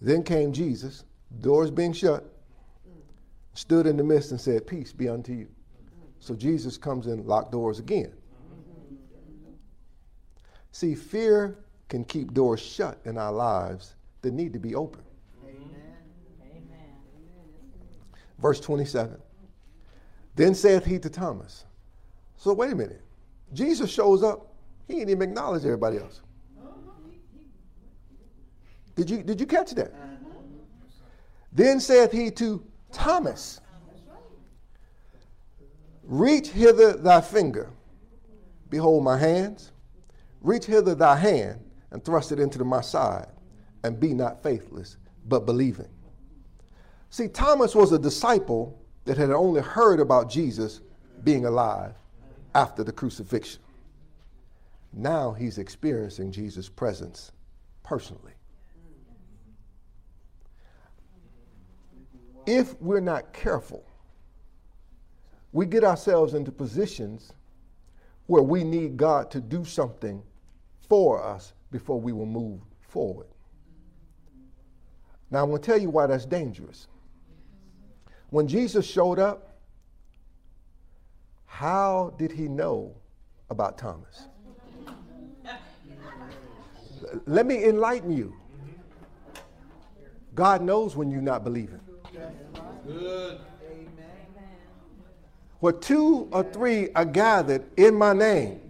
Then 0.00 0.22
came 0.22 0.52
Jesus, 0.52 1.04
doors 1.40 1.70
being 1.70 1.92
shut, 1.92 2.24
stood 3.54 3.86
in 3.86 3.96
the 3.96 4.04
midst 4.04 4.30
and 4.32 4.40
said, 4.40 4.66
Peace 4.66 4.92
be 4.92 5.08
unto 5.08 5.32
you. 5.32 5.48
So 6.18 6.34
Jesus 6.34 6.76
comes 6.76 7.06
in, 7.06 7.26
locked 7.26 7.52
doors 7.52 7.78
again. 7.78 8.12
See, 10.72 10.94
fear 10.94 11.58
can 11.88 12.04
keep 12.04 12.34
doors 12.34 12.60
shut 12.60 12.98
in 13.04 13.16
our 13.16 13.32
lives 13.32 13.94
that 14.22 14.32
need 14.32 14.52
to 14.54 14.58
be 14.58 14.74
open. 14.74 15.02
Amen. 15.46 15.94
Verse 18.38 18.58
27. 18.60 19.16
Then 20.34 20.54
saith 20.54 20.84
he 20.84 20.98
to 20.98 21.10
Thomas. 21.10 21.64
So 22.36 22.52
wait 22.52 22.72
a 22.72 22.76
minute. 22.76 23.02
Jesus 23.52 23.90
shows 23.90 24.22
up. 24.22 24.52
He 24.88 25.00
ain't 25.00 25.10
even 25.10 25.22
acknowledge 25.22 25.64
everybody 25.64 25.98
else. 25.98 26.20
Did 28.96 29.10
you, 29.10 29.22
did 29.22 29.40
you 29.40 29.46
catch 29.46 29.72
that? 29.72 29.88
Uh-huh. 29.88 30.06
Then 31.52 31.80
saith 31.80 32.12
he 32.12 32.30
to 32.32 32.64
Thomas, 32.92 33.60
Reach 36.02 36.48
hither 36.48 36.92
thy 36.92 37.20
finger. 37.20 37.70
Behold 38.68 39.04
my 39.04 39.16
hands. 39.16 39.72
Reach 40.42 40.66
hither 40.66 40.94
thy 40.94 41.16
hand 41.16 41.60
and 41.90 42.04
thrust 42.04 42.32
it 42.32 42.40
into 42.40 42.62
my 42.64 42.80
side, 42.80 43.28
and 43.84 44.00
be 44.00 44.12
not 44.12 44.42
faithless, 44.42 44.96
but 45.28 45.46
believing. 45.46 45.88
See, 47.08 47.28
Thomas 47.28 47.74
was 47.74 47.92
a 47.92 47.98
disciple 47.98 48.83
that 49.04 49.16
had 49.16 49.30
only 49.30 49.60
heard 49.60 50.00
about 50.00 50.30
Jesus 50.30 50.80
being 51.22 51.46
alive 51.46 51.94
after 52.54 52.84
the 52.84 52.92
crucifixion. 52.92 53.60
Now 54.92 55.32
he's 55.32 55.58
experiencing 55.58 56.30
Jesus' 56.30 56.68
presence 56.68 57.32
personally. 57.82 58.32
If 62.46 62.80
we're 62.80 63.00
not 63.00 63.32
careful, 63.32 63.84
we 65.52 65.66
get 65.66 65.84
ourselves 65.84 66.34
into 66.34 66.52
positions 66.52 67.32
where 68.26 68.42
we 68.42 68.64
need 68.64 68.96
God 68.96 69.30
to 69.30 69.40
do 69.40 69.64
something 69.64 70.22
for 70.88 71.22
us 71.22 71.52
before 71.70 72.00
we 72.00 72.12
will 72.12 72.26
move 72.26 72.60
forward. 72.80 73.26
Now, 75.30 75.42
I'm 75.42 75.50
going 75.50 75.60
to 75.60 75.66
tell 75.66 75.80
you 75.80 75.90
why 75.90 76.06
that's 76.06 76.26
dangerous. 76.26 76.86
When 78.34 78.48
Jesus 78.48 78.84
showed 78.84 79.20
up, 79.20 79.60
how 81.46 82.14
did 82.18 82.32
he 82.32 82.48
know 82.48 82.96
about 83.48 83.78
Thomas? 83.78 84.26
Let 87.26 87.46
me 87.46 87.64
enlighten 87.64 88.10
you. 88.10 88.34
God 90.34 90.62
knows 90.62 90.96
when 90.96 91.12
you're 91.12 91.22
not 91.22 91.44
believing. 91.44 91.78
Good. 92.84 93.38
Where 95.60 95.72
two 95.72 96.26
or 96.32 96.42
three 96.42 96.90
are 96.94 97.04
gathered 97.04 97.62
in 97.76 97.94
my 97.94 98.14
name. 98.14 98.60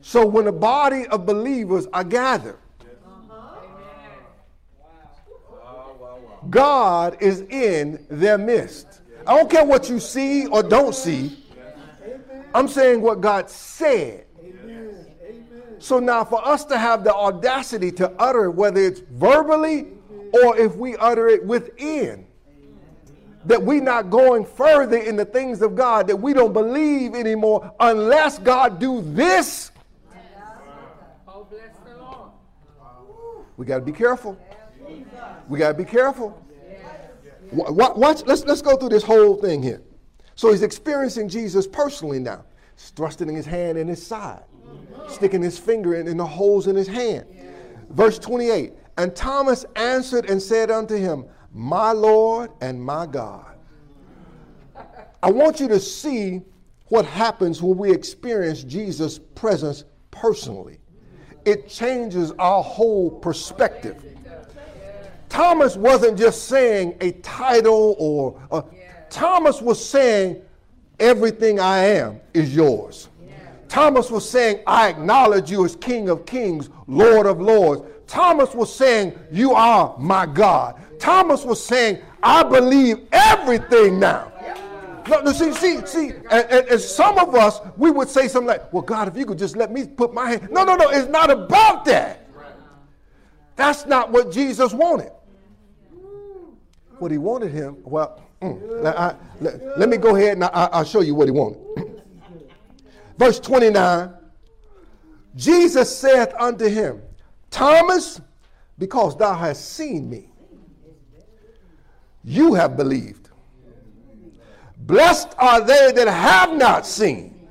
So 0.00 0.24
when 0.24 0.46
a 0.46 0.52
body 0.52 1.06
of 1.08 1.26
believers 1.26 1.88
are 1.92 2.04
gathered, 2.04 2.61
God 6.50 7.16
is 7.20 7.42
in 7.42 8.04
their 8.10 8.38
midst. 8.38 9.00
I 9.26 9.36
don't 9.36 9.50
care 9.50 9.64
what 9.64 9.88
you 9.88 10.00
see 10.00 10.46
or 10.46 10.62
don't 10.62 10.94
see. 10.94 11.44
I'm 12.54 12.68
saying 12.68 13.00
what 13.00 13.20
God 13.20 13.48
said. 13.48 14.26
So 15.78 15.98
now, 15.98 16.24
for 16.24 16.46
us 16.46 16.64
to 16.66 16.78
have 16.78 17.02
the 17.02 17.12
audacity 17.12 17.90
to 17.92 18.10
utter, 18.18 18.50
whether 18.50 18.80
it's 18.80 19.00
verbally 19.00 19.88
or 20.44 20.56
if 20.56 20.76
we 20.76 20.96
utter 20.96 21.28
it 21.28 21.44
within, 21.44 22.26
that 23.46 23.60
we're 23.60 23.82
not 23.82 24.08
going 24.08 24.44
further 24.44 24.98
in 24.98 25.16
the 25.16 25.24
things 25.24 25.60
of 25.62 25.74
God, 25.74 26.06
that 26.06 26.16
we 26.16 26.32
don't 26.32 26.52
believe 26.52 27.14
anymore 27.14 27.74
unless 27.80 28.38
God 28.38 28.78
do 28.78 29.02
this. 29.02 29.72
We 33.56 33.66
got 33.66 33.78
to 33.78 33.84
be 33.84 33.92
careful. 33.92 34.38
We 35.48 35.58
got 35.58 35.68
to 35.68 35.74
be 35.74 35.84
careful. 35.84 36.42
Watch, 37.52 38.22
let's, 38.26 38.44
let's 38.44 38.62
go 38.62 38.76
through 38.76 38.88
this 38.88 39.02
whole 39.02 39.36
thing 39.36 39.62
here. 39.62 39.82
So 40.34 40.50
he's 40.50 40.62
experiencing 40.62 41.28
Jesus 41.28 41.66
personally 41.66 42.18
now. 42.18 42.44
He's 42.74 42.90
thrusting 42.90 43.28
his 43.34 43.44
hand 43.44 43.76
in 43.76 43.86
his 43.86 44.04
side, 44.04 44.42
sticking 45.08 45.42
his 45.42 45.58
finger 45.58 45.94
in, 45.94 46.08
in 46.08 46.16
the 46.16 46.26
holes 46.26 46.66
in 46.66 46.76
his 46.76 46.88
hand. 46.88 47.26
Verse 47.90 48.18
28 48.18 48.72
And 48.96 49.14
Thomas 49.14 49.66
answered 49.76 50.30
and 50.30 50.40
said 50.40 50.70
unto 50.70 50.96
him, 50.96 51.26
My 51.52 51.92
Lord 51.92 52.50
and 52.60 52.82
my 52.82 53.06
God. 53.06 53.46
I 55.22 55.30
want 55.30 55.60
you 55.60 55.68
to 55.68 55.78
see 55.78 56.40
what 56.86 57.06
happens 57.06 57.62
when 57.62 57.78
we 57.78 57.92
experience 57.92 58.64
Jesus' 58.64 59.18
presence 59.34 59.84
personally. 60.10 60.78
It 61.44 61.68
changes 61.68 62.32
our 62.38 62.62
whole 62.62 63.10
perspective. 63.10 64.11
Thomas 65.32 65.76
wasn't 65.76 66.18
just 66.18 66.46
saying 66.46 66.94
a 67.00 67.12
title 67.22 67.96
or 67.98 68.38
uh, 68.50 68.58
a, 68.58 68.64
Thomas 69.08 69.62
was 69.62 69.82
saying, 69.82 70.42
Everything 71.00 71.58
I 71.58 71.78
am 71.78 72.20
is 72.34 72.54
yours. 72.54 73.08
Thomas 73.66 74.10
was 74.10 74.28
saying, 74.28 74.60
I 74.66 74.90
acknowledge 74.90 75.50
you 75.50 75.64
as 75.64 75.74
King 75.74 76.10
of 76.10 76.26
Kings, 76.26 76.68
Lord 76.86 77.24
of 77.24 77.40
Lords. 77.40 77.82
Thomas 78.06 78.54
was 78.54 78.72
saying, 78.72 79.18
You 79.30 79.54
are 79.54 79.96
my 79.98 80.26
God. 80.26 80.78
Thomas 80.98 81.44
was 81.44 81.64
saying, 81.64 82.02
I 82.22 82.42
believe 82.42 83.08
everything 83.10 83.98
now. 83.98 84.30
No, 85.08 85.32
see, 85.32 85.52
see, 85.54 85.84
see, 85.86 86.10
and, 86.30 86.46
and, 86.50 86.68
and, 86.68 86.80
some 86.80 87.18
of 87.18 87.34
us, 87.34 87.58
we 87.78 87.90
would 87.90 88.10
say 88.10 88.28
something 88.28 88.48
like, 88.48 88.70
Well, 88.70 88.82
God, 88.82 89.08
if 89.08 89.16
you 89.16 89.24
could 89.24 89.38
just 89.38 89.56
let 89.56 89.72
me 89.72 89.86
put 89.86 90.12
my 90.12 90.32
hand. 90.32 90.50
No, 90.50 90.62
no, 90.62 90.76
no, 90.76 90.90
it's 90.90 91.08
not 91.08 91.30
about 91.30 91.86
that. 91.86 92.28
That's 93.56 93.86
not 93.86 94.12
what 94.12 94.30
Jesus 94.30 94.74
wanted 94.74 95.10
what 97.02 97.10
he 97.10 97.18
wanted 97.18 97.50
him, 97.50 97.76
well, 97.82 98.22
mm, 98.40 98.86
I, 98.86 99.14
let, 99.40 99.78
let, 99.78 99.88
me 99.88 99.96
go 99.96 100.14
ahead 100.16 100.34
and 100.34 100.44
I, 100.44 100.78
will 100.78 100.84
show 100.84 101.00
you 101.00 101.14
what 101.14 101.26
he 101.26 101.32
wanted. 101.32 101.58
Verse 103.18 103.38
29 103.40 104.14
Jesus 105.34 105.96
saith 105.96 106.32
unto 106.38 106.68
him, 106.68 107.02
Thomas, 107.50 108.20
because 108.78 109.16
thou 109.16 109.34
hast 109.34 109.70
seen 109.70 110.08
me, 110.08 110.28
you 112.22 112.54
have 112.54 112.76
believed. 112.76 113.30
Blessed 114.76 115.34
are 115.38 115.60
they 115.60 115.92
that 115.92 116.08
have 116.08 116.56
not 116.56 116.86
seen 116.86 117.48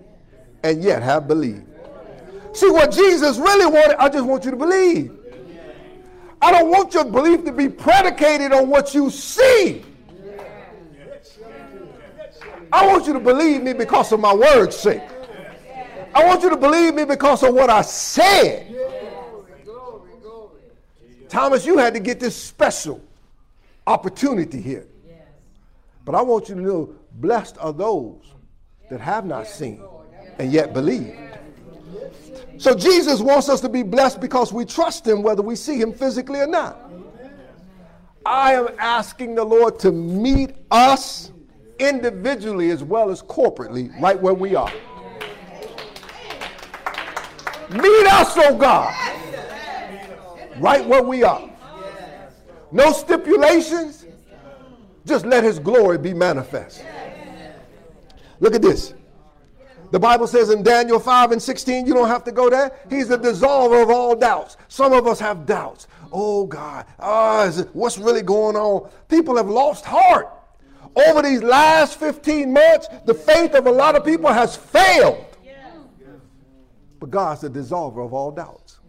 and 0.63 0.83
yet 0.83 1.01
have 1.01 1.27
believed. 1.27 1.65
See 2.53 2.69
what 2.69 2.91
Jesus 2.91 3.37
really 3.37 3.65
wanted, 3.65 3.95
I 3.97 4.09
just 4.09 4.25
want 4.25 4.45
you 4.45 4.51
to 4.51 4.57
believe. 4.57 5.17
I 6.41 6.51
don't 6.51 6.69
want 6.69 6.93
your 6.93 7.05
belief 7.05 7.45
to 7.45 7.51
be 7.51 7.69
predicated 7.69 8.51
on 8.51 8.67
what 8.67 8.93
you 8.95 9.09
see. 9.09 9.83
I 12.73 12.87
want 12.87 13.05
you 13.05 13.13
to 13.13 13.19
believe 13.19 13.61
me 13.61 13.73
because 13.73 14.11
of 14.11 14.19
my 14.19 14.33
word's 14.33 14.75
sake. 14.75 15.03
I 16.13 16.25
want 16.25 16.41
you 16.41 16.49
to 16.49 16.57
believe 16.57 16.95
me 16.95 17.05
because 17.05 17.43
of 17.43 17.53
what 17.53 17.69
I 17.69 17.81
said. 17.81 18.67
Thomas, 21.29 21.65
you 21.65 21.77
had 21.77 21.93
to 21.93 21.99
get 21.99 22.19
this 22.19 22.35
special 22.35 23.01
opportunity 23.87 24.61
here. 24.61 24.87
But 26.03 26.15
I 26.15 26.21
want 26.21 26.49
you 26.49 26.55
to 26.55 26.61
know 26.61 26.95
blessed 27.13 27.57
are 27.59 27.71
those 27.71 28.21
that 28.89 28.99
have 28.99 29.25
not 29.25 29.47
seen 29.47 29.81
and 30.39 30.51
yet 30.51 30.73
believe. 30.73 31.15
So 32.57 32.75
Jesus 32.75 33.21
wants 33.21 33.49
us 33.49 33.61
to 33.61 33.69
be 33.69 33.83
blessed 33.83 34.21
because 34.21 34.53
we 34.53 34.65
trust 34.65 35.07
him 35.07 35.23
whether 35.23 35.41
we 35.41 35.55
see 35.55 35.79
him 35.79 35.93
physically 35.93 36.39
or 36.39 36.47
not. 36.47 36.91
I 38.25 38.53
am 38.53 38.67
asking 38.77 39.35
the 39.35 39.43
Lord 39.43 39.79
to 39.79 39.91
meet 39.91 40.51
us 40.69 41.31
individually 41.79 42.69
as 42.69 42.83
well 42.83 43.09
as 43.09 43.23
corporately 43.23 43.99
right 43.99 44.19
where 44.21 44.35
we 44.35 44.55
are. 44.55 44.71
Meet 47.71 48.07
us, 48.07 48.33
oh 48.37 48.55
God, 48.57 48.93
right 50.59 50.85
where 50.85 51.01
we 51.01 51.23
are. 51.23 51.49
No 52.71 52.91
stipulations, 52.91 54.05
just 55.05 55.25
let 55.25 55.43
his 55.43 55.57
glory 55.57 55.97
be 55.97 56.13
manifest. 56.13 56.85
Look 58.39 58.53
at 58.53 58.61
this. 58.61 58.93
The 59.91 59.99
Bible 59.99 60.25
says 60.25 60.49
in 60.49 60.63
Daniel 60.63 60.99
5 60.99 61.33
and 61.33 61.41
16, 61.41 61.85
you 61.85 61.93
don't 61.93 62.07
have 62.07 62.23
to 62.23 62.31
go 62.31 62.49
there. 62.49 62.71
He's 62.89 63.09
the 63.09 63.17
dissolver 63.17 63.83
of 63.83 63.89
all 63.89 64.15
doubts. 64.15 64.55
Some 64.69 64.93
of 64.93 65.05
us 65.05 65.19
have 65.19 65.45
doubts. 65.45 65.87
Oh 66.13 66.45
God, 66.45 66.85
oh, 66.99 67.49
what's 67.73 67.97
really 67.97 68.21
going 68.21 68.55
on? 68.55 68.89
People 69.09 69.35
have 69.37 69.47
lost 69.47 69.85
heart. 69.85 70.29
Over 70.95 71.21
these 71.21 71.41
last 71.41 71.99
15 71.99 72.51
months, 72.51 72.87
the 73.05 73.13
faith 73.13 73.53
of 73.53 73.67
a 73.67 73.71
lot 73.71 73.95
of 73.95 74.03
people 74.03 74.31
has 74.31 74.55
failed. 74.55 75.25
But 76.99 77.09
God's 77.09 77.41
the 77.41 77.49
dissolver 77.49 78.05
of 78.05 78.13
all 78.13 78.31
doubts. 78.31 78.79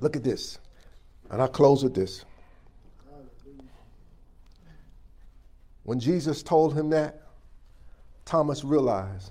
Look 0.00 0.16
at 0.16 0.22
this. 0.22 0.58
And 1.30 1.42
i 1.42 1.46
close 1.46 1.82
with 1.82 1.94
this. 1.94 2.24
When 5.82 5.98
Jesus 5.98 6.42
told 6.42 6.74
him 6.74 6.90
that, 6.90 7.25
Thomas 8.26 8.64
realized 8.64 9.30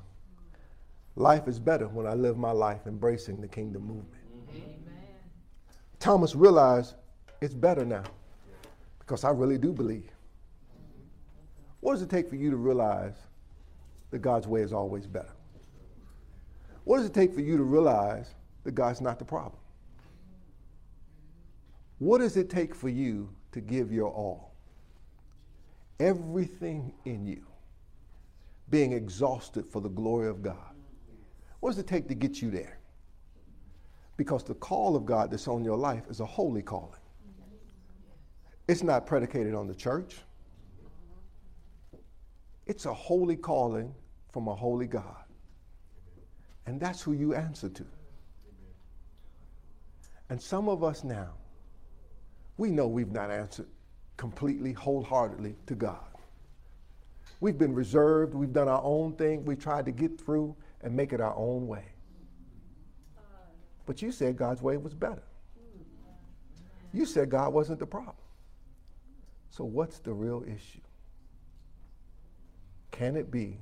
life 1.17 1.49
is 1.49 1.59
better 1.59 1.89
when 1.89 2.07
I 2.07 2.13
live 2.13 2.37
my 2.37 2.51
life 2.51 2.87
embracing 2.87 3.41
the 3.41 3.47
kingdom 3.47 3.83
movement. 3.83 4.23
Amen. 4.55 4.73
Thomas 5.99 6.33
realized 6.33 6.95
it's 7.41 7.53
better 7.53 7.83
now 7.83 8.05
because 8.99 9.25
I 9.25 9.31
really 9.31 9.57
do 9.57 9.73
believe. 9.73 10.09
What 11.81 11.91
does 11.91 12.03
it 12.03 12.09
take 12.09 12.29
for 12.29 12.37
you 12.37 12.49
to 12.49 12.55
realize 12.55 13.17
that 14.11 14.19
God's 14.19 14.47
way 14.47 14.61
is 14.61 14.71
always 14.71 15.05
better? 15.05 15.33
What 16.85 16.97
does 16.97 17.07
it 17.07 17.13
take 17.13 17.33
for 17.33 17.41
you 17.41 17.57
to 17.57 17.63
realize 17.63 18.33
that 18.63 18.75
God's 18.75 19.01
not 19.01 19.19
the 19.19 19.25
problem? 19.25 19.59
What 21.99 22.19
does 22.19 22.37
it 22.37 22.49
take 22.49 22.73
for 22.73 22.87
you 22.87 23.29
to 23.51 23.59
give 23.59 23.91
your 23.91 24.09
all? 24.09 24.53
Everything 25.99 26.93
in 27.03 27.25
you 27.25 27.45
being 28.70 28.93
exhausted 28.93 29.68
for 29.68 29.82
the 29.82 29.89
glory 29.89 30.28
of 30.28 30.41
God. 30.41 30.76
What 31.59 31.70
does 31.72 31.80
it 31.80 31.88
take 31.88 32.07
to 32.07 32.16
get 32.16 32.41
you 32.41 32.49
there? 32.49 32.80
Because 34.18 34.43
the 34.43 34.55
call 34.55 34.95
of 34.95 35.05
God 35.05 35.32
that's 35.32 35.47
on 35.47 35.63
your 35.63 35.78
life 35.78 36.03
is 36.09 36.20
a 36.20 36.26
holy 36.26 36.61
calling. 36.61 36.99
It's 38.68 38.84
not 38.84 39.05
predicated 39.05 39.53
on 39.53 39.68
the 39.68 39.76
church. 39.76 40.18
It's 42.66 42.86
a 42.86 42.93
holy 42.93 43.36
calling 43.36 43.93
from 44.32 44.47
a 44.47 44.55
holy 44.55 44.88
God. 44.88 45.24
And 46.66 46.80
that's 46.80 47.01
who 47.01 47.13
you 47.13 47.36
answer 47.36 47.70
to. 47.70 47.86
And 50.30 50.41
some 50.41 50.68
of 50.68 50.84
us 50.84 51.03
now, 51.03 51.34
we 52.57 52.72
know 52.72 52.88
we've 52.88 53.11
not 53.11 53.30
answered 53.30 53.68
completely, 54.18 54.74
wholeheartedly 54.74 55.55
to 55.68 55.76
God. 55.76 56.14
We've 57.39 57.57
been 57.57 57.73
reserved, 57.73 58.33
we've 58.33 58.53
done 58.53 58.67
our 58.67 58.81
own 58.83 59.13
thing, 59.13 59.45
we've 59.45 59.59
tried 59.59 59.86
to 59.86 59.91
get 59.91 60.19
through 60.19 60.55
and 60.81 60.95
make 60.95 61.13
it 61.13 61.21
our 61.21 61.36
own 61.36 61.67
way. 61.67 61.86
But 63.86 64.01
you 64.01 64.11
said 64.11 64.38
God's 64.38 64.61
way 64.61 64.77
was 64.77 64.93
better. 64.93 65.23
You 66.93 67.05
said 67.05 67.29
God 67.29 67.53
wasn't 67.53 67.79
the 67.79 67.86
problem. 67.86 68.15
So, 69.49 69.63
what's 69.63 69.99
the 69.99 70.13
real 70.13 70.43
issue? 70.47 70.79
Can 72.91 73.15
it 73.15 73.29
be 73.29 73.59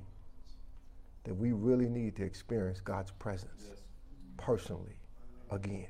that 1.23 1.33
we 1.33 1.51
really 1.51 1.89
need 1.89 2.15
to 2.17 2.23
experience 2.23 2.79
God's 2.81 3.11
presence 3.11 3.65
yes. 3.69 3.81
personally 4.37 4.97
again. 5.51 5.87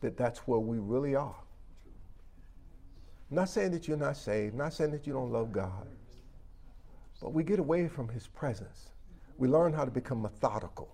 That 0.00 0.16
that's 0.16 0.40
where 0.40 0.58
we 0.58 0.78
really 0.78 1.14
are. 1.14 1.36
I'm 3.30 3.36
not 3.36 3.48
saying 3.48 3.72
that 3.72 3.86
you're 3.86 3.96
not 3.96 4.16
saved, 4.16 4.54
not 4.54 4.72
saying 4.72 4.90
that 4.92 5.06
you 5.06 5.12
don't 5.12 5.30
love 5.30 5.52
God, 5.52 5.86
but 7.20 7.32
we 7.32 7.44
get 7.44 7.58
away 7.58 7.88
from 7.88 8.08
His 8.08 8.26
presence. 8.26 8.90
We 9.36 9.48
learn 9.48 9.72
how 9.72 9.84
to 9.84 9.90
become 9.90 10.22
methodical. 10.22 10.88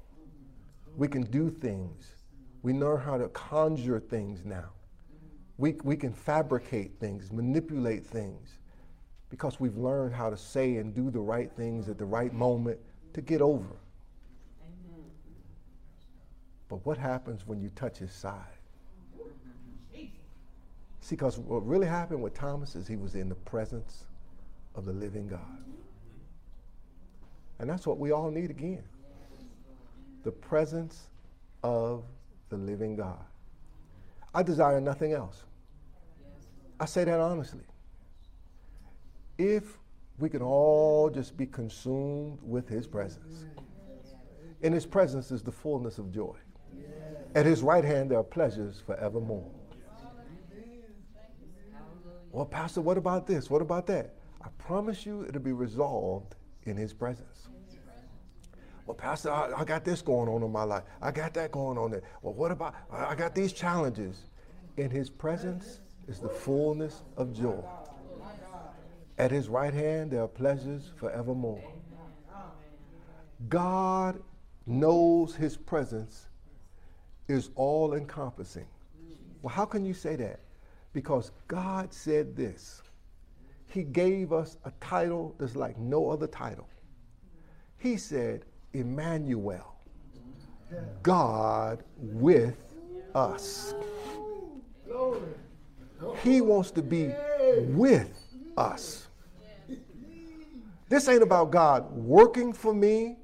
We 0.96 1.08
can 1.08 1.22
do 1.22 1.50
things. 1.50 2.16
We 2.62 2.72
learn 2.72 3.00
how 3.00 3.18
to 3.18 3.28
conjure 3.28 4.00
things 4.00 4.44
now. 4.44 4.70
We, 5.58 5.76
we 5.84 5.96
can 5.96 6.12
fabricate 6.12 6.98
things, 6.98 7.30
manipulate 7.30 8.06
things 8.06 8.58
because 9.30 9.60
we've 9.60 9.76
learned 9.76 10.14
how 10.14 10.30
to 10.30 10.36
say 10.36 10.76
and 10.76 10.94
do 10.94 11.10
the 11.10 11.20
right 11.20 11.50
things 11.56 11.88
at 11.88 11.98
the 11.98 12.04
right 12.04 12.32
moment 12.32 12.78
to 13.12 13.20
get 13.20 13.40
over. 13.40 13.76
But 16.68 16.84
what 16.84 16.98
happens 16.98 17.46
when 17.46 17.60
you 17.60 17.70
touch 17.70 17.98
his 17.98 18.12
side? 18.12 18.53
See, 21.04 21.16
because 21.16 21.38
what 21.38 21.66
really 21.66 21.86
happened 21.86 22.22
with 22.22 22.32
Thomas 22.32 22.74
is 22.74 22.88
he 22.88 22.96
was 22.96 23.14
in 23.14 23.28
the 23.28 23.34
presence 23.34 24.06
of 24.74 24.86
the 24.86 24.92
living 24.94 25.28
God. 25.28 25.62
And 27.58 27.68
that's 27.68 27.86
what 27.86 27.98
we 27.98 28.10
all 28.10 28.30
need 28.30 28.48
again 28.48 28.82
the 30.22 30.32
presence 30.32 31.08
of 31.62 32.04
the 32.48 32.56
living 32.56 32.96
God. 32.96 33.22
I 34.34 34.42
desire 34.42 34.80
nothing 34.80 35.12
else. 35.12 35.42
I 36.80 36.86
say 36.86 37.04
that 37.04 37.20
honestly 37.20 37.64
if 39.36 39.76
we 40.18 40.30
can 40.30 40.40
all 40.40 41.10
just 41.10 41.36
be 41.36 41.44
consumed 41.44 42.38
with 42.42 42.66
his 42.66 42.86
presence. 42.86 43.44
In 44.62 44.72
his 44.72 44.86
presence 44.86 45.30
is 45.30 45.42
the 45.42 45.52
fullness 45.52 45.98
of 45.98 46.10
joy. 46.10 46.36
At 47.34 47.44
his 47.44 47.62
right 47.62 47.84
hand 47.84 48.10
there 48.10 48.20
are 48.20 48.24
pleasures 48.24 48.82
forevermore. 48.86 49.50
Well, 52.34 52.44
Pastor, 52.44 52.80
what 52.80 52.98
about 52.98 53.28
this? 53.28 53.48
What 53.48 53.62
about 53.62 53.86
that? 53.86 54.12
I 54.42 54.48
promise 54.58 55.06
you 55.06 55.24
it'll 55.28 55.40
be 55.40 55.52
resolved 55.52 56.34
in 56.64 56.76
his 56.76 56.92
presence. 56.92 57.46
Well, 58.86 58.96
Pastor, 58.96 59.30
I, 59.30 59.60
I, 59.60 59.64
got 59.64 59.84
this 59.84 60.02
going 60.02 60.28
on 60.28 60.42
in 60.42 60.50
my 60.50 60.64
life. 60.64 60.82
I 61.00 61.12
got 61.12 61.32
that 61.34 61.52
going 61.52 61.78
on 61.78 61.92
there. 61.92 62.02
Well, 62.22 62.34
what 62.34 62.50
about, 62.50 62.74
I 62.90 63.14
got 63.14 63.36
these 63.36 63.52
challenges. 63.52 64.24
In 64.76 64.90
his 64.90 65.08
presence 65.08 65.78
is 66.08 66.18
the 66.18 66.28
fullness 66.28 67.02
of 67.16 67.32
joy. 67.32 67.62
At 69.16 69.30
his 69.30 69.48
right 69.48 69.72
hand 69.72 70.10
there 70.10 70.22
are 70.22 70.28
pleasures 70.28 70.90
forevermore. 70.96 71.62
God 73.48 74.20
knows 74.66 75.36
his 75.36 75.56
presence 75.56 76.26
is 77.28 77.50
all 77.54 77.94
encompassing. 77.94 78.66
Well, 79.40 79.54
how 79.54 79.66
can 79.66 79.84
you 79.84 79.94
say 79.94 80.16
that? 80.16 80.40
Because 80.94 81.32
God 81.48 81.92
said 81.92 82.34
this. 82.34 82.80
He 83.66 83.82
gave 83.82 84.32
us 84.32 84.56
a 84.64 84.72
title 84.80 85.34
that's 85.38 85.56
like 85.56 85.76
no 85.76 86.08
other 86.08 86.28
title. 86.28 86.68
He 87.76 87.96
said, 87.96 88.44
Emmanuel, 88.72 89.74
God 91.02 91.82
with 91.98 92.56
us. 93.14 93.74
He 96.22 96.40
wants 96.40 96.70
to 96.70 96.82
be 96.82 97.12
with 97.68 98.10
us. 98.56 99.08
This 100.88 101.08
ain't 101.08 101.22
about 101.22 101.50
God 101.50 101.90
working 101.92 102.52
for 102.52 102.72
me, 102.72 103.16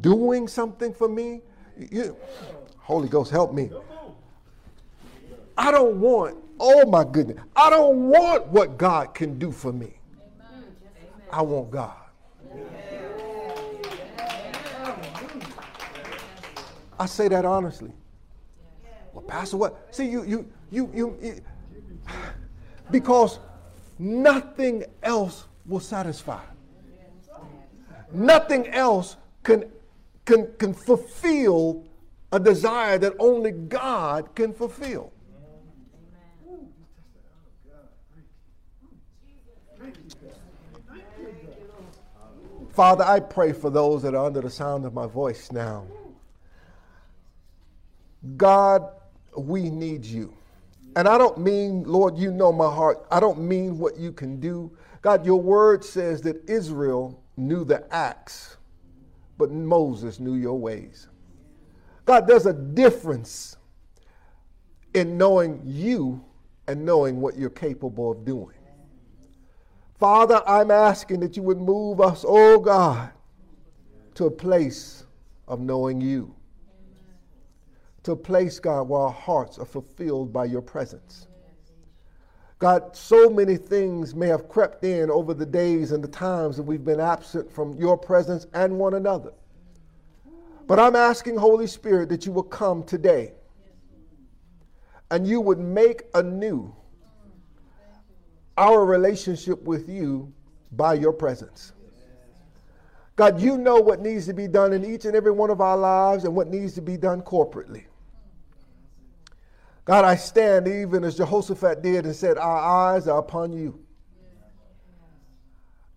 doing 0.00 0.46
something 0.46 0.94
for 0.94 1.08
me. 1.08 1.42
You, 1.76 2.16
Holy 2.76 3.08
Ghost, 3.08 3.32
help 3.32 3.52
me. 3.52 3.70
I 5.56 5.72
don't 5.72 6.00
want, 6.00 6.36
oh 6.60 6.86
my 6.86 7.04
goodness, 7.04 7.38
I 7.54 7.70
don't 7.70 8.08
want 8.08 8.46
what 8.48 8.78
God 8.78 9.14
can 9.14 9.38
do 9.38 9.50
for 9.50 9.72
me. 9.72 9.94
I 11.30 11.42
want 11.42 11.70
God. 11.70 11.94
I 16.98 17.06
say 17.06 17.28
that 17.28 17.44
honestly. 17.44 17.92
Well, 19.12 19.22
Pastor, 19.22 19.56
what? 19.56 19.94
See, 19.94 20.06
you, 20.08 20.24
you, 20.24 20.50
you, 20.70 20.90
you, 20.94 21.18
you 21.22 21.40
because 22.90 23.38
nothing 23.98 24.84
else 25.02 25.46
will 25.66 25.80
satisfy. 25.80 26.42
Nothing 28.12 28.68
else 28.68 29.16
can, 29.42 29.64
can, 30.24 30.48
can 30.58 30.72
fulfill 30.72 31.84
a 32.32 32.40
desire 32.40 32.98
that 32.98 33.14
only 33.18 33.50
God 33.52 34.34
can 34.34 34.54
fulfill. 34.54 35.12
Father, 42.78 43.02
I 43.02 43.18
pray 43.18 43.52
for 43.52 43.70
those 43.70 44.02
that 44.02 44.14
are 44.14 44.24
under 44.24 44.40
the 44.40 44.48
sound 44.48 44.84
of 44.84 44.94
my 44.94 45.08
voice 45.08 45.50
now. 45.50 45.84
God, 48.36 48.88
we 49.36 49.68
need 49.68 50.04
you. 50.04 50.32
And 50.94 51.08
I 51.08 51.18
don't 51.18 51.38
mean, 51.38 51.82
Lord, 51.82 52.16
you 52.16 52.30
know 52.30 52.52
my 52.52 52.72
heart. 52.72 53.04
I 53.10 53.18
don't 53.18 53.40
mean 53.40 53.80
what 53.80 53.98
you 53.98 54.12
can 54.12 54.38
do. 54.38 54.70
God, 55.02 55.26
your 55.26 55.40
word 55.40 55.84
says 55.84 56.22
that 56.22 56.48
Israel 56.48 57.20
knew 57.36 57.64
the 57.64 57.84
acts, 57.92 58.58
but 59.38 59.50
Moses 59.50 60.20
knew 60.20 60.36
your 60.36 60.56
ways. 60.56 61.08
God, 62.04 62.28
there's 62.28 62.46
a 62.46 62.52
difference 62.52 63.56
in 64.94 65.18
knowing 65.18 65.60
you 65.64 66.24
and 66.68 66.84
knowing 66.84 67.20
what 67.20 67.36
you're 67.36 67.50
capable 67.50 68.12
of 68.12 68.24
doing. 68.24 68.57
Father, 69.98 70.42
I'm 70.46 70.70
asking 70.70 71.20
that 71.20 71.36
you 71.36 71.42
would 71.42 71.60
move 71.60 72.00
us, 72.00 72.24
oh 72.26 72.60
God, 72.60 73.10
to 74.14 74.26
a 74.26 74.30
place 74.30 75.04
of 75.48 75.60
knowing 75.60 76.00
you. 76.00 76.34
To 78.04 78.12
a 78.12 78.16
place, 78.16 78.60
God, 78.60 78.88
where 78.88 79.00
our 79.00 79.10
hearts 79.10 79.58
are 79.58 79.64
fulfilled 79.64 80.32
by 80.32 80.44
your 80.44 80.62
presence. 80.62 81.26
God, 82.60 82.96
so 82.96 83.28
many 83.28 83.56
things 83.56 84.14
may 84.14 84.28
have 84.28 84.48
crept 84.48 84.84
in 84.84 85.10
over 85.10 85.34
the 85.34 85.46
days 85.46 85.92
and 85.92 86.02
the 86.02 86.08
times 86.08 86.56
that 86.56 86.62
we've 86.62 86.84
been 86.84 87.00
absent 87.00 87.50
from 87.50 87.76
your 87.76 87.96
presence 87.96 88.46
and 88.54 88.78
one 88.78 88.94
another. 88.94 89.32
But 90.66 90.78
I'm 90.78 90.96
asking, 90.96 91.36
Holy 91.36 91.66
Spirit, 91.66 92.08
that 92.10 92.26
you 92.26 92.32
will 92.32 92.42
come 92.42 92.84
today 92.84 93.32
and 95.10 95.26
you 95.26 95.40
would 95.40 95.58
make 95.58 96.02
anew 96.14 96.74
our 98.58 98.84
relationship 98.84 99.62
with 99.62 99.88
you 99.88 100.32
by 100.72 100.94
your 100.94 101.12
presence. 101.12 101.72
God, 103.16 103.40
you 103.40 103.58
know 103.58 103.76
what 103.76 104.00
needs 104.00 104.26
to 104.26 104.32
be 104.32 104.46
done 104.46 104.72
in 104.72 104.84
each 104.84 105.04
and 105.04 105.16
every 105.16 105.32
one 105.32 105.50
of 105.50 105.60
our 105.60 105.76
lives 105.76 106.24
and 106.24 106.34
what 106.34 106.48
needs 106.48 106.74
to 106.74 106.82
be 106.82 106.96
done 106.96 107.22
corporately. 107.22 107.84
God, 109.84 110.04
I 110.04 110.16
stand 110.16 110.68
even 110.68 111.02
as 111.02 111.16
Jehoshaphat 111.16 111.82
did 111.82 112.04
and 112.04 112.14
said, 112.14 112.36
Our 112.36 112.58
eyes 112.92 113.08
are 113.08 113.18
upon 113.18 113.52
you. 113.52 113.80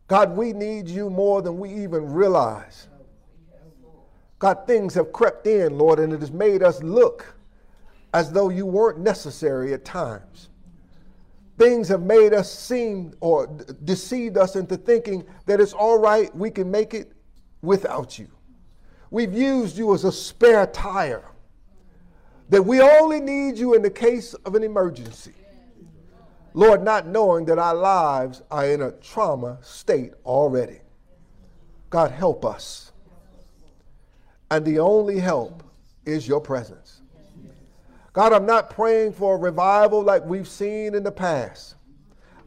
God, 0.08 0.36
we 0.36 0.54
need 0.54 0.88
you 0.88 1.10
more 1.10 1.42
than 1.42 1.58
we 1.58 1.74
even 1.74 2.12
realize. 2.12 2.88
God, 4.40 4.66
things 4.66 4.94
have 4.94 5.12
crept 5.12 5.46
in, 5.46 5.78
Lord, 5.78 6.00
and 6.00 6.14
it 6.14 6.22
has 6.22 6.32
made 6.32 6.64
us 6.64 6.82
look 6.82 7.36
as 8.14 8.32
though 8.32 8.50
you 8.50 8.66
weren't 8.66 9.00
necessary 9.00 9.74
at 9.74 9.86
times. 9.86 10.50
Things 11.62 11.88
have 11.90 12.02
made 12.02 12.34
us 12.34 12.52
seem 12.52 13.14
or 13.20 13.46
deceived 13.84 14.36
us 14.36 14.56
into 14.56 14.76
thinking 14.78 15.24
that 15.46 15.62
it's 15.62 15.74
all 15.74 16.00
right, 16.00 16.36
we 16.36 16.50
can 16.50 16.72
make 16.72 16.96
it 16.96 17.12
without 17.62 18.18
you. 18.18 18.28
We've 19.12 19.32
used 19.32 19.78
you 19.78 19.94
as 19.94 20.04
a 20.04 20.12
spare 20.12 20.66
tire, 20.66 21.24
that 22.50 22.64
we 22.64 22.82
only 22.82 23.20
need 23.20 23.60
you 23.60 23.76
in 23.76 23.84
the 23.84 23.92
case 23.92 24.34
of 24.34 24.56
an 24.56 24.64
emergency. 24.64 25.36
Lord, 26.56 26.82
not 26.82 27.06
knowing 27.06 27.46
that 27.46 27.60
our 27.60 27.76
lives 27.76 28.42
are 28.50 28.66
in 28.66 28.82
a 28.82 28.94
trauma 28.94 29.60
state 29.62 30.14
already. 30.26 30.82
God, 31.92 32.10
help 32.10 32.44
us. 32.44 32.92
And 34.50 34.66
the 34.66 34.80
only 34.80 35.20
help 35.20 35.62
is 36.08 36.28
your 36.28 36.42
presence. 36.42 37.01
God, 38.14 38.34
I'm 38.34 38.46
not 38.46 38.70
praying 38.70 39.14
for 39.14 39.36
a 39.36 39.38
revival 39.38 40.04
like 40.04 40.26
we've 40.26 40.48
seen 40.48 40.96
in 40.96 41.04
the 41.04 41.12
past. 41.12 41.76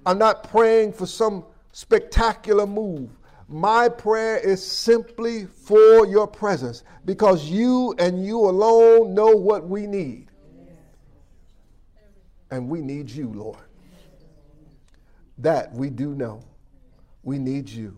I'm 0.04 0.18
not 0.18 0.50
praying 0.50 0.92
for 0.92 1.06
some 1.06 1.46
spectacular 1.72 2.66
move. 2.66 3.10
My 3.48 3.88
prayer 3.88 4.36
is 4.36 4.64
simply 4.64 5.46
for 5.46 6.06
your 6.06 6.26
presence 6.26 6.82
because 7.04 7.44
you 7.44 7.94
and 7.98 8.24
you 8.24 8.38
alone 8.38 9.14
know 9.14 9.28
what 9.28 9.66
we 9.66 9.86
need. 9.86 10.30
And 12.50 12.68
we 12.68 12.80
need 12.80 13.10
you, 13.10 13.28
Lord. 13.28 13.58
That 15.38 15.72
we 15.72 15.90
do 15.90 16.14
know. 16.14 16.42
We 17.22 17.38
need 17.38 17.68
you. 17.68 17.96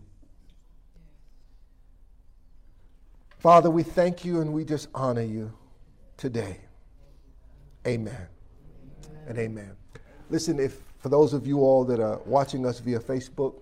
Father, 3.37 3.69
we 3.69 3.83
thank 3.83 4.25
you 4.25 4.41
and 4.41 4.53
we 4.53 4.65
just 4.65 4.87
honor 4.95 5.21
you 5.21 5.53
today. 6.15 6.61
Amen. 7.87 8.27
And 9.27 9.37
amen. 9.37 9.71
Listen, 10.29 10.59
if 10.59 10.81
for 10.99 11.09
those 11.09 11.33
of 11.33 11.47
you 11.47 11.59
all 11.59 11.85
that 11.85 12.01
are 12.01 12.19
watching 12.25 12.65
us 12.65 12.79
via 12.79 12.99
Facebook, 12.99 13.55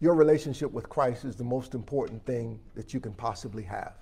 your 0.00 0.14
relationship 0.14 0.70
with 0.70 0.88
Christ 0.88 1.24
is 1.24 1.34
the 1.36 1.44
most 1.44 1.74
important 1.74 2.24
thing 2.26 2.60
that 2.74 2.92
you 2.92 3.00
can 3.00 3.12
possibly 3.12 3.62
have. 3.62 3.94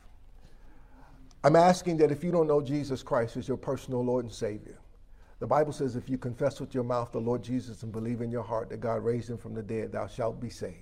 I'm 1.45 1.57
asking 1.57 1.99
that 1.99 2.11
if 2.11 2.25
you 2.25 2.33
don't 2.33 2.49
know 2.49 2.61
Jesus 2.61 3.03
Christ 3.03 3.37
as 3.37 3.47
your 3.47 3.57
personal 3.57 4.05
Lord 4.05 4.25
and 4.25 4.35
Savior, 4.35 4.79
the 5.39 5.47
Bible 5.47 5.73
says 5.73 5.95
if 5.97 6.09
you 6.09 6.19
confess 6.19 6.61
with 6.61 6.75
your 6.75 6.85
mouth 6.85 7.13
the 7.13 7.21
Lord 7.21 7.43
Jesus 7.43 7.83
and 7.83 7.93
believe 7.93 8.21
in 8.21 8.31
your 8.31 8.43
heart 8.43 8.69
that 8.71 8.81
God 8.81 9.05
raised 9.05 9.31
him 9.31 9.39
from 9.39 9.55
the 9.55 9.63
dead, 9.63 9.93
thou 9.93 10.07
shalt 10.07 10.41
be 10.41 10.51
saved. 10.51 10.75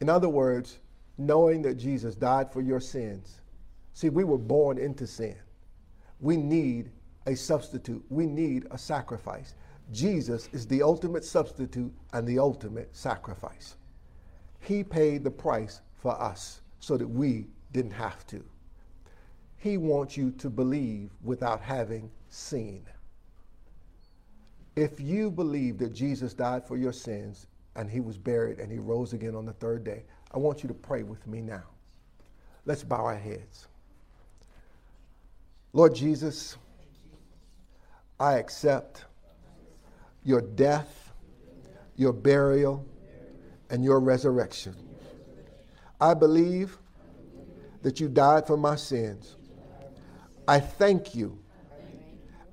In 0.00 0.08
other 0.08 0.28
words, 0.28 0.78
knowing 1.16 1.62
that 1.62 1.74
Jesus 1.74 2.14
died 2.16 2.52
for 2.52 2.60
your 2.60 2.80
sins. 2.80 3.40
See, 3.92 4.08
we 4.08 4.24
were 4.24 4.38
born 4.38 4.78
into 4.78 5.06
sin 5.06 5.36
we 6.20 6.36
need 6.36 6.90
a 7.26 7.34
substitute. 7.34 8.04
We 8.08 8.26
need 8.26 8.66
a 8.70 8.78
sacrifice. 8.78 9.54
Jesus 9.92 10.48
is 10.52 10.66
the 10.66 10.82
ultimate 10.82 11.24
substitute 11.24 11.92
and 12.12 12.26
the 12.26 12.38
ultimate 12.38 12.94
sacrifice. 12.94 13.76
He 14.60 14.82
paid 14.82 15.24
the 15.24 15.30
price 15.30 15.80
for 15.94 16.20
us 16.20 16.62
so 16.80 16.96
that 16.96 17.06
we 17.06 17.46
didn't 17.72 17.92
have 17.92 18.26
to. 18.28 18.42
He 19.56 19.78
wants 19.78 20.16
you 20.16 20.30
to 20.32 20.50
believe 20.50 21.10
without 21.22 21.60
having 21.60 22.10
seen. 22.28 22.84
If 24.76 25.00
you 25.00 25.30
believe 25.30 25.78
that 25.78 25.94
Jesus 25.94 26.34
died 26.34 26.66
for 26.66 26.76
your 26.76 26.92
sins 26.92 27.46
and 27.76 27.90
he 27.90 28.00
was 28.00 28.18
buried 28.18 28.58
and 28.58 28.70
he 28.70 28.78
rose 28.78 29.12
again 29.12 29.34
on 29.34 29.46
the 29.46 29.52
third 29.54 29.84
day, 29.84 30.04
I 30.32 30.38
want 30.38 30.62
you 30.62 30.68
to 30.68 30.74
pray 30.74 31.02
with 31.02 31.26
me 31.26 31.40
now. 31.40 31.62
Let's 32.66 32.82
bow 32.82 33.04
our 33.04 33.16
heads. 33.16 33.68
Lord 35.74 35.92
Jesus, 35.92 36.56
I 38.20 38.34
accept 38.34 39.06
your 40.22 40.40
death, 40.40 41.10
your 41.96 42.12
burial, 42.12 42.86
and 43.70 43.82
your 43.84 43.98
resurrection. 43.98 44.76
I 46.00 46.14
believe 46.14 46.78
that 47.82 47.98
you 47.98 48.08
died 48.08 48.46
for 48.46 48.56
my 48.56 48.76
sins. 48.76 49.34
I 50.46 50.60
thank 50.60 51.12
you 51.12 51.40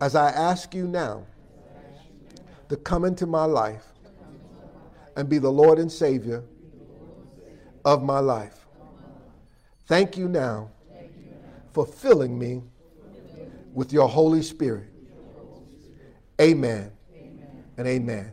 as 0.02 0.16
I 0.16 0.32
ask 0.32 0.74
you 0.74 0.88
now 0.88 1.24
to 2.70 2.76
come 2.76 3.06
into 3.06 3.28
my 3.28 3.46
life 3.46 3.86
and 5.16 5.30
be 5.30 5.38
the 5.38 5.52
Lord 5.52 5.78
and 5.78 5.92
Savior 5.92 6.44
of 7.86 8.02
my 8.02 8.18
life. 8.18 8.66
Thank 9.86 10.18
you 10.18 10.28
now 10.28 10.72
for 11.72 11.86
filling 11.86 12.40
me 12.40 12.64
with 13.74 13.94
your 13.94 14.08
Holy 14.08 14.42
Spirit. 14.42 14.90
Amen, 16.40 16.92
amen. 17.16 17.64
and 17.78 17.88
amen. 17.88 18.32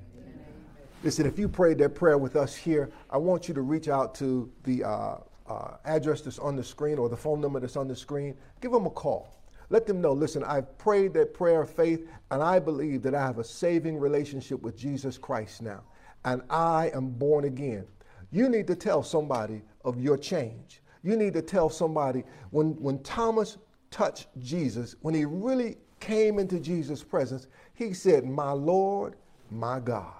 Listen, 1.02 1.26
if 1.26 1.38
you 1.38 1.48
prayed 1.48 1.78
that 1.78 1.94
prayer 1.94 2.18
with 2.18 2.34
us 2.36 2.56
here, 2.56 2.90
I 3.10 3.18
want 3.18 3.46
you 3.46 3.54
to 3.54 3.62
reach 3.62 3.88
out 3.88 4.14
to 4.16 4.50
the 4.64 4.82
uh, 4.82 5.16
uh, 5.46 5.76
address 5.84 6.22
that's 6.22 6.38
on 6.38 6.56
the 6.56 6.64
screen 6.64 6.98
or 6.98 7.08
the 7.08 7.16
phone 7.16 7.40
number 7.40 7.60
that's 7.60 7.76
on 7.76 7.86
the 7.86 7.94
screen. 7.94 8.36
Give 8.60 8.72
them 8.72 8.86
a 8.86 8.90
call. 8.90 9.34
Let 9.70 9.86
them 9.86 10.00
know, 10.00 10.12
listen, 10.12 10.42
I've 10.42 10.76
prayed 10.78 11.12
that 11.14 11.34
prayer 11.34 11.60
of 11.60 11.70
faith, 11.70 12.08
and 12.30 12.42
I 12.42 12.58
believe 12.58 13.02
that 13.02 13.14
I 13.14 13.20
have 13.20 13.38
a 13.38 13.44
saving 13.44 13.98
relationship 13.98 14.62
with 14.62 14.76
Jesus 14.76 15.18
Christ 15.18 15.60
now, 15.60 15.82
and 16.24 16.42
I 16.48 16.90
am 16.94 17.10
born 17.10 17.44
again. 17.44 17.86
You 18.30 18.48
need 18.48 18.66
to 18.68 18.74
tell 18.74 19.02
somebody 19.02 19.62
of 19.84 20.00
your 20.00 20.16
change. 20.16 20.82
You 21.02 21.16
need 21.16 21.34
to 21.34 21.42
tell 21.42 21.68
somebody 21.68 22.24
when, 22.50 22.72
when 22.80 23.02
Thomas 23.02 23.58
touched 23.90 24.28
Jesus, 24.38 24.94
when 25.00 25.14
he 25.14 25.24
really 25.24 25.76
came 26.00 26.38
into 26.38 26.60
Jesus' 26.60 27.02
presence, 27.02 27.46
he 27.74 27.92
said, 27.92 28.24
My 28.24 28.52
Lord, 28.52 29.16
my 29.50 29.80
God. 29.80 30.14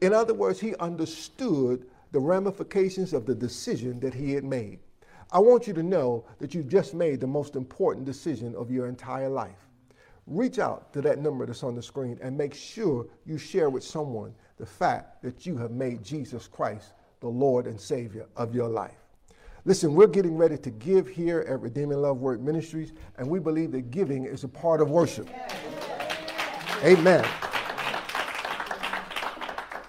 In 0.00 0.12
other 0.12 0.34
words, 0.34 0.60
he 0.60 0.74
understood 0.76 1.86
the 2.12 2.20
ramifications 2.20 3.12
of 3.12 3.26
the 3.26 3.34
decision 3.34 3.98
that 4.00 4.14
he 4.14 4.32
had 4.32 4.44
made. 4.44 4.78
I 5.32 5.38
want 5.38 5.66
you 5.66 5.72
to 5.74 5.82
know 5.82 6.24
that 6.38 6.54
you've 6.54 6.68
just 6.68 6.94
made 6.94 7.20
the 7.20 7.26
most 7.26 7.56
important 7.56 8.06
decision 8.06 8.54
of 8.54 8.70
your 8.70 8.86
entire 8.86 9.28
life. 9.28 9.66
Reach 10.26 10.58
out 10.58 10.92
to 10.92 11.00
that 11.02 11.18
number 11.18 11.46
that's 11.46 11.62
on 11.62 11.74
the 11.74 11.82
screen 11.82 12.18
and 12.20 12.36
make 12.36 12.54
sure 12.54 13.06
you 13.24 13.38
share 13.38 13.70
with 13.70 13.84
someone 13.84 14.34
the 14.58 14.66
fact 14.66 15.22
that 15.22 15.46
you 15.46 15.56
have 15.56 15.70
made 15.70 16.02
Jesus 16.02 16.46
Christ 16.46 16.92
the 17.20 17.28
Lord 17.28 17.66
and 17.66 17.80
Savior 17.80 18.26
of 18.36 18.54
your 18.54 18.68
life. 18.68 19.05
Listen, 19.66 19.96
we're 19.96 20.06
getting 20.06 20.36
ready 20.36 20.56
to 20.56 20.70
give 20.70 21.08
here 21.08 21.44
at 21.48 21.60
Redeeming 21.60 22.00
Love 22.00 22.18
Word 22.18 22.40
Ministries, 22.40 22.92
and 23.18 23.28
we 23.28 23.40
believe 23.40 23.72
that 23.72 23.90
giving 23.90 24.24
is 24.24 24.44
a 24.44 24.48
part 24.48 24.80
of 24.80 24.90
worship. 24.90 25.28
Amen. 26.84 27.26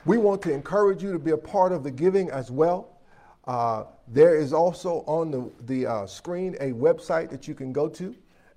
We 0.04 0.18
want 0.18 0.42
to 0.42 0.52
encourage 0.52 1.04
you 1.04 1.14
to 1.14 1.20
be 1.20 1.30
a 1.30 1.38
part 1.38 1.72
of 1.74 1.84
the 1.84 1.92
giving 1.92 2.32
as 2.32 2.50
well. 2.50 2.98
Uh, 3.46 3.84
there 4.08 4.36
is 4.36 4.52
also 4.52 5.04
on 5.06 5.30
the, 5.30 5.52
the 5.68 5.86
uh, 5.86 6.08
screen 6.08 6.56
a 6.60 6.72
website 6.72 7.30
that 7.30 7.48
you 7.48 7.54
can 7.54 7.72
go 7.72 7.88
to, 7.88 8.16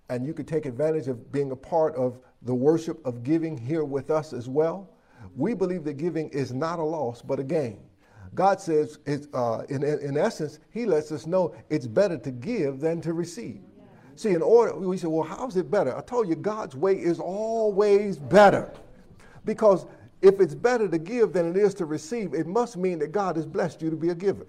and 0.08 0.24
you 0.26 0.32
can 0.32 0.46
take 0.46 0.64
advantage 0.64 1.06
of 1.06 1.30
being 1.30 1.50
a 1.50 1.56
part 1.56 1.94
of 1.96 2.18
the 2.40 2.54
worship 2.54 3.04
of 3.04 3.22
giving 3.22 3.58
here 3.58 3.84
with 3.84 4.10
us 4.10 4.32
as 4.32 4.48
well. 4.48 4.88
We 5.36 5.52
believe 5.52 5.84
that 5.84 5.98
giving 5.98 6.30
is 6.30 6.54
not 6.54 6.78
a 6.78 6.82
loss, 6.82 7.20
but 7.20 7.38
a 7.38 7.44
gain. 7.44 7.89
God 8.34 8.60
says, 8.60 8.98
uh, 9.34 9.62
in, 9.68 9.82
in 9.82 10.16
essence, 10.16 10.60
He 10.70 10.86
lets 10.86 11.10
us 11.10 11.26
know 11.26 11.54
it's 11.68 11.86
better 11.86 12.16
to 12.18 12.30
give 12.30 12.80
than 12.80 13.00
to 13.02 13.12
receive. 13.12 13.60
See, 14.14 14.30
in 14.30 14.42
order, 14.42 14.76
we 14.76 14.98
say, 14.98 15.08
well, 15.08 15.26
how's 15.26 15.56
it 15.56 15.70
better? 15.70 15.96
I 15.96 16.02
told 16.02 16.28
you, 16.28 16.36
God's 16.36 16.76
way 16.76 16.94
is 16.94 17.18
always 17.18 18.18
better. 18.18 18.72
Because 19.44 19.86
if 20.22 20.40
it's 20.40 20.54
better 20.54 20.88
to 20.88 20.98
give 20.98 21.32
than 21.32 21.48
it 21.48 21.56
is 21.56 21.74
to 21.74 21.86
receive, 21.86 22.34
it 22.34 22.46
must 22.46 22.76
mean 22.76 22.98
that 22.98 23.12
God 23.12 23.36
has 23.36 23.46
blessed 23.46 23.80
you 23.80 23.90
to 23.90 23.96
be 23.96 24.10
a 24.10 24.14
giver. 24.14 24.46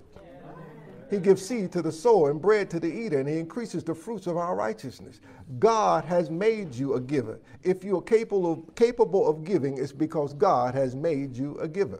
He 1.09 1.17
gives 1.17 1.45
seed 1.45 1.73
to 1.73 1.82
the 1.82 1.91
sower 1.91 2.32
and 2.32 2.41
bread 2.41 2.69
to 2.69 2.79
the 2.79 2.88
eater, 2.88 3.19
and 3.19 3.27
He 3.27 3.38
increases 3.38 3.84
the 3.84 3.93
fruits 3.93 4.27
of 4.27 4.38
our 4.38 4.55
righteousness. 4.55 5.19
God 5.59 6.05
has 6.05 6.29
made 6.29 6.73
you 6.73 6.93
a 6.93 7.01
giver. 7.01 7.39
If 7.63 7.84
you're 7.84 8.01
capable 8.01 8.51
of, 8.51 8.75
capable 8.75 9.27
of 9.27 9.43
giving, 9.43 9.77
it's 9.77 9.91
because 9.91 10.34
God 10.34 10.73
has 10.73 10.95
made 10.95 11.36
you 11.36 11.57
a 11.59 11.67
giver. 11.67 11.99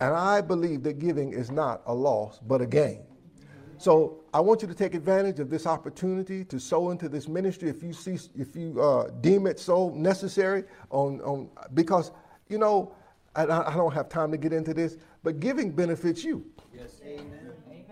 And 0.00 0.14
I 0.14 0.40
believe 0.40 0.82
that 0.82 0.98
giving 0.98 1.32
is 1.32 1.50
not 1.50 1.82
a 1.86 1.94
loss, 1.94 2.38
but 2.38 2.60
a 2.60 2.66
gain. 2.66 3.02
So 3.78 4.24
I 4.32 4.40
want 4.40 4.62
you 4.62 4.68
to 4.68 4.74
take 4.74 4.94
advantage 4.94 5.38
of 5.38 5.50
this 5.50 5.66
opportunity 5.66 6.44
to 6.46 6.58
sow 6.58 6.90
into 6.90 7.08
this 7.08 7.28
ministry 7.28 7.68
if 7.68 7.82
you 7.82 7.92
see, 7.92 8.18
if 8.34 8.56
you 8.56 8.80
uh, 8.80 9.10
deem 9.20 9.46
it 9.46 9.58
so 9.58 9.90
necessary. 9.90 10.64
On, 10.90 11.20
on 11.20 11.50
because 11.74 12.10
you 12.48 12.58
know, 12.58 12.94
I, 13.34 13.42
I 13.42 13.74
don't 13.74 13.92
have 13.92 14.08
time 14.08 14.30
to 14.30 14.38
get 14.38 14.52
into 14.52 14.72
this, 14.72 14.96
but 15.22 15.40
giving 15.40 15.70
benefits 15.72 16.24
you. 16.24 16.46
Yes. 16.74 17.00
Amen, 17.04 17.52
amen. 17.68 17.86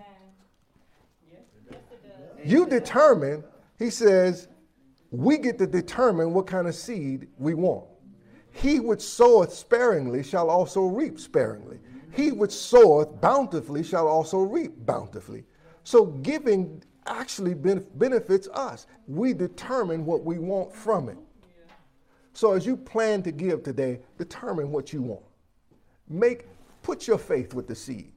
You 2.45 2.67
determine, 2.67 3.45
he 3.79 3.91
says, 3.91 4.49
we 5.11 5.39
get 5.39 5.59
to 5.59 5.67
determine 5.67 6.33
what 6.33 6.47
kind 6.47 6.67
of 6.67 6.75
seed 6.75 7.29
we 7.39 7.55
want. 7.55 7.87
He 8.53 8.81
which 8.81 9.01
soweth 9.01 9.53
sparingly 9.53 10.23
shall 10.23 10.49
also 10.49 10.83
reap 10.83 11.19
sparingly. 11.19 11.79
He 12.15 12.31
which 12.31 12.53
soweth 12.53 13.21
bountifully 13.21 13.83
shall 13.83 14.07
also 14.07 14.39
reap 14.39 14.87
bountifully. 14.87 15.45
So 15.83 16.07
giving 16.07 16.83
actually 17.07 17.55
benefits 17.55 18.49
us. 18.49 18.87
We 19.07 19.35
determine 19.35 20.07
what 20.07 20.25
we 20.25 20.39
want 20.39 20.75
from 20.75 21.09
it. 21.09 21.19
So 22.33 22.53
as 22.53 22.67
you 22.67 22.77
plan 22.77 23.23
to 23.25 23.33
give 23.33 23.63
today, 23.63 24.01
determine 24.19 24.71
what 24.71 24.93
you 24.93 25.03
want. 25.03 25.25
Make 26.09 26.47
put 26.83 27.07
your 27.07 27.19
faith 27.19 27.55
with 27.55 27.67
the 27.67 27.75
seed 27.75 28.13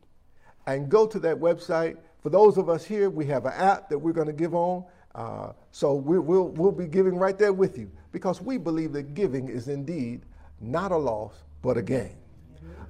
and 0.65 0.89
go 0.89 1.07
to 1.07 1.19
that 1.19 1.37
website. 1.37 1.97
For 2.21 2.29
those 2.29 2.57
of 2.57 2.69
us 2.69 2.83
here, 2.83 3.09
we 3.09 3.25
have 3.27 3.45
an 3.45 3.53
app 3.53 3.89
that 3.89 3.97
we're 3.97 4.13
going 4.13 4.27
to 4.27 4.33
give 4.33 4.53
on. 4.53 4.83
Uh, 5.15 5.53
so 5.71 5.95
we, 5.95 6.19
will 6.19 6.49
we'll 6.49 6.71
be 6.71 6.87
giving 6.87 7.17
right 7.17 7.37
there 7.37 7.53
with 7.53 7.77
you 7.77 7.89
because 8.11 8.41
we 8.41 8.57
believe 8.57 8.93
that 8.93 9.13
giving 9.13 9.47
is 9.47 9.67
indeed 9.67 10.21
not 10.59 10.91
a 10.91 10.97
loss, 10.97 11.43
but 11.61 11.77
a 11.77 11.81
gain. 11.81 12.15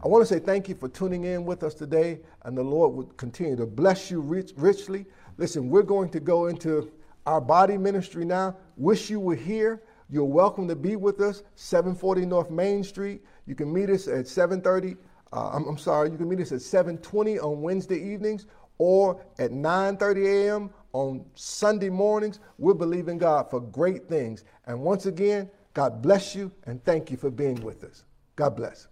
I 0.03 0.07
want 0.07 0.21
to 0.21 0.31
say 0.31 0.39
thank 0.39 0.69
you 0.69 0.75
for 0.75 0.87
tuning 0.87 1.23
in 1.23 1.43
with 1.43 1.63
us 1.63 1.73
today, 1.73 2.19
and 2.43 2.55
the 2.55 2.63
Lord 2.63 2.93
would 2.93 3.17
continue 3.17 3.55
to 3.55 3.65
bless 3.65 4.11
you 4.11 4.21
rich, 4.21 4.51
richly. 4.55 5.07
Listen, 5.37 5.69
we're 5.69 5.81
going 5.81 6.09
to 6.09 6.19
go 6.19 6.47
into 6.47 6.91
our 7.25 7.41
body 7.41 7.77
ministry 7.77 8.23
now. 8.23 8.55
Wish 8.75 9.09
you 9.09 9.19
were 9.19 9.35
here. 9.35 9.81
You're 10.09 10.23
welcome 10.23 10.67
to 10.67 10.75
be 10.75 10.95
with 10.95 11.19
us, 11.19 11.41
740 11.55 12.27
North 12.27 12.51
Main 12.51 12.83
Street. 12.83 13.23
You 13.47 13.55
can 13.55 13.73
meet 13.73 13.89
us 13.89 14.07
at 14.07 14.27
730. 14.27 14.95
Uh, 15.33 15.49
I'm, 15.51 15.67
I'm, 15.67 15.77
sorry, 15.79 16.11
you 16.11 16.17
can 16.17 16.29
meet 16.29 16.39
us 16.41 16.51
at 16.51 16.61
720 16.61 17.39
on 17.39 17.61
Wednesday 17.61 17.97
evenings 17.99 18.45
or 18.77 19.19
at 19.39 19.51
9:30 19.51 20.27
a.m. 20.27 20.69
on 20.93 21.25
Sunday 21.33 21.89
mornings. 21.89 22.39
We're 22.59 22.75
believing 22.75 23.17
God 23.17 23.49
for 23.49 23.59
great 23.59 24.07
things. 24.07 24.43
And 24.67 24.79
once 24.79 25.07
again, 25.07 25.49
God 25.73 26.03
bless 26.03 26.35
you 26.35 26.51
and 26.65 26.83
thank 26.85 27.09
you 27.09 27.17
for 27.17 27.31
being 27.31 27.61
with 27.61 27.83
us. 27.83 28.05
God 28.35 28.55
bless. 28.55 28.87